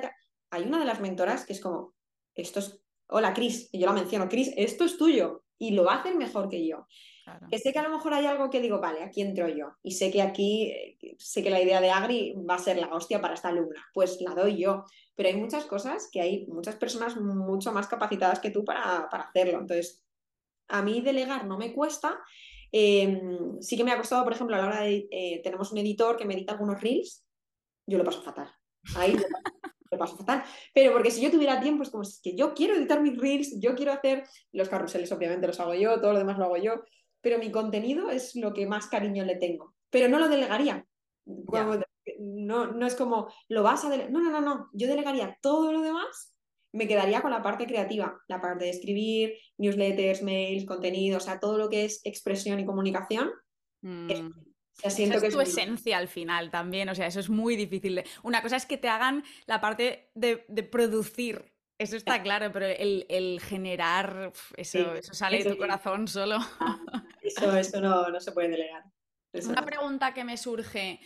hay 0.52 0.64
una 0.64 0.78
de 0.78 0.86
las 0.86 1.02
mentoras 1.02 1.44
que 1.44 1.54
es 1.54 1.60
como, 1.60 1.96
esto 2.36 2.60
es, 2.60 2.80
hola 3.08 3.34
Cris, 3.34 3.68
y 3.72 3.80
yo 3.80 3.88
la 3.88 3.94
menciono, 3.94 4.30
Cris, 4.30 4.54
esto 4.56 4.86
es 4.86 4.96
tuyo 4.96 5.44
y 5.58 5.72
lo 5.72 5.84
va 5.84 5.96
a 5.96 6.00
hacer 6.02 6.14
mejor 6.16 6.48
que 6.48 6.68
yo. 6.68 6.86
Que 7.50 7.58
sé 7.58 7.74
que 7.74 7.80
a 7.80 7.84
lo 7.84 7.90
mejor 7.90 8.14
hay 8.14 8.26
algo 8.26 8.50
que 8.50 8.62
digo, 8.62 8.80
vale, 8.80 9.04
aquí 9.04 9.22
entro 9.22 9.48
yo. 9.48 9.74
Y 9.84 9.92
sé 9.92 10.12
que 10.12 10.22
aquí, 10.22 10.72
eh, 10.72 11.16
sé 11.18 11.42
que 11.44 11.50
la 11.50 11.62
idea 11.62 11.82
de 11.82 11.90
Agri 11.90 12.36
va 12.50 12.56
a 12.56 12.60
ser 12.60 12.78
la 12.78 12.94
hostia 12.94 13.22
para 13.22 13.34
esta 13.34 13.50
alumna. 13.50 13.84
Pues 13.94 14.22
la 14.22 14.36
doy 14.36 14.58
yo. 14.58 14.86
Pero 15.16 15.30
hay 15.30 15.36
muchas 15.36 15.66
cosas 15.66 16.10
que 16.12 16.22
hay 16.22 16.46
muchas 16.48 16.76
personas 16.76 17.18
mucho 17.18 17.72
más 17.72 17.88
capacitadas 17.88 18.40
que 18.40 18.52
tú 18.52 18.64
para, 18.64 19.06
hacerlo. 19.06 19.60
Entonces, 19.60 20.04
a 20.68 20.82
mí 20.82 21.02
delegar 21.02 21.46
no 21.46 21.58
me 21.58 21.74
cuesta. 21.74 22.20
Em, 22.72 23.60
sí 23.62 23.78
que 23.78 23.84
me 23.84 23.92
ha 23.92 23.98
costado, 23.98 24.24
por 24.24 24.34
ejemplo, 24.34 24.56
a 24.56 24.60
la 24.60 24.68
hora 24.68 24.82
de, 24.82 25.08
eh, 25.10 25.42
tenemos 25.44 25.72
un 25.72 25.78
editor 25.78 26.18
que 26.18 26.26
me 26.26 26.34
edita 26.34 26.54
algunos 26.54 26.82
reels, 26.82 27.26
yo 27.88 27.98
lo 27.98 28.04
paso 28.04 28.22
fatal. 28.22 28.52
Ahí 28.98 29.14
lo 29.14 29.22
paso, 29.22 29.32
lo 29.92 29.98
paso 29.98 30.18
fatal. 30.18 30.44
Pero 30.74 30.92
porque 30.92 31.12
si 31.12 31.22
yo 31.22 31.32
tuviera 31.32 31.62
tiempo, 31.62 31.84
es 31.84 31.90
como 31.90 32.04
es 32.04 32.20
que 32.22 32.36
yo 32.36 32.54
quiero 32.54 32.76
editar 32.76 33.02
mis 33.02 33.18
reels, 33.18 33.60
yo 33.60 33.76
quiero 33.76 33.94
hacer 33.94 34.24
los 34.52 34.68
carruseles, 34.68 35.12
obviamente 35.12 35.48
los 35.48 35.60
hago 35.60 35.74
yo, 35.76 36.02
todo 36.02 36.12
lo 36.12 36.20
demás 36.20 36.38
lo 36.38 36.46
hago 36.46 36.58
yo 36.58 36.84
pero 37.26 37.40
mi 37.40 37.50
contenido 37.50 38.12
es 38.12 38.36
lo 38.36 38.54
que 38.54 38.68
más 38.68 38.86
cariño 38.86 39.26
le 39.26 39.36
tengo. 39.36 39.74
Pero 39.90 40.08
no 40.08 40.20
lo 40.20 40.30
delegaría. 40.30 40.86
no, 42.20 42.68
no 42.68 42.86
es 42.86 42.94
como, 42.94 43.34
lo 43.50 43.64
vas 43.64 43.84
a 43.84 43.90
delegar. 43.90 44.12
No, 44.12 44.22
no, 44.22 44.30
no, 44.30 44.42
no. 44.42 44.70
Yo 44.74 44.88
delegaría 44.88 45.36
todo 45.42 45.72
lo 45.72 45.82
demás, 45.82 46.36
me 46.72 46.88
quedaría 46.88 47.24
con 47.24 47.32
la 47.32 47.42
parte 47.42 47.66
creativa, 47.66 48.22
la 48.28 48.40
parte 48.40 48.66
de 48.66 48.70
escribir, 48.70 49.34
newsletters, 49.58 50.22
mails, 50.22 50.66
contenido, 50.68 51.18
o 51.18 51.20
sea, 51.20 51.40
todo 51.40 51.58
lo 51.58 51.68
que 51.68 51.86
es 51.86 52.00
expresión 52.04 52.60
y 52.60 52.66
comunicación. 52.68 53.32
Mm. 53.82 54.30
siento 54.88 55.20
que 55.20 55.26
es 55.26 55.34
tu 55.34 55.42
esencia 55.42 55.98
al 55.98 56.08
final 56.08 56.52
también, 56.52 56.90
o 56.90 56.94
sea, 56.94 57.08
eso 57.08 57.22
es 57.22 57.32
muy 57.32 57.56
difícil. 57.56 58.04
Una 58.22 58.44
cosa 58.44 58.58
es 58.58 58.68
que 58.68 58.78
te 58.78 58.88
hagan 58.88 59.24
la 59.48 59.60
parte 59.60 60.12
de, 60.14 60.38
producir, 60.72 61.52
eso 61.80 61.98
está 61.98 62.22
claro, 62.22 62.52
pero 62.54 62.68
el, 62.68 63.42
generar, 63.42 64.32
eso, 64.58 64.94
eso 64.94 65.16
sale 65.16 65.44
de 65.44 65.50
tu 65.50 65.58
corazón 65.58 66.08
solo. 66.08 66.38
Eso, 67.26 67.56
eso 67.58 67.82
no, 67.82 68.10
no 68.10 68.20
se 68.20 68.32
puede 68.32 68.50
delegar. 68.50 68.84
Una 69.44 69.66
pregunta 69.66 70.14
que 70.14 70.24
me 70.24 70.38
surge, 70.38 71.00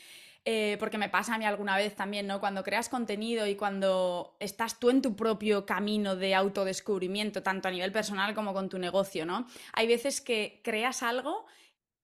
eh, 0.46 0.78
porque 0.80 0.98
me 0.98 1.10
pasa 1.10 1.36
a 1.36 1.38
mí 1.38 1.46
alguna 1.46 1.78
vez 1.78 1.96
también, 1.96 2.28
¿no? 2.28 2.40
Cuando 2.40 2.64
creas 2.64 2.90
contenido 2.90 3.48
y 3.48 3.56
cuando 3.56 4.36
estás 4.40 4.80
tú 4.80 4.90
en 4.90 5.02
tu 5.02 5.16
propio 5.16 5.66
camino 5.66 6.16
de 6.16 6.36
autodescubrimiento, 6.36 7.44
tanto 7.44 7.68
a 7.68 7.72
nivel 7.72 7.92
personal 7.92 8.34
como 8.36 8.54
con 8.54 8.70
tu 8.70 8.78
negocio, 8.78 9.26
¿no? 9.26 9.48
Hay 9.74 9.88
veces 9.88 10.22
que 10.22 10.62
creas 10.64 11.04
algo 11.04 11.46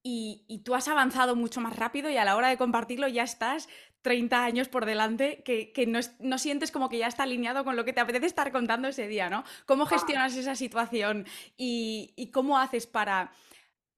y, 0.01 0.61
tú 0.63 0.75
has 0.75 0.87
avanzado 0.87 1.35
mucho 1.35 1.61
más 1.61 1.75
rápido 1.75 2.09
y 2.09 2.17
a 2.17 2.25
la 2.25 2.35
hora 2.35 2.49
de 2.49 2.57
compartirlo 2.57 3.07
ya 3.07 3.23
estás 3.23 3.67
30 4.01 4.45
años 4.45 4.67
por 4.67 4.85
delante 4.85 5.41
que, 5.43 5.87
no, 6.19 6.37
sientes 6.37 6.71
como 6.71 6.89
que 6.89 6.99
ya 6.99 7.07
está 7.07 7.23
alineado 7.23 7.63
con 7.63 7.75
lo 7.75 7.85
que 7.85 7.93
te 7.93 8.01
apetece 8.01 8.27
estar 8.27 8.51
contando 8.51 8.87
ese 8.87 9.07
día, 9.07 9.31
¿no? 9.31 9.43
¿Cómo 9.65 9.87
gestionas 9.87 10.35
esa 10.35 10.55
situación 10.55 11.25
y 11.57 12.29
cómo 12.31 12.59
haces 12.59 12.85
para 12.85 13.31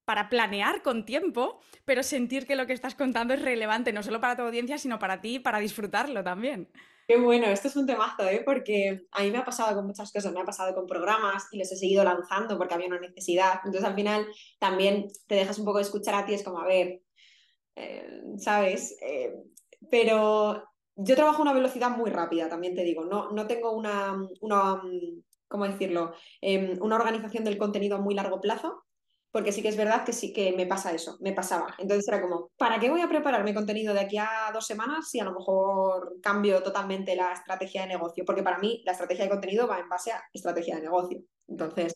para 0.07 0.29
planear 0.29 0.83
con 0.83 1.03
tiempo, 1.03 1.59
pero 1.83 2.01
sentir 2.01 2.47
que 2.47 2.55
lo 2.55 2.65
que 2.65 2.71
estás 2.71 2.95
contando 2.95 3.33
es 3.33 3.41
relevante, 3.41 3.91
no 3.91 4.01
solo 4.01 4.21
para 4.21 4.37
tu 4.37 4.43
audiencia, 4.43 4.77
sino 4.77 4.99
para 4.99 5.19
ti, 5.19 5.37
para 5.37 5.59
disfrutarlo 5.59 6.23
también. 6.23 6.69
Qué 7.05 7.19
bueno, 7.19 7.47
esto 7.47 7.67
es 7.67 7.75
un 7.75 7.85
temazo, 7.85 8.23
¿eh? 8.23 8.41
porque 8.45 9.05
a 9.11 9.23
mí 9.23 9.31
me 9.31 9.39
ha 9.39 9.43
pasado 9.43 9.75
con 9.75 9.85
muchas 9.85 10.13
cosas, 10.13 10.31
me 10.31 10.39
ha 10.39 10.45
pasado 10.45 10.73
con 10.73 10.87
programas 10.87 11.49
y 11.51 11.57
les 11.57 11.73
he 11.73 11.75
seguido 11.75 12.05
lanzando 12.05 12.57
porque 12.57 12.73
había 12.73 12.87
una 12.87 13.01
necesidad. 13.01 13.55
Entonces 13.65 13.83
al 13.83 13.95
final 13.95 14.25
también 14.59 15.09
te 15.27 15.35
dejas 15.35 15.59
un 15.59 15.65
poco 15.65 15.79
de 15.79 15.83
escuchar 15.83 16.15
a 16.15 16.25
ti, 16.25 16.35
es 16.35 16.43
como, 16.43 16.59
a 16.59 16.65
ver, 16.65 17.01
eh, 17.75 18.21
¿sabes? 18.37 18.97
Eh, 19.01 19.33
pero 19.91 20.63
yo 20.95 21.15
trabajo 21.15 21.39
a 21.39 21.41
una 21.41 21.53
velocidad 21.53 21.89
muy 21.89 22.11
rápida, 22.11 22.47
también 22.47 22.75
te 22.75 22.85
digo, 22.85 23.03
no, 23.03 23.31
no 23.31 23.45
tengo 23.45 23.73
una, 23.73 24.17
una 24.39 24.81
¿cómo 25.47 25.67
decirlo? 25.67 26.13
Em, 26.41 26.77
una 26.81 26.95
organización 26.95 27.43
del 27.43 27.57
contenido 27.57 27.97
a 27.97 28.01
muy 28.01 28.15
largo 28.15 28.39
plazo, 28.41 28.85
porque 29.37 29.51
sí 29.51 29.61
que 29.61 29.67
es 29.67 29.77
verdad 29.77 30.03
que 30.03 30.13
sí 30.13 30.33
que 30.33 30.51
me 30.53 30.65
pasa 30.65 30.91
eso, 30.91 31.15
me 31.19 31.31
pasaba. 31.31 31.75
Entonces 31.77 32.07
era 32.07 32.19
como, 32.19 32.49
¿para 32.57 32.79
qué 32.79 32.89
voy 32.89 33.01
a 33.01 33.07
preparar 33.07 33.43
mi 33.43 33.53
contenido 33.53 33.93
de 33.93 33.99
aquí 33.99 34.17
a 34.17 34.49
dos 34.51 34.65
semanas 34.65 35.11
si 35.11 35.19
a 35.19 35.25
lo 35.25 35.31
mejor 35.31 36.19
cambio 36.23 36.63
totalmente 36.63 37.15
la 37.15 37.33
estrategia 37.33 37.83
de 37.83 37.89
negocio? 37.89 38.25
Porque 38.25 38.41
para 38.41 38.57
mí 38.57 38.81
la 38.83 38.93
estrategia 38.93 39.25
de 39.25 39.29
contenido 39.29 39.67
va 39.67 39.77
en 39.77 39.89
base 39.89 40.11
a 40.11 40.23
estrategia 40.33 40.77
de 40.77 40.81
negocio. 40.81 41.21
Entonces, 41.47 41.93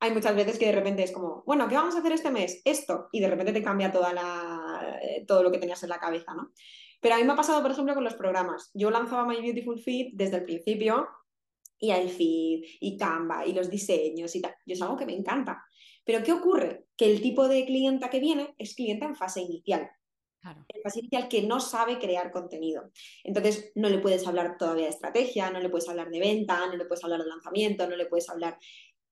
hay 0.00 0.10
muchas 0.10 0.34
veces 0.34 0.58
que 0.58 0.66
de 0.66 0.72
repente 0.72 1.04
es 1.04 1.12
como, 1.12 1.44
bueno, 1.46 1.68
¿qué 1.68 1.76
vamos 1.76 1.94
a 1.94 2.00
hacer 2.00 2.10
este 2.10 2.32
mes? 2.32 2.60
Esto. 2.64 3.06
Y 3.12 3.20
de 3.20 3.28
repente 3.28 3.52
te 3.52 3.62
cambia 3.62 3.92
toda 3.92 4.12
la, 4.12 4.98
eh, 5.00 5.24
todo 5.28 5.44
lo 5.44 5.52
que 5.52 5.58
tenías 5.58 5.80
en 5.84 5.90
la 5.90 6.00
cabeza, 6.00 6.34
¿no? 6.34 6.50
Pero 7.00 7.14
a 7.14 7.18
mí 7.18 7.22
me 7.22 7.34
ha 7.34 7.36
pasado, 7.36 7.62
por 7.62 7.70
ejemplo, 7.70 7.94
con 7.94 8.02
los 8.02 8.14
programas. 8.14 8.72
Yo 8.74 8.90
lanzaba 8.90 9.24
My 9.24 9.40
Beautiful 9.40 9.78
Feed 9.78 10.14
desde 10.14 10.38
el 10.38 10.44
principio 10.44 11.06
y 11.78 11.92
el 11.92 12.10
feed 12.10 12.64
y 12.80 12.96
Canva 12.96 13.46
y 13.46 13.52
los 13.52 13.70
diseños 13.70 14.34
y 14.34 14.42
tal. 14.42 14.56
Yo 14.66 14.74
es 14.74 14.82
algo 14.82 14.96
que 14.96 15.06
me 15.06 15.14
encanta. 15.14 15.64
Pero 16.04 16.22
¿qué 16.22 16.32
ocurre? 16.32 16.86
Que 16.96 17.10
el 17.10 17.20
tipo 17.20 17.48
de 17.48 17.64
clienta 17.64 18.10
que 18.10 18.20
viene 18.20 18.54
es 18.58 18.74
clienta 18.74 19.06
en 19.06 19.16
fase 19.16 19.40
inicial. 19.42 19.90
En 20.42 20.82
fase 20.82 21.00
inicial 21.00 21.28
que 21.28 21.42
no 21.42 21.60
sabe 21.60 21.98
crear 21.98 22.30
contenido. 22.30 22.90
Entonces, 23.24 23.72
no 23.74 23.88
le 23.88 23.98
puedes 23.98 24.26
hablar 24.26 24.56
todavía 24.56 24.84
de 24.84 24.90
estrategia, 24.90 25.50
no 25.50 25.60
le 25.60 25.68
puedes 25.68 25.88
hablar 25.88 26.08
de 26.10 26.18
venta, 26.18 26.66
no 26.66 26.76
le 26.76 26.86
puedes 26.86 27.04
hablar 27.04 27.22
de 27.22 27.28
lanzamiento, 27.28 27.86
no 27.86 27.96
le 27.96 28.06
puedes 28.06 28.28
hablar... 28.30 28.58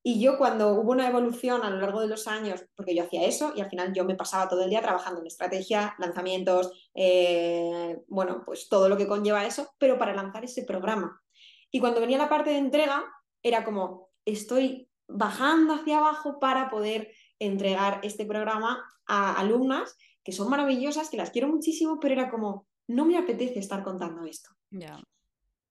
Y 0.02 0.20
yo 0.22 0.38
cuando 0.38 0.74
hubo 0.74 0.92
una 0.92 1.08
evolución 1.08 1.62
a 1.62 1.70
lo 1.70 1.80
largo 1.80 2.00
de 2.00 2.06
los 2.06 2.28
años, 2.28 2.64
porque 2.76 2.94
yo 2.94 3.02
hacía 3.02 3.24
eso 3.24 3.52
y 3.54 3.60
al 3.60 3.68
final 3.68 3.92
yo 3.92 4.04
me 4.04 4.14
pasaba 4.14 4.48
todo 4.48 4.62
el 4.62 4.70
día 4.70 4.80
trabajando 4.80 5.20
en 5.20 5.26
estrategia, 5.26 5.94
lanzamientos, 5.98 6.90
eh, 6.94 7.98
bueno, 8.06 8.42
pues 8.46 8.68
todo 8.68 8.88
lo 8.88 8.96
que 8.96 9.08
conlleva 9.08 9.44
eso, 9.44 9.74
pero 9.76 9.98
para 9.98 10.14
lanzar 10.14 10.44
ese 10.44 10.64
programa. 10.64 11.20
Y 11.70 11.80
cuando 11.80 12.00
venía 12.00 12.16
la 12.16 12.28
parte 12.28 12.50
de 12.50 12.58
entrega, 12.58 13.04
era 13.42 13.64
como, 13.64 14.08
estoy 14.24 14.87
bajando 15.08 15.74
hacia 15.74 15.98
abajo 15.98 16.38
para 16.38 16.70
poder 16.70 17.12
entregar 17.38 18.00
este 18.02 18.26
programa 18.26 18.84
a 19.06 19.34
alumnas 19.34 19.96
que 20.22 20.32
son 20.32 20.50
maravillosas, 20.50 21.08
que 21.08 21.16
las 21.16 21.30
quiero 21.30 21.48
muchísimo, 21.48 21.98
pero 21.98 22.12
era 22.12 22.30
como, 22.30 22.66
no 22.86 23.06
me 23.06 23.16
apetece 23.16 23.58
estar 23.58 23.82
contando 23.82 24.24
esto. 24.24 24.50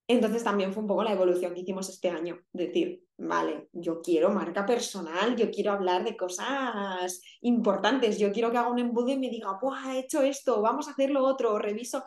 Entonces 0.09 0.43
también 0.43 0.73
fue 0.73 0.81
un 0.81 0.88
poco 0.88 1.03
la 1.03 1.11
evolución 1.11 1.53
que 1.53 1.59
hicimos 1.59 1.89
este 1.89 2.09
año, 2.09 2.39
decir, 2.53 3.03
vale, 3.17 3.69
yo 3.73 4.01
quiero 4.01 4.31
marca 4.31 4.65
personal, 4.65 5.35
yo 5.35 5.51
quiero 5.51 5.73
hablar 5.73 6.03
de 6.03 6.17
cosas 6.17 7.21
importantes, 7.41 8.17
yo 8.17 8.31
quiero 8.31 8.49
que 8.49 8.57
haga 8.57 8.69
un 8.69 8.79
embudo 8.79 9.09
y 9.09 9.19
me 9.19 9.29
diga, 9.29 9.59
¡buah, 9.61 9.95
he 9.95 9.99
hecho 9.99 10.21
esto, 10.23 10.61
vamos 10.61 10.88
a 10.88 10.91
hacer 10.91 11.11
lo 11.11 11.23
otro, 11.23 11.59
reviso. 11.59 12.03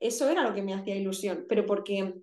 Eso 0.00 0.28
era 0.28 0.42
lo 0.42 0.54
que 0.54 0.62
me 0.62 0.74
hacía 0.74 0.96
ilusión, 0.96 1.46
pero 1.48 1.64
porque 1.64 2.20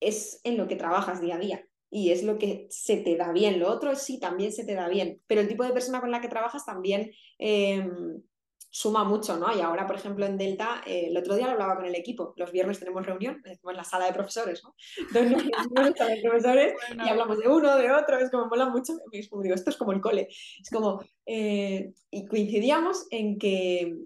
es 0.00 0.40
en 0.44 0.58
lo 0.58 0.68
que 0.68 0.76
trabajas 0.76 1.20
día 1.20 1.36
a 1.36 1.38
día 1.38 1.68
y 1.90 2.10
es 2.10 2.22
lo 2.22 2.38
que 2.38 2.66
se 2.70 2.98
te 2.98 3.16
da 3.16 3.32
bien. 3.32 3.58
Lo 3.58 3.70
otro 3.70 3.94
sí, 3.94 4.18
también 4.18 4.52
se 4.52 4.64
te 4.64 4.74
da 4.74 4.88
bien, 4.88 5.20
pero 5.26 5.40
el 5.40 5.48
tipo 5.48 5.64
de 5.64 5.72
persona 5.72 6.00
con 6.00 6.10
la 6.10 6.20
que 6.20 6.28
trabajas 6.28 6.64
también 6.64 7.10
em, 7.38 8.22
suma 8.70 9.04
mucho, 9.04 9.38
¿no? 9.38 9.54
Y 9.56 9.60
ahora, 9.60 9.86
por 9.86 9.96
ejemplo, 9.96 10.26
en 10.26 10.36
Delta, 10.36 10.82
eh, 10.86 11.06
el 11.08 11.16
otro 11.16 11.34
día 11.34 11.46
lo 11.46 11.52
hablaba 11.52 11.76
con 11.76 11.86
el 11.86 11.94
equipo, 11.94 12.34
los 12.36 12.52
viernes 12.52 12.78
tenemos 12.78 13.06
reunión, 13.06 13.42
en 13.44 13.76
la 13.76 13.84
sala 13.84 14.06
de 14.06 14.12
profesores, 14.12 14.62
¿no? 14.62 14.74
Entonces, 15.14 15.50
de 16.08 16.22
profesores 16.22 16.74
y 16.92 17.08
hablamos 17.08 17.38
de 17.38 17.48
uno, 17.48 17.76
de 17.76 17.90
otro, 17.90 18.18
es 18.18 18.30
como 18.30 18.46
mola 18.46 18.68
mucho, 18.68 18.94
es 19.12 19.28
como 19.28 19.42
digo, 19.42 19.54
esto 19.54 19.70
es 19.70 19.76
como 19.76 19.92
el 19.92 20.00
cole, 20.00 20.28
es 20.28 20.70
como, 20.70 21.02
eh, 21.26 21.92
y 22.10 22.26
coincidíamos 22.26 23.06
en 23.10 23.38
que 23.38 23.96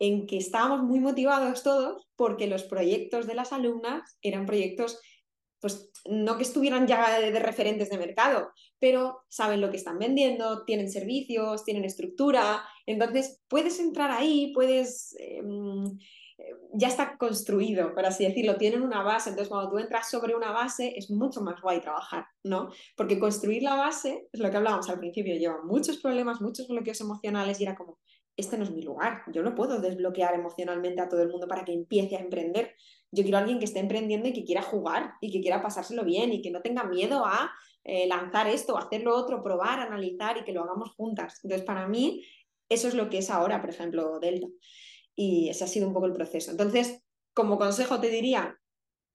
en 0.00 0.26
que 0.26 0.38
estábamos 0.38 0.82
muy 0.82 0.98
motivados 1.00 1.62
todos 1.62 2.08
porque 2.16 2.46
los 2.46 2.64
proyectos 2.64 3.26
de 3.26 3.34
las 3.34 3.52
alumnas 3.52 4.18
eran 4.22 4.44
proyectos 4.44 5.00
pues 5.64 5.90
no 6.04 6.36
que 6.36 6.42
estuvieran 6.42 6.86
ya 6.86 7.18
de, 7.18 7.38
referentes 7.38 7.88
de 7.88 7.96
mercado, 7.96 8.52
pero 8.78 9.22
saben 9.30 9.62
lo 9.62 9.70
que 9.70 9.78
están 9.78 9.98
vendiendo, 9.98 10.66
tienen 10.66 10.90
servicios, 10.90 11.64
tienen 11.64 11.86
estructura, 11.86 12.62
entonces 12.84 13.40
puedes 13.48 13.80
entrar 13.80 14.10
ahí, 14.10 14.52
puedes... 14.52 15.16
Em, 15.18 15.86
eh, 16.36 16.52
ya 16.74 16.88
está 16.88 17.16
construido, 17.16 17.94
por 17.94 18.04
así 18.04 18.26
decirlo, 18.26 18.56
tienen 18.56 18.82
una 18.82 19.02
base, 19.02 19.30
entonces 19.30 19.48
cuando 19.48 19.70
tú 19.70 19.78
entras 19.78 20.10
sobre 20.10 20.34
una 20.34 20.52
base 20.52 20.92
es 20.98 21.10
mucho 21.10 21.40
más 21.40 21.62
guay 21.62 21.80
trabajar, 21.80 22.26
¿no? 22.42 22.68
Porque 22.94 23.18
construir 23.18 23.62
la 23.62 23.76
base, 23.76 24.28
es 24.30 24.40
lo 24.40 24.50
que 24.50 24.56
hablábamos 24.58 24.90
al 24.90 24.98
principio, 24.98 25.34
lleva 25.34 25.62
muchos 25.64 25.96
problemas, 25.96 26.42
muchos 26.42 26.68
bloqueos 26.68 27.00
emocionales 27.00 27.58
y 27.58 27.62
era 27.62 27.74
como, 27.74 28.00
este 28.36 28.58
no 28.58 28.64
es 28.64 28.70
mi 28.70 28.82
lugar, 28.82 29.22
yo 29.32 29.42
no 29.42 29.54
puedo 29.54 29.80
desbloquear 29.80 30.34
emocionalmente 30.34 31.00
a 31.00 31.08
todo 31.08 31.22
el 31.22 31.28
mundo 31.28 31.46
para 31.46 31.64
que 31.64 31.72
empiece 31.72 32.16
a 32.16 32.20
emprender, 32.20 32.74
yo 33.10 33.22
quiero 33.22 33.38
a 33.38 33.40
alguien 33.40 33.58
que 33.58 33.64
esté 33.64 33.78
emprendiendo 33.78 34.28
y 34.28 34.32
que 34.32 34.44
quiera 34.44 34.62
jugar 34.62 35.14
y 35.20 35.30
que 35.30 35.40
quiera 35.40 35.62
pasárselo 35.62 36.04
bien 36.04 36.32
y 36.32 36.42
que 36.42 36.50
no 36.50 36.60
tenga 36.60 36.84
miedo 36.84 37.24
a 37.24 37.52
eh, 37.84 38.06
lanzar 38.06 38.48
esto, 38.48 38.76
hacer 38.76 39.02
lo 39.02 39.14
otro, 39.14 39.42
probar, 39.42 39.78
analizar 39.78 40.38
y 40.38 40.44
que 40.44 40.52
lo 40.52 40.62
hagamos 40.62 40.92
juntas. 40.96 41.38
Entonces, 41.44 41.66
para 41.66 41.86
mí, 41.86 42.24
eso 42.68 42.88
es 42.88 42.94
lo 42.94 43.10
que 43.10 43.18
es 43.18 43.30
ahora, 43.30 43.60
por 43.60 43.70
ejemplo, 43.70 44.18
Delta. 44.18 44.48
Y 45.14 45.48
ese 45.50 45.64
ha 45.64 45.68
sido 45.68 45.86
un 45.86 45.94
poco 45.94 46.06
el 46.06 46.12
proceso. 46.12 46.50
Entonces, 46.50 47.04
como 47.34 47.58
consejo 47.58 48.00
te 48.00 48.08
diría, 48.08 48.58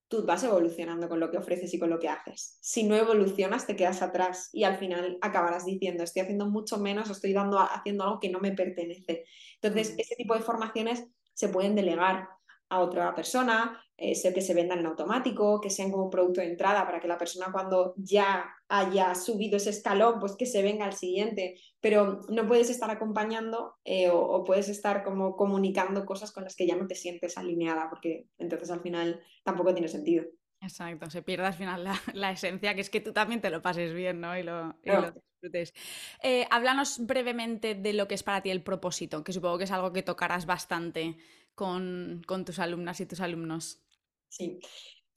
tú 0.09 0.25
vas 0.25 0.43
evolucionando 0.43 1.07
con 1.07 1.19
lo 1.19 1.29
que 1.29 1.37
ofreces 1.37 1.73
y 1.73 1.79
con 1.79 1.89
lo 1.89 1.99
que 1.99 2.09
haces. 2.09 2.57
Si 2.61 2.83
no 2.83 2.95
evolucionas, 2.95 3.67
te 3.67 3.75
quedas 3.75 4.01
atrás 4.01 4.49
y 4.51 4.63
al 4.63 4.77
final 4.77 5.17
acabarás 5.21 5.65
diciendo, 5.65 6.03
estoy 6.03 6.23
haciendo 6.23 6.47
mucho 6.47 6.79
menos, 6.79 7.09
estoy 7.09 7.31
dando, 7.31 7.59
haciendo 7.59 8.03
algo 8.03 8.19
que 8.19 8.29
no 8.29 8.39
me 8.39 8.51
pertenece. 8.51 9.25
Entonces, 9.61 9.93
ese 9.97 10.15
tipo 10.15 10.33
de 10.33 10.41
formaciones 10.41 11.05
se 11.33 11.49
pueden 11.49 11.75
delegar 11.75 12.27
a 12.69 12.79
otra 12.79 13.13
persona, 13.13 13.81
eh, 13.99 14.33
que 14.33 14.41
se 14.41 14.53
vendan 14.53 14.79
en 14.79 14.85
automático, 14.85 15.59
que 15.59 15.69
sean 15.69 15.91
como 15.91 16.05
un 16.05 16.09
producto 16.09 16.41
de 16.41 16.47
entrada 16.47 16.85
para 16.85 16.99
que 16.99 17.07
la 17.07 17.17
persona 17.17 17.51
cuando 17.51 17.93
ya 17.97 18.49
haya 18.67 19.13
subido 19.15 19.57
ese 19.57 19.71
escalón, 19.71 20.19
pues 20.19 20.35
que 20.37 20.45
se 20.45 20.61
venga 20.61 20.85
al 20.85 20.93
siguiente, 20.93 21.55
pero 21.81 22.21
no 22.29 22.47
puedes 22.47 22.69
estar 22.69 22.89
acompañando 22.89 23.75
eh, 23.83 24.09
o, 24.09 24.43
puedes 24.43 24.69
estar 24.69 25.03
como 25.03 25.35
comunicando 25.35 26.05
cosas 26.05 26.31
con 26.31 26.43
las 26.43 26.55
que 26.55 26.67
ya 26.67 26.75
no 26.75 26.87
te 26.87 26.95
sientes 26.95 27.37
alineada, 27.37 27.89
porque 27.89 28.27
entonces 28.37 28.71
al 28.71 28.81
final 28.81 29.21
tampoco 29.43 29.73
tiene 29.73 29.87
sentido. 29.87 30.25
Exacto, 30.61 31.09
se 31.09 31.21
pierde 31.21 31.47
al 31.47 31.53
final 31.53 31.87
la, 32.13 32.31
esencia, 32.31 32.75
que 32.75 32.81
es 32.81 32.89
que 32.89 33.01
tú 33.01 33.13
también 33.13 33.41
te 33.41 33.49
lo 33.49 33.61
pases 33.61 33.93
bien, 33.93 34.19
¿no? 34.19 34.37
Y 34.37 34.43
lo, 34.43 34.75
disfrutes. 34.83 35.73
Eh, 36.21 36.45
háblanos 36.51 37.05
brevemente 37.05 37.75
de 37.75 37.93
lo 37.93 38.07
que 38.07 38.15
es 38.15 38.23
para 38.23 38.41
ti 38.41 38.49
el 38.49 38.61
propósito, 38.61 39.23
que 39.23 39.33
supongo 39.33 39.57
que 39.57 39.63
es 39.63 39.71
algo 39.71 39.93
que 39.93 40.03
tocarás 40.03 40.45
bastante 40.45 41.17
con, 41.59 42.21
tus 42.45 42.59
alumnas 42.59 43.01
y 43.01 43.05
tus 43.05 43.19
alumnos. 43.19 43.81
Sí, 44.29 44.59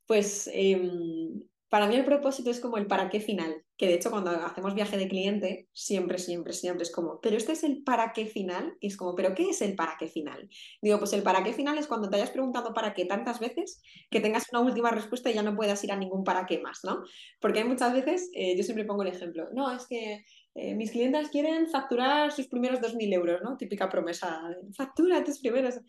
pues 0.06 0.50
em, 0.52 1.42
Para 1.70 1.86
mí 1.88 1.96
el 1.96 2.04
propósito 2.04 2.50
es 2.50 2.60
como 2.60 2.78
el 2.78 2.86
para 2.86 3.10
qué 3.10 3.20
final, 3.20 3.64
que 3.78 3.86
de 3.88 3.94
hecho 3.94 4.10
cuando 4.10 4.30
hacemos 4.30 4.74
viaje 4.74 4.98
de 4.98 5.08
cliente, 5.08 5.68
siempre, 5.72 6.18
siempre, 6.18 6.52
siempre 6.54 6.84
es 6.84 6.92
como, 6.92 7.20
pero 7.22 7.36
este 7.36 7.52
es 7.52 7.64
el 7.64 7.82
para 7.84 8.12
qué 8.12 8.26
final, 8.26 8.76
y 8.80 8.88
es 8.88 8.96
como, 8.98 9.14
pero 9.16 9.34
¿qué 9.34 9.50
es 9.50 9.62
el 9.62 9.76
para 9.76 9.96
qué 9.98 10.08
final? 10.08 10.48
Digo, 10.82 10.98
pues 10.98 11.12
el 11.14 11.22
para 11.24 11.44
qué 11.44 11.52
final 11.54 11.78
es 11.78 11.86
cuando 11.88 12.10
te 12.10 12.16
hayas 12.16 12.30
preguntado 12.30 12.74
para 12.74 12.94
qué 12.94 13.06
tantas 13.06 13.40
veces 13.40 13.82
que 14.10 14.20
tengas 14.20 14.46
una 14.52 14.62
última 14.62 14.90
respuesta 14.92 15.30
y 15.30 15.34
ya 15.34 15.42
no 15.42 15.56
puedas 15.56 15.82
ir 15.84 15.92
a 15.92 15.96
ningún 15.96 16.24
para 16.24 16.46
qué 16.46 16.60
más, 16.60 16.80
¿no? 16.84 17.02
Porque 17.40 17.60
hay 17.60 17.66
muchas 17.66 17.92
veces, 17.94 18.30
eh, 18.34 18.56
yo 18.56 18.64
siempre 18.64 18.84
pongo 18.86 19.02
el 19.02 19.08
ejemplo, 19.10 19.48
no, 19.54 19.72
es 19.74 19.86
que 19.88 20.24
eh, 20.54 20.74
mis 20.74 20.90
clientes 20.92 21.30
quieren 21.30 21.68
facturar 21.68 22.32
sus 22.32 22.48
primeros 22.48 22.80
2.000 22.82 23.12
euros, 23.14 23.40
¿no? 23.42 23.56
Típica 23.56 23.88
promesa, 23.88 24.42
factura 24.76 25.24
tus 25.24 25.40
primeros. 25.40 25.80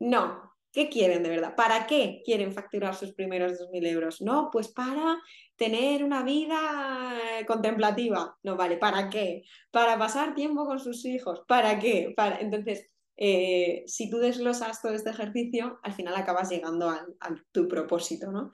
No, 0.00 0.57
¿Qué 0.70 0.90
quieren 0.90 1.22
de 1.22 1.30
verdad? 1.30 1.54
¿Para 1.56 1.86
qué 1.86 2.22
quieren 2.24 2.52
facturar 2.52 2.94
sus 2.94 3.12
primeros 3.12 3.58
2.000 3.58 3.86
euros? 3.86 4.20
No, 4.20 4.50
pues 4.52 4.68
para 4.68 5.18
tener 5.56 6.04
una 6.04 6.22
vida 6.22 7.18
eh, 7.40 7.46
contemplativa. 7.46 8.36
No, 8.42 8.56
vale, 8.56 8.76
¿para 8.76 9.08
qué? 9.08 9.44
Para 9.70 9.98
pasar 9.98 10.34
tiempo 10.34 10.66
con 10.66 10.78
sus 10.78 11.04
hijos. 11.06 11.42
¿Para 11.48 11.78
qué? 11.78 12.12
Para... 12.14 12.38
Entonces, 12.40 12.86
eh, 13.16 13.82
si 13.86 14.10
tú 14.10 14.18
desglosas 14.18 14.82
todo 14.82 14.92
este 14.92 15.10
ejercicio, 15.10 15.80
al 15.82 15.94
final 15.94 16.14
acabas 16.16 16.50
llegando 16.50 16.90
a, 16.90 17.06
tu 17.50 17.66
propósito, 17.66 18.30
¿no? 18.30 18.52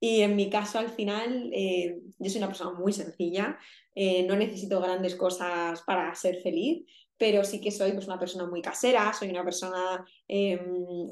Y 0.00 0.22
en 0.22 0.34
mi 0.34 0.48
caso, 0.48 0.78
al 0.78 0.88
final, 0.88 1.50
eh, 1.52 2.00
yo 2.18 2.30
soy 2.30 2.38
una 2.38 2.48
persona 2.48 2.72
muy 2.72 2.92
sencilla, 2.92 3.58
no 3.94 4.34
necesito 4.34 4.80
grandes 4.80 5.14
cosas 5.14 5.82
para 5.82 6.14
ser 6.14 6.40
feliz 6.40 6.86
pero 7.20 7.44
sí 7.44 7.60
que 7.60 7.70
soy 7.70 7.92
pues, 7.92 8.06
una 8.06 8.18
persona 8.18 8.46
muy 8.46 8.62
casera, 8.62 9.12
soy 9.12 9.28
una 9.28 9.44
persona 9.44 10.06
em, 10.26 10.58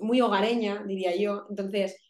muy 0.00 0.22
hogareña, 0.22 0.82
diría 0.86 1.14
yo. 1.14 1.44
Entonces, 1.50 2.00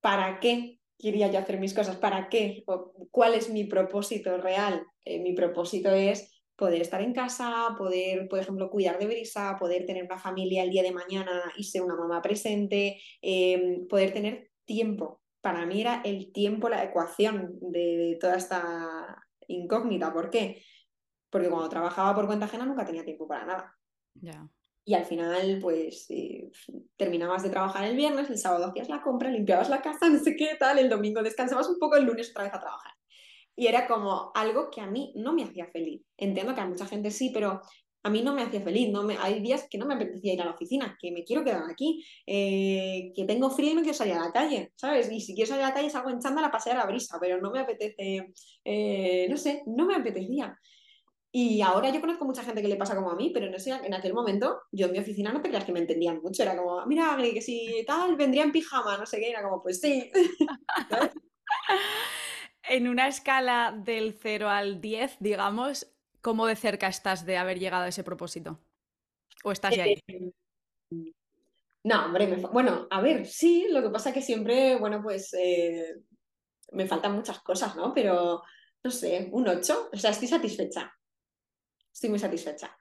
¿para 0.00 0.40
qué 0.40 0.80
quería 0.98 1.30
yo 1.30 1.38
hacer 1.38 1.60
mis 1.60 1.72
cosas? 1.72 1.94
¿Para 1.94 2.28
qué? 2.28 2.64
¿Cuál 3.12 3.34
es 3.34 3.48
mi 3.48 3.62
propósito 3.62 4.36
real? 4.38 4.84
Eh, 5.04 5.20
mi 5.20 5.32
propósito 5.32 5.90
es 5.90 6.42
poder 6.56 6.82
estar 6.82 7.00
en 7.00 7.12
casa, 7.12 7.76
poder, 7.78 8.26
por 8.26 8.40
ejemplo, 8.40 8.68
cuidar 8.68 8.98
de 8.98 9.06
Brisa, 9.06 9.56
poder 9.60 9.86
tener 9.86 10.02
una 10.02 10.18
familia 10.18 10.64
el 10.64 10.70
día 10.70 10.82
de 10.82 10.90
mañana 10.90 11.52
y 11.56 11.62
ser 11.62 11.82
una 11.82 11.94
mamá 11.94 12.20
presente, 12.20 13.00
em, 13.22 13.86
poder 13.86 14.12
tener 14.12 14.50
tiempo. 14.64 15.20
Para 15.40 15.64
mí 15.66 15.82
era 15.82 16.02
el 16.04 16.32
tiempo 16.32 16.68
la 16.68 16.82
ecuación 16.82 17.60
de 17.60 18.18
toda 18.20 18.34
esta 18.34 19.22
incógnita. 19.46 20.12
¿Por 20.12 20.30
qué? 20.30 20.64
Porque 21.30 21.48
cuando 21.48 21.68
trabajaba 21.68 22.14
por 22.14 22.26
cuenta 22.26 22.46
ajena 22.46 22.66
nunca 22.66 22.84
tenía 22.84 23.04
tiempo 23.04 23.26
para 23.26 23.44
nada. 23.46 23.76
Y 24.84 24.94
al 24.94 25.04
final, 25.04 25.58
pues 25.60 26.06
eh, 26.10 26.50
terminabas 26.96 27.42
de 27.42 27.50
trabajar 27.50 27.84
el 27.84 27.96
viernes, 27.96 28.30
el 28.30 28.38
sábado 28.38 28.66
hacías 28.66 28.88
la 28.88 29.02
compra, 29.02 29.30
limpiabas 29.30 29.68
la 29.68 29.82
casa, 29.82 30.08
no 30.08 30.18
sé 30.18 30.36
qué 30.36 30.56
tal, 30.58 30.78
el 30.78 30.88
domingo 30.88 31.22
descansabas 31.22 31.68
un 31.68 31.78
poco, 31.78 31.96
el 31.96 32.04
lunes 32.04 32.30
otra 32.30 32.44
vez 32.44 32.54
a 32.54 32.60
trabajar. 32.60 32.92
Y 33.56 33.66
era 33.66 33.88
como 33.88 34.30
algo 34.34 34.70
que 34.70 34.80
a 34.80 34.86
mí 34.86 35.12
no 35.16 35.32
me 35.32 35.42
hacía 35.42 35.66
feliz. 35.66 36.02
Entiendo 36.16 36.54
que 36.54 36.60
a 36.60 36.66
mucha 36.66 36.86
gente 36.86 37.10
sí, 37.10 37.30
pero 37.32 37.62
a 38.06 38.10
mí 38.10 38.22
no 38.22 38.32
me 38.32 38.42
hacía 38.42 38.60
feliz. 38.60 38.90
No 38.92 39.02
me, 39.02 39.16
hay 39.18 39.40
días 39.40 39.66
que 39.68 39.78
no 39.78 39.86
me 39.86 39.94
apetecía 39.94 40.34
ir 40.34 40.42
a 40.42 40.44
la 40.44 40.52
oficina, 40.52 40.96
que 41.00 41.10
me 41.10 41.24
quiero 41.24 41.42
quedar 41.42 41.64
aquí, 41.68 42.04
eh, 42.24 43.12
que 43.16 43.24
tengo 43.24 43.50
frío 43.50 43.72
y 43.72 43.74
no 43.74 43.82
quiero 43.82 43.96
salir 43.96 44.14
a 44.14 44.26
la 44.26 44.32
calle, 44.32 44.72
¿sabes? 44.76 45.10
Y 45.10 45.20
si 45.20 45.34
quiero 45.34 45.48
salir 45.48 45.64
a 45.64 45.68
la 45.70 45.74
calle 45.74 45.90
salgo 45.90 46.10
en 46.10 46.20
chándal 46.20 46.44
a 46.44 46.50
pasear 46.52 46.76
a 46.76 46.80
la 46.80 46.86
brisa, 46.86 47.18
pero 47.20 47.40
no 47.40 47.50
me 47.50 47.58
apetece, 47.58 48.32
eh, 48.64 49.26
no 49.28 49.36
sé, 49.36 49.64
no 49.66 49.86
me 49.86 49.96
apetecía. 49.96 50.56
Y 51.38 51.60
ahora 51.60 51.90
yo 51.90 52.00
conozco 52.00 52.24
mucha 52.24 52.42
gente 52.42 52.62
que 52.62 52.68
le 52.68 52.76
pasa 52.76 52.96
como 52.96 53.10
a 53.10 53.14
mí, 53.14 53.28
pero 53.28 53.44
en, 53.44 53.52
ese, 53.52 53.70
en 53.70 53.92
aquel 53.92 54.14
momento 54.14 54.62
yo 54.72 54.86
en 54.86 54.92
mi 54.92 55.00
oficina 55.00 55.34
no 55.34 55.42
te 55.42 55.50
creas 55.50 55.66
que 55.66 55.72
me 55.72 55.80
entendían 55.80 56.22
mucho. 56.22 56.42
Era 56.42 56.56
como, 56.56 56.86
mira, 56.86 57.12
Agri, 57.12 57.34
que 57.34 57.42
si 57.42 57.84
tal, 57.86 58.16
vendría 58.16 58.42
en 58.42 58.52
pijama, 58.52 58.96
no 58.96 59.04
sé 59.04 59.18
qué. 59.18 59.28
Era 59.28 59.42
como, 59.42 59.62
pues 59.62 59.78
sí. 59.78 60.10
en 62.62 62.88
una 62.88 63.06
escala 63.08 63.78
del 63.84 64.14
0 64.18 64.48
al 64.48 64.80
10, 64.80 65.18
digamos, 65.20 65.94
¿cómo 66.22 66.46
de 66.46 66.56
cerca 66.56 66.88
estás 66.88 67.26
de 67.26 67.36
haber 67.36 67.58
llegado 67.58 67.84
a 67.84 67.88
ese 67.88 68.02
propósito? 68.02 68.58
¿O 69.44 69.52
estás 69.52 69.76
ya 69.76 69.82
ahí? 69.82 70.02
Eh, 70.06 70.32
no, 71.84 72.06
hombre, 72.06 72.34
bueno, 72.50 72.86
a 72.90 73.02
ver, 73.02 73.26
sí, 73.26 73.66
lo 73.68 73.82
que 73.82 73.90
pasa 73.90 74.08
es 74.08 74.14
que 74.14 74.22
siempre, 74.22 74.76
bueno, 74.76 75.02
pues 75.02 75.34
eh, 75.34 75.96
me 76.72 76.86
faltan 76.86 77.12
muchas 77.12 77.40
cosas, 77.40 77.76
¿no? 77.76 77.92
Pero, 77.92 78.42
no 78.82 78.90
sé, 78.90 79.28
un 79.32 79.46
8, 79.46 79.90
o 79.92 79.96
sea, 79.98 80.12
estoy 80.12 80.28
satisfecha 80.28 80.96
estoy 81.96 82.10
muy 82.10 82.18
satisfecha. 82.18 82.78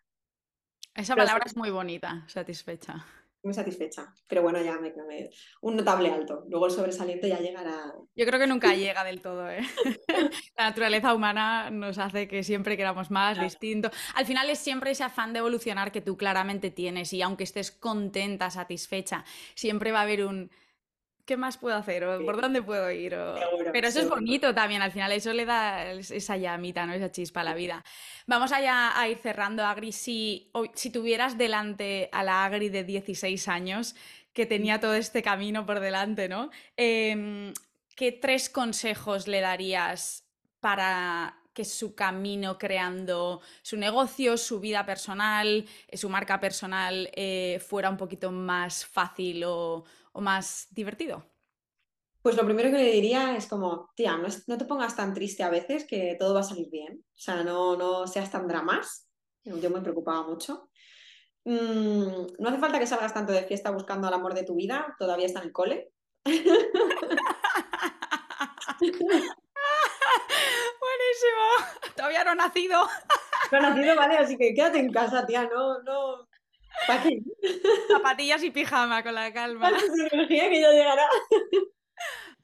Esa 0.93 1.15
palabra 1.15 1.45
es 1.45 1.55
muy 1.55 1.69
bonita, 1.69 2.25
satisfecha. 2.27 3.05
Muy 3.43 3.53
satisfecha. 3.53 4.13
Pero 4.27 4.41
bueno, 4.41 4.61
ya 4.61 4.77
me, 4.77 4.91
me, 5.07 5.29
un 5.61 5.77
notable 5.77 6.11
alto. 6.11 6.43
Luego 6.49 6.65
el 6.65 6.73
sobresaliente 6.73 7.29
ya 7.29 7.39
llegará. 7.39 7.93
Yo 8.13 8.25
creo 8.25 8.39
que 8.39 8.47
nunca 8.47 8.75
llega 8.75 9.05
del 9.05 9.21
todo, 9.21 9.49
¿eh? 9.49 9.61
La 10.57 10.65
naturaleza 10.65 11.13
humana 11.13 11.69
nos 11.69 11.97
hace 11.97 12.27
que 12.27 12.43
siempre 12.43 12.75
queramos 12.75 13.09
más, 13.09 13.39
distinto. 13.39 13.89
Al 14.15 14.25
final 14.25 14.49
es 14.49 14.59
siempre 14.59 14.91
ese 14.91 15.05
afán 15.05 15.31
de 15.31 15.39
evolucionar 15.39 15.93
que 15.93 16.01
tú 16.01 16.17
claramente 16.17 16.69
tienes 16.69 17.13
y 17.13 17.21
aunque 17.21 17.45
estés 17.45 17.71
contenta, 17.71 18.49
satisfecha, 18.49 19.23
siempre 19.53 19.93
va 19.93 19.99
a 19.99 20.03
haber 20.03 20.25
un 20.25 20.51
¿qué 21.25 21.37
más 21.37 21.57
puedo 21.57 21.75
hacer? 21.75 22.03
¿O 22.05 22.23
¿Por 22.23 22.39
dónde 22.39 22.61
puedo 22.61 22.89
ir? 22.91 23.15
Pero 23.71 23.87
eso 23.87 23.99
es 23.99 24.07
bonito 24.09 24.53
también, 24.53 24.81
al 24.81 24.91
final 24.91 25.11
eso 25.11 25.33
le 25.33 25.45
da 25.45 25.91
esa 25.91 26.37
llamita, 26.37 26.85
¿no? 26.85 26.93
esa 26.93 27.11
chispa 27.11 27.41
a 27.41 27.43
la 27.43 27.53
vida. 27.53 27.83
Vamos 28.27 28.51
allá 28.51 28.99
a 28.99 29.07
ir 29.09 29.17
cerrando, 29.17 29.65
Agri. 29.65 29.91
Si, 29.91 30.51
si 30.73 30.89
tuvieras 30.91 31.37
delante 31.37 32.09
a 32.11 32.23
la 32.23 32.45
Agri 32.45 32.69
de 32.69 32.83
16 32.83 33.47
años, 33.47 33.95
que 34.33 34.45
tenía 34.45 34.79
todo 34.79 34.95
este 34.95 35.23
camino 35.23 35.65
por 35.65 35.79
delante, 35.79 36.27
¿no? 36.27 36.51
Em, 36.77 37.53
¿Qué 37.95 38.11
tres 38.11 38.49
consejos 38.49 39.27
le 39.27 39.39
darías 39.39 40.25
para 40.59 41.39
que 41.53 41.63
su 41.63 41.95
camino 41.95 42.57
creando 42.57 43.41
su 43.61 43.77
negocio, 43.77 44.35
su 44.35 44.59
vida 44.59 44.85
personal, 44.85 45.65
eh, 45.87 45.95
su 45.95 46.09
marca 46.09 46.37
personal 46.41 47.09
eh, 47.13 47.63
fuera 47.65 47.89
un 47.89 47.95
poquito 47.95 48.29
más 48.29 48.85
fácil 48.85 49.45
o, 49.45 49.85
o 50.15 50.21
más 50.21 50.67
divertido? 50.71 51.23
Pues 52.21 52.37
lo 52.37 52.45
primero 52.45 52.71
que 52.71 52.77
le 52.77 52.91
diría 52.91 53.35
es 53.35 53.47
como, 53.47 53.91
tía, 53.95 54.17
no, 54.17 54.57
te 54.57 54.65
pongas 54.65 54.95
tan 54.95 55.13
triste 55.13 55.43
a 55.43 55.49
veces 55.49 55.85
que 55.85 56.15
todo 56.17 56.33
va 56.33 56.39
a 56.39 56.43
salir 56.43 56.69
bien. 56.71 57.05
O 57.05 57.17
sea, 57.17 57.43
no, 57.43 57.75
no 57.75 58.07
seas 58.07 58.31
tan 58.31 58.47
dramas. 58.47 59.07
Yo 59.43 59.69
me 59.69 59.81
preocupaba 59.81 60.25
mucho. 60.25 60.69
Mm, 61.43 62.27
no 62.39 62.49
hace 62.49 62.57
falta 62.57 62.79
que 62.79 62.87
salgas 62.87 63.13
tanto 63.13 63.33
de 63.33 63.43
fiesta 63.43 63.69
buscando 63.69 64.07
el 64.07 64.13
amor 64.13 64.33
de 64.33 64.43
tu 64.43 64.55
vida, 64.55 64.95
todavía 64.97 65.27
está 65.27 65.41
en 65.41 65.47
el 65.47 65.51
cole. 65.51 65.91
Buenísimo. 66.25 66.55
Todavía 71.95 72.23
no 72.23 72.31
ha 72.31 72.35
nacido. 72.35 72.87
No 73.51 73.57
ha 73.57 73.61
nacido, 73.61 73.95
vale, 73.95 74.17
así 74.17 74.37
que 74.37 74.55
quédate 74.55 74.79
en 74.79 74.91
casa, 74.91 75.27
tía, 75.27 75.43
no, 75.43 75.83
no, 75.83 76.27
¿Para 76.87 77.03
qué? 77.03 77.21
Zapatillas 77.87 78.43
y 78.43 78.51
pijama 78.51 79.03
con 79.03 79.15
la 79.15 79.31
calma. 79.33 79.71
energía 80.11 80.49
que 80.49 80.61
ya 80.61 80.71
llegará. 80.71 81.07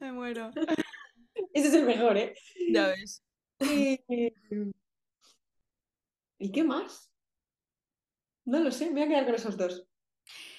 Me 0.00 0.12
muero. 0.12 0.50
Ese 1.52 1.68
es 1.68 1.74
el 1.74 1.84
mejor, 1.84 2.16
¿eh? 2.16 2.34
Ya 2.70 2.88
ves. 2.88 3.22
¿Y, 6.38 6.50
qué 6.50 6.64
más? 6.64 7.10
No 8.44 8.58
lo 8.58 8.72
sé, 8.72 8.86
me 8.86 8.92
voy 8.92 9.02
a 9.02 9.08
quedar 9.08 9.24
con 9.26 9.34
esos 9.36 9.56
dos. 9.56 9.86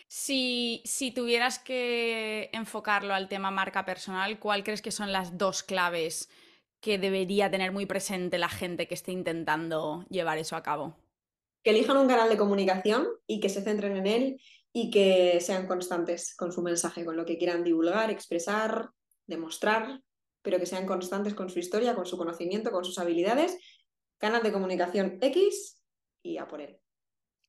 Si, 0.08 0.82
si, 0.86 1.12
tuvieras 1.12 1.60
que 1.60 2.50
enfocarlo 2.54 3.14
al 3.14 3.28
tema 3.28 3.52
marca 3.52 3.84
personal, 3.84 4.40
¿cuál 4.40 4.64
crees 4.64 4.82
que 4.82 4.92
son 4.92 5.12
las 5.12 5.38
dos 5.38 5.64
claves 5.64 6.30
que 6.80 6.98
debería 6.98 7.52
tener 7.52 7.72
muy 7.72 7.86
presente 7.86 8.38
la 8.38 8.50
gente 8.50 8.88
que 8.88 8.94
esté 8.94 9.12
intentando 9.12 10.06
llevar 10.10 10.38
eso 10.38 10.56
a 10.56 10.64
cabo? 10.64 10.96
Que 11.64 11.72
elijan 11.72 11.98
un 11.98 12.08
canal 12.08 12.30
de 12.30 12.38
comunicación 12.38 13.08
y 13.26 13.40
que 13.40 13.50
se 13.50 13.62
centren 13.62 13.98
en 13.98 14.08
él 14.08 14.42
y 14.74 14.90
que 14.92 15.40
sean 15.40 15.68
constantes 15.68 16.36
con 16.36 16.52
su 16.52 16.62
mensaje, 16.62 17.06
con 17.06 17.16
lo 17.16 17.26
que 17.26 17.38
quieran 17.38 17.64
divulgar, 17.64 18.10
expresar, 18.10 18.90
demostrar, 19.28 20.02
pero 20.42 20.60
que 20.60 20.66
sean 20.66 20.86
constantes 20.86 21.34
con 21.34 21.50
su 21.50 21.60
historia, 21.60 21.96
con 21.96 22.06
su 22.06 22.18
conocimiento, 22.18 22.72
con 22.72 22.84
sus 22.84 23.00
habilidades. 23.00 23.58
Canal 24.18 24.44
de 24.44 24.52
comunicación 24.52 25.18
X 25.22 25.80
y 26.22 26.38
a 26.38 26.48
por 26.48 26.62
él. 26.62 26.78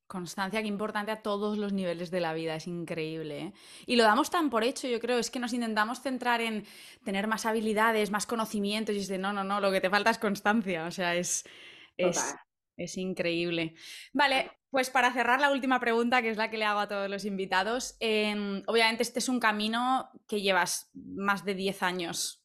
Constancia, 0.06 0.60
que 0.60 0.68
importante 0.68 1.12
a 1.12 1.22
todos 1.22 1.56
los 1.56 1.72
niveles 1.72 2.10
de 2.10 2.20
la 2.20 2.34
vida, 2.34 2.54
es 2.56 2.66
increíble. 2.66 3.40
¿eh? 3.40 3.52
Y 3.86 3.96
lo 3.96 4.04
damos 4.04 4.28
tan 4.30 4.50
por 4.50 4.62
hecho, 4.62 4.86
yo 4.86 5.00
creo, 5.00 5.18
es 5.18 5.30
que 5.30 5.38
nos 5.38 5.54
intentamos 5.54 6.02
centrar 6.02 6.42
en 6.42 6.66
tener 7.04 7.26
más 7.26 7.46
habilidades, 7.46 8.10
más 8.10 8.26
conocimientos, 8.26 8.94
y 8.94 8.98
es 8.98 9.08
de 9.08 9.18
no, 9.18 9.32
no, 9.32 9.44
no, 9.44 9.60
lo 9.60 9.72
que 9.72 9.80
te 9.80 9.88
falta 9.88 10.10
es 10.10 10.18
constancia, 10.18 10.84
o 10.84 10.90
sea, 10.90 11.16
es, 11.16 11.44
es, 11.96 12.34
es 12.76 12.96
increíble. 12.96 13.74
Vale, 14.12 14.50
pues 14.70 14.90
para 14.90 15.12
cerrar 15.12 15.40
la 15.40 15.52
última 15.52 15.78
pregunta, 15.80 16.22
que 16.22 16.30
es 16.30 16.36
la 16.36 16.50
que 16.50 16.58
le 16.58 16.64
hago 16.64 16.80
a 16.80 16.88
todos 16.88 17.08
los 17.08 17.24
invitados, 17.24 17.96
em, 18.00 18.62
obviamente 18.66 19.02
este 19.02 19.20
es 19.20 19.28
un 19.28 19.40
camino 19.40 20.10
que 20.26 20.40
llevas 20.40 20.90
más 20.94 21.44
de 21.44 21.54
10 21.54 21.82
años, 21.82 22.44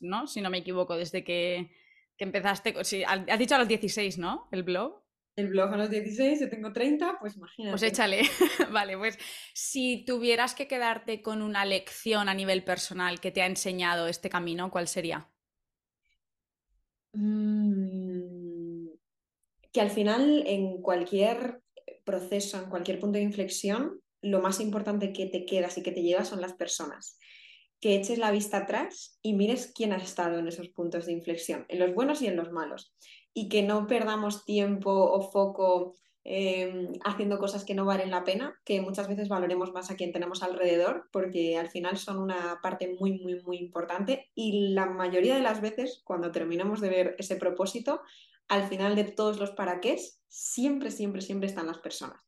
¿no? 0.00 0.26
Si 0.26 0.40
no 0.40 0.50
me 0.50 0.58
equivoco, 0.58 0.96
desde 0.96 1.22
que, 1.22 1.70
empezaste, 2.18 2.74
sí, 2.84 3.02
has 3.04 3.38
dicho 3.38 3.54
a 3.54 3.58
los 3.58 3.68
16, 3.68 4.18
¿no? 4.18 4.48
El 4.50 4.62
blog. 4.62 5.00
El 5.36 5.48
blog 5.48 5.72
a 5.72 5.76
los 5.76 5.90
16, 5.90 6.40
yo 6.40 6.50
tengo 6.50 6.72
30, 6.72 7.18
pues 7.18 7.36
imagínate. 7.36 7.72
Pues 7.72 7.82
échale. 7.82 8.22
vale, 8.72 8.98
pues 8.98 9.18
si 9.54 10.04
tuvieras 10.04 10.54
que 10.54 10.66
quedarte 10.66 11.22
con 11.22 11.40
una 11.40 11.64
lección 11.64 12.28
a 12.28 12.34
nivel 12.34 12.62
personal 12.62 13.20
que 13.20 13.30
te 13.30 13.40
ha 13.40 13.46
enseñado 13.46 14.06
este 14.06 14.28
camino, 14.28 14.70
¿cuál 14.70 14.86
sería? 14.86 15.30
Mm, 17.12 18.09
que 19.72 19.80
al 19.80 19.90
final 19.90 20.44
en 20.46 20.80
cualquier 20.82 21.60
proceso, 22.04 22.58
en 22.58 22.70
cualquier 22.70 22.98
punto 22.98 23.18
de 23.18 23.24
inflexión, 23.24 24.00
lo 24.22 24.40
más 24.40 24.60
importante 24.60 25.12
que 25.12 25.26
te 25.26 25.44
quedas 25.44 25.78
y 25.78 25.82
que 25.82 25.92
te 25.92 26.02
llevas 26.02 26.28
son 26.28 26.40
las 26.40 26.54
personas. 26.54 27.18
Que 27.80 27.94
eches 27.96 28.18
la 28.18 28.30
vista 28.30 28.58
atrás 28.58 29.18
y 29.22 29.32
mires 29.32 29.72
quién 29.74 29.92
ha 29.92 29.96
estado 29.96 30.38
en 30.38 30.48
esos 30.48 30.68
puntos 30.68 31.06
de 31.06 31.12
inflexión, 31.12 31.64
en 31.68 31.78
los 31.78 31.94
buenos 31.94 32.20
y 32.20 32.26
en 32.26 32.36
los 32.36 32.52
malos. 32.52 32.94
Y 33.32 33.48
que 33.48 33.62
no 33.62 33.86
perdamos 33.86 34.44
tiempo 34.44 34.90
o 34.90 35.30
foco 35.30 35.94
eh, 36.24 36.88
haciendo 37.04 37.38
cosas 37.38 37.64
que 37.64 37.74
no 37.74 37.86
valen 37.86 38.10
la 38.10 38.24
pena, 38.24 38.60
que 38.64 38.82
muchas 38.82 39.08
veces 39.08 39.28
valoremos 39.28 39.72
más 39.72 39.90
a 39.90 39.96
quien 39.96 40.12
tenemos 40.12 40.42
alrededor, 40.42 41.08
porque 41.12 41.56
al 41.56 41.70
final 41.70 41.96
son 41.96 42.18
una 42.18 42.58
parte 42.62 42.94
muy, 42.98 43.18
muy, 43.20 43.40
muy 43.42 43.56
importante. 43.56 44.30
Y 44.34 44.72
la 44.74 44.86
mayoría 44.86 45.34
de 45.34 45.42
las 45.42 45.62
veces, 45.62 46.02
cuando 46.04 46.30
terminamos 46.30 46.80
de 46.82 46.90
ver 46.90 47.16
ese 47.18 47.36
propósito, 47.36 48.02
al 48.50 48.68
final 48.68 48.96
de 48.96 49.04
todos 49.04 49.38
los 49.38 49.52
para 49.52 49.80
qué, 49.80 49.96
siempre, 50.28 50.90
siempre, 50.90 51.22
siempre 51.22 51.48
están 51.48 51.68
las 51.68 51.78
personas. 51.78 52.20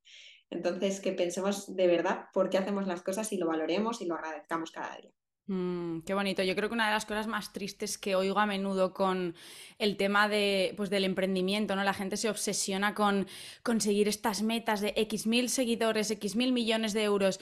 Entonces, 0.51 1.01
que 1.01 1.13
pensemos 1.13 1.75
de 1.75 1.87
verdad 1.89 2.27
por 2.33 2.49
qué 2.49 2.59
hacemos 2.59 2.87
las 2.87 3.03
cosas 3.03 3.33
y 3.33 3.39
lo 3.39 3.49
valoremos 3.49 4.01
y 4.01 4.07
lo 4.07 4.15
agradezcamos 4.15 4.71
cada 4.71 4.97
día. 4.99 5.11
Mm, 5.47 6.03
qué 6.03 6.15
bonito. 6.15 6.45
Yo 6.45 6.55
creo 6.55 6.69
que 6.69 6.75
una 6.75 6.87
de 6.87 6.95
las 6.95 7.07
cosas 7.07 7.27
más 7.27 7.53
tristes 7.53 7.99
que 7.99 8.15
oigo 8.15 8.39
a 8.39 8.47
menudo 8.47 8.95
con 8.95 9.35
el 9.79 9.97
tema 9.97 10.29
de, 10.29 10.75
pues, 10.77 10.91
del 10.91 11.05
emprendimiento, 11.05 11.75
¿no? 11.75 11.83
La 11.83 11.95
gente 11.95 12.17
se 12.17 12.31
obsesiona 12.31 12.95
con 12.95 13.27
conseguir 13.65 14.07
estas 14.07 14.43
metas 14.43 14.81
de 14.81 14.95
X 14.97 15.27
mil 15.27 15.49
seguidores, 15.49 16.13
X 16.13 16.37
mil 16.37 16.53
millones 16.53 16.93
de 16.93 17.03
euros. 17.03 17.41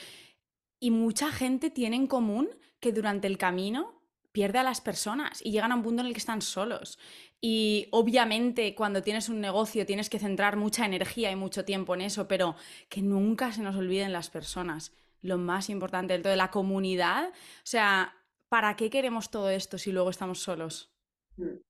Y 0.80 0.90
mucha 0.90 1.30
gente 1.30 1.68
tiene 1.68 1.96
en 1.96 2.06
común 2.06 2.48
que 2.80 2.92
durante 2.92 3.26
el 3.26 3.36
camino 3.36 3.99
pierde 4.32 4.58
a 4.58 4.62
las 4.62 4.80
personas 4.80 5.44
y 5.44 5.50
llegan 5.50 5.72
a 5.72 5.76
un 5.76 5.82
punto 5.82 6.02
en 6.02 6.08
el 6.08 6.12
que 6.12 6.18
están 6.18 6.42
solos. 6.42 6.98
Y 7.40 7.88
obviamente 7.90 8.74
cuando 8.74 9.02
tienes 9.02 9.28
un 9.28 9.40
negocio 9.40 9.86
tienes 9.86 10.10
que 10.10 10.18
centrar 10.18 10.56
mucha 10.56 10.84
energía 10.84 11.30
y 11.30 11.36
mucho 11.36 11.64
tiempo 11.64 11.94
en 11.94 12.02
eso, 12.02 12.28
pero 12.28 12.54
que 12.88 13.02
nunca 13.02 13.52
se 13.52 13.62
nos 13.62 13.76
olviden 13.76 14.12
las 14.12 14.30
personas. 14.30 14.92
Lo 15.22 15.38
más 15.38 15.68
importante 15.70 16.12
del 16.12 16.22
todo, 16.22 16.36
la 16.36 16.50
comunidad. 16.50 17.28
O 17.28 17.64
sea, 17.64 18.14
¿para 18.48 18.76
qué 18.76 18.90
queremos 18.90 19.30
todo 19.30 19.50
esto 19.50 19.78
si 19.78 19.92
luego 19.92 20.10
estamos 20.10 20.40
solos? 20.40 20.92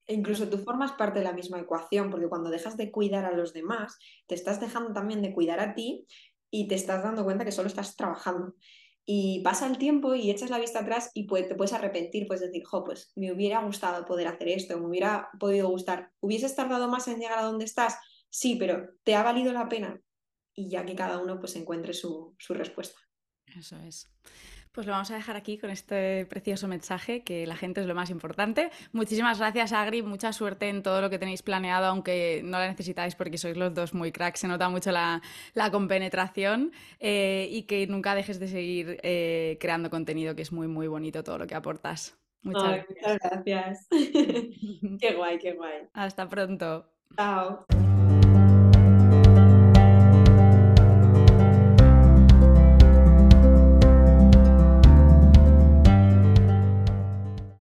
E 0.06 0.14
incluso 0.14 0.48
tú 0.48 0.58
formas 0.58 0.92
parte 0.92 1.20
de 1.20 1.24
la 1.24 1.32
misma 1.32 1.60
ecuación, 1.60 2.10
porque 2.10 2.28
cuando 2.28 2.50
dejas 2.50 2.76
de 2.76 2.90
cuidar 2.90 3.24
a 3.24 3.36
los 3.36 3.52
demás, 3.52 3.98
te 4.26 4.34
estás 4.34 4.60
dejando 4.60 4.92
también 4.92 5.22
de 5.22 5.32
cuidar 5.32 5.60
a 5.60 5.74
ti 5.74 6.06
y 6.50 6.66
te 6.66 6.74
estás 6.74 7.02
dando 7.04 7.24
cuenta 7.24 7.44
que 7.44 7.52
solo 7.52 7.68
estás 7.68 7.96
trabajando. 7.96 8.54
Y 9.06 9.40
pasa 9.40 9.66
el 9.66 9.78
tiempo 9.78 10.14
y 10.14 10.30
echas 10.30 10.50
la 10.50 10.58
vista 10.58 10.80
atrás 10.80 11.10
y 11.14 11.26
te 11.26 11.54
puedes 11.54 11.72
arrepentir, 11.72 12.26
puedes 12.26 12.42
decir, 12.42 12.64
jo, 12.64 12.84
pues 12.84 13.12
me 13.16 13.32
hubiera 13.32 13.62
gustado 13.64 14.04
poder 14.04 14.28
hacer 14.28 14.48
esto, 14.48 14.78
me 14.78 14.86
hubiera 14.86 15.30
podido 15.38 15.68
gustar. 15.68 16.12
¿Hubieses 16.20 16.54
tardado 16.54 16.88
más 16.88 17.08
en 17.08 17.18
llegar 17.18 17.38
a 17.38 17.44
donde 17.44 17.64
estás? 17.64 17.96
Sí, 18.28 18.56
pero 18.56 18.90
¿te 19.02 19.14
ha 19.16 19.22
valido 19.22 19.52
la 19.52 19.68
pena? 19.68 20.00
Y 20.54 20.68
ya 20.68 20.84
que 20.84 20.94
cada 20.94 21.18
uno 21.18 21.40
pues 21.40 21.56
encuentre 21.56 21.92
su, 21.92 22.34
su 22.38 22.54
respuesta. 22.54 23.00
Eso 23.46 23.76
es. 23.78 24.08
Pues 24.72 24.86
lo 24.86 24.92
vamos 24.92 25.10
a 25.10 25.16
dejar 25.16 25.36
aquí 25.36 25.58
con 25.58 25.70
este 25.70 26.26
precioso 26.26 26.68
mensaje, 26.68 27.22
que 27.22 27.44
la 27.46 27.56
gente 27.56 27.80
es 27.80 27.86
lo 27.88 27.94
más 27.94 28.08
importante. 28.10 28.70
Muchísimas 28.92 29.38
gracias, 29.38 29.72
Agri. 29.72 30.02
Mucha 30.02 30.32
suerte 30.32 30.68
en 30.68 30.82
todo 30.84 31.00
lo 31.00 31.10
que 31.10 31.18
tenéis 31.18 31.42
planeado, 31.42 31.86
aunque 31.86 32.42
no 32.44 32.58
la 32.58 32.68
necesitáis 32.68 33.16
porque 33.16 33.36
sois 33.36 33.56
los 33.56 33.74
dos 33.74 33.94
muy 33.94 34.12
cracks. 34.12 34.40
Se 34.40 34.48
nota 34.48 34.68
mucho 34.68 34.92
la, 34.92 35.20
compenetración 35.72 36.72
eh, 37.00 37.48
y 37.50 37.64
que 37.64 37.86
nunca 37.88 38.14
dejes 38.14 38.38
de 38.38 38.46
seguir 38.46 39.00
eh, 39.02 39.58
creando 39.60 39.90
contenido, 39.90 40.36
que 40.36 40.42
es 40.42 40.52
muy, 40.52 40.68
muy 40.68 40.86
bonito 40.86 41.24
todo 41.24 41.38
lo 41.38 41.46
que 41.48 41.56
aportas. 41.56 42.16
Muchas 42.42 42.86
gracias. 43.22 43.88
qué 45.00 45.14
guay, 45.14 45.38
qué 45.38 45.52
guay. 45.52 45.88
Hasta 45.92 46.28
pronto. 46.28 46.86
Chao. 47.16 47.66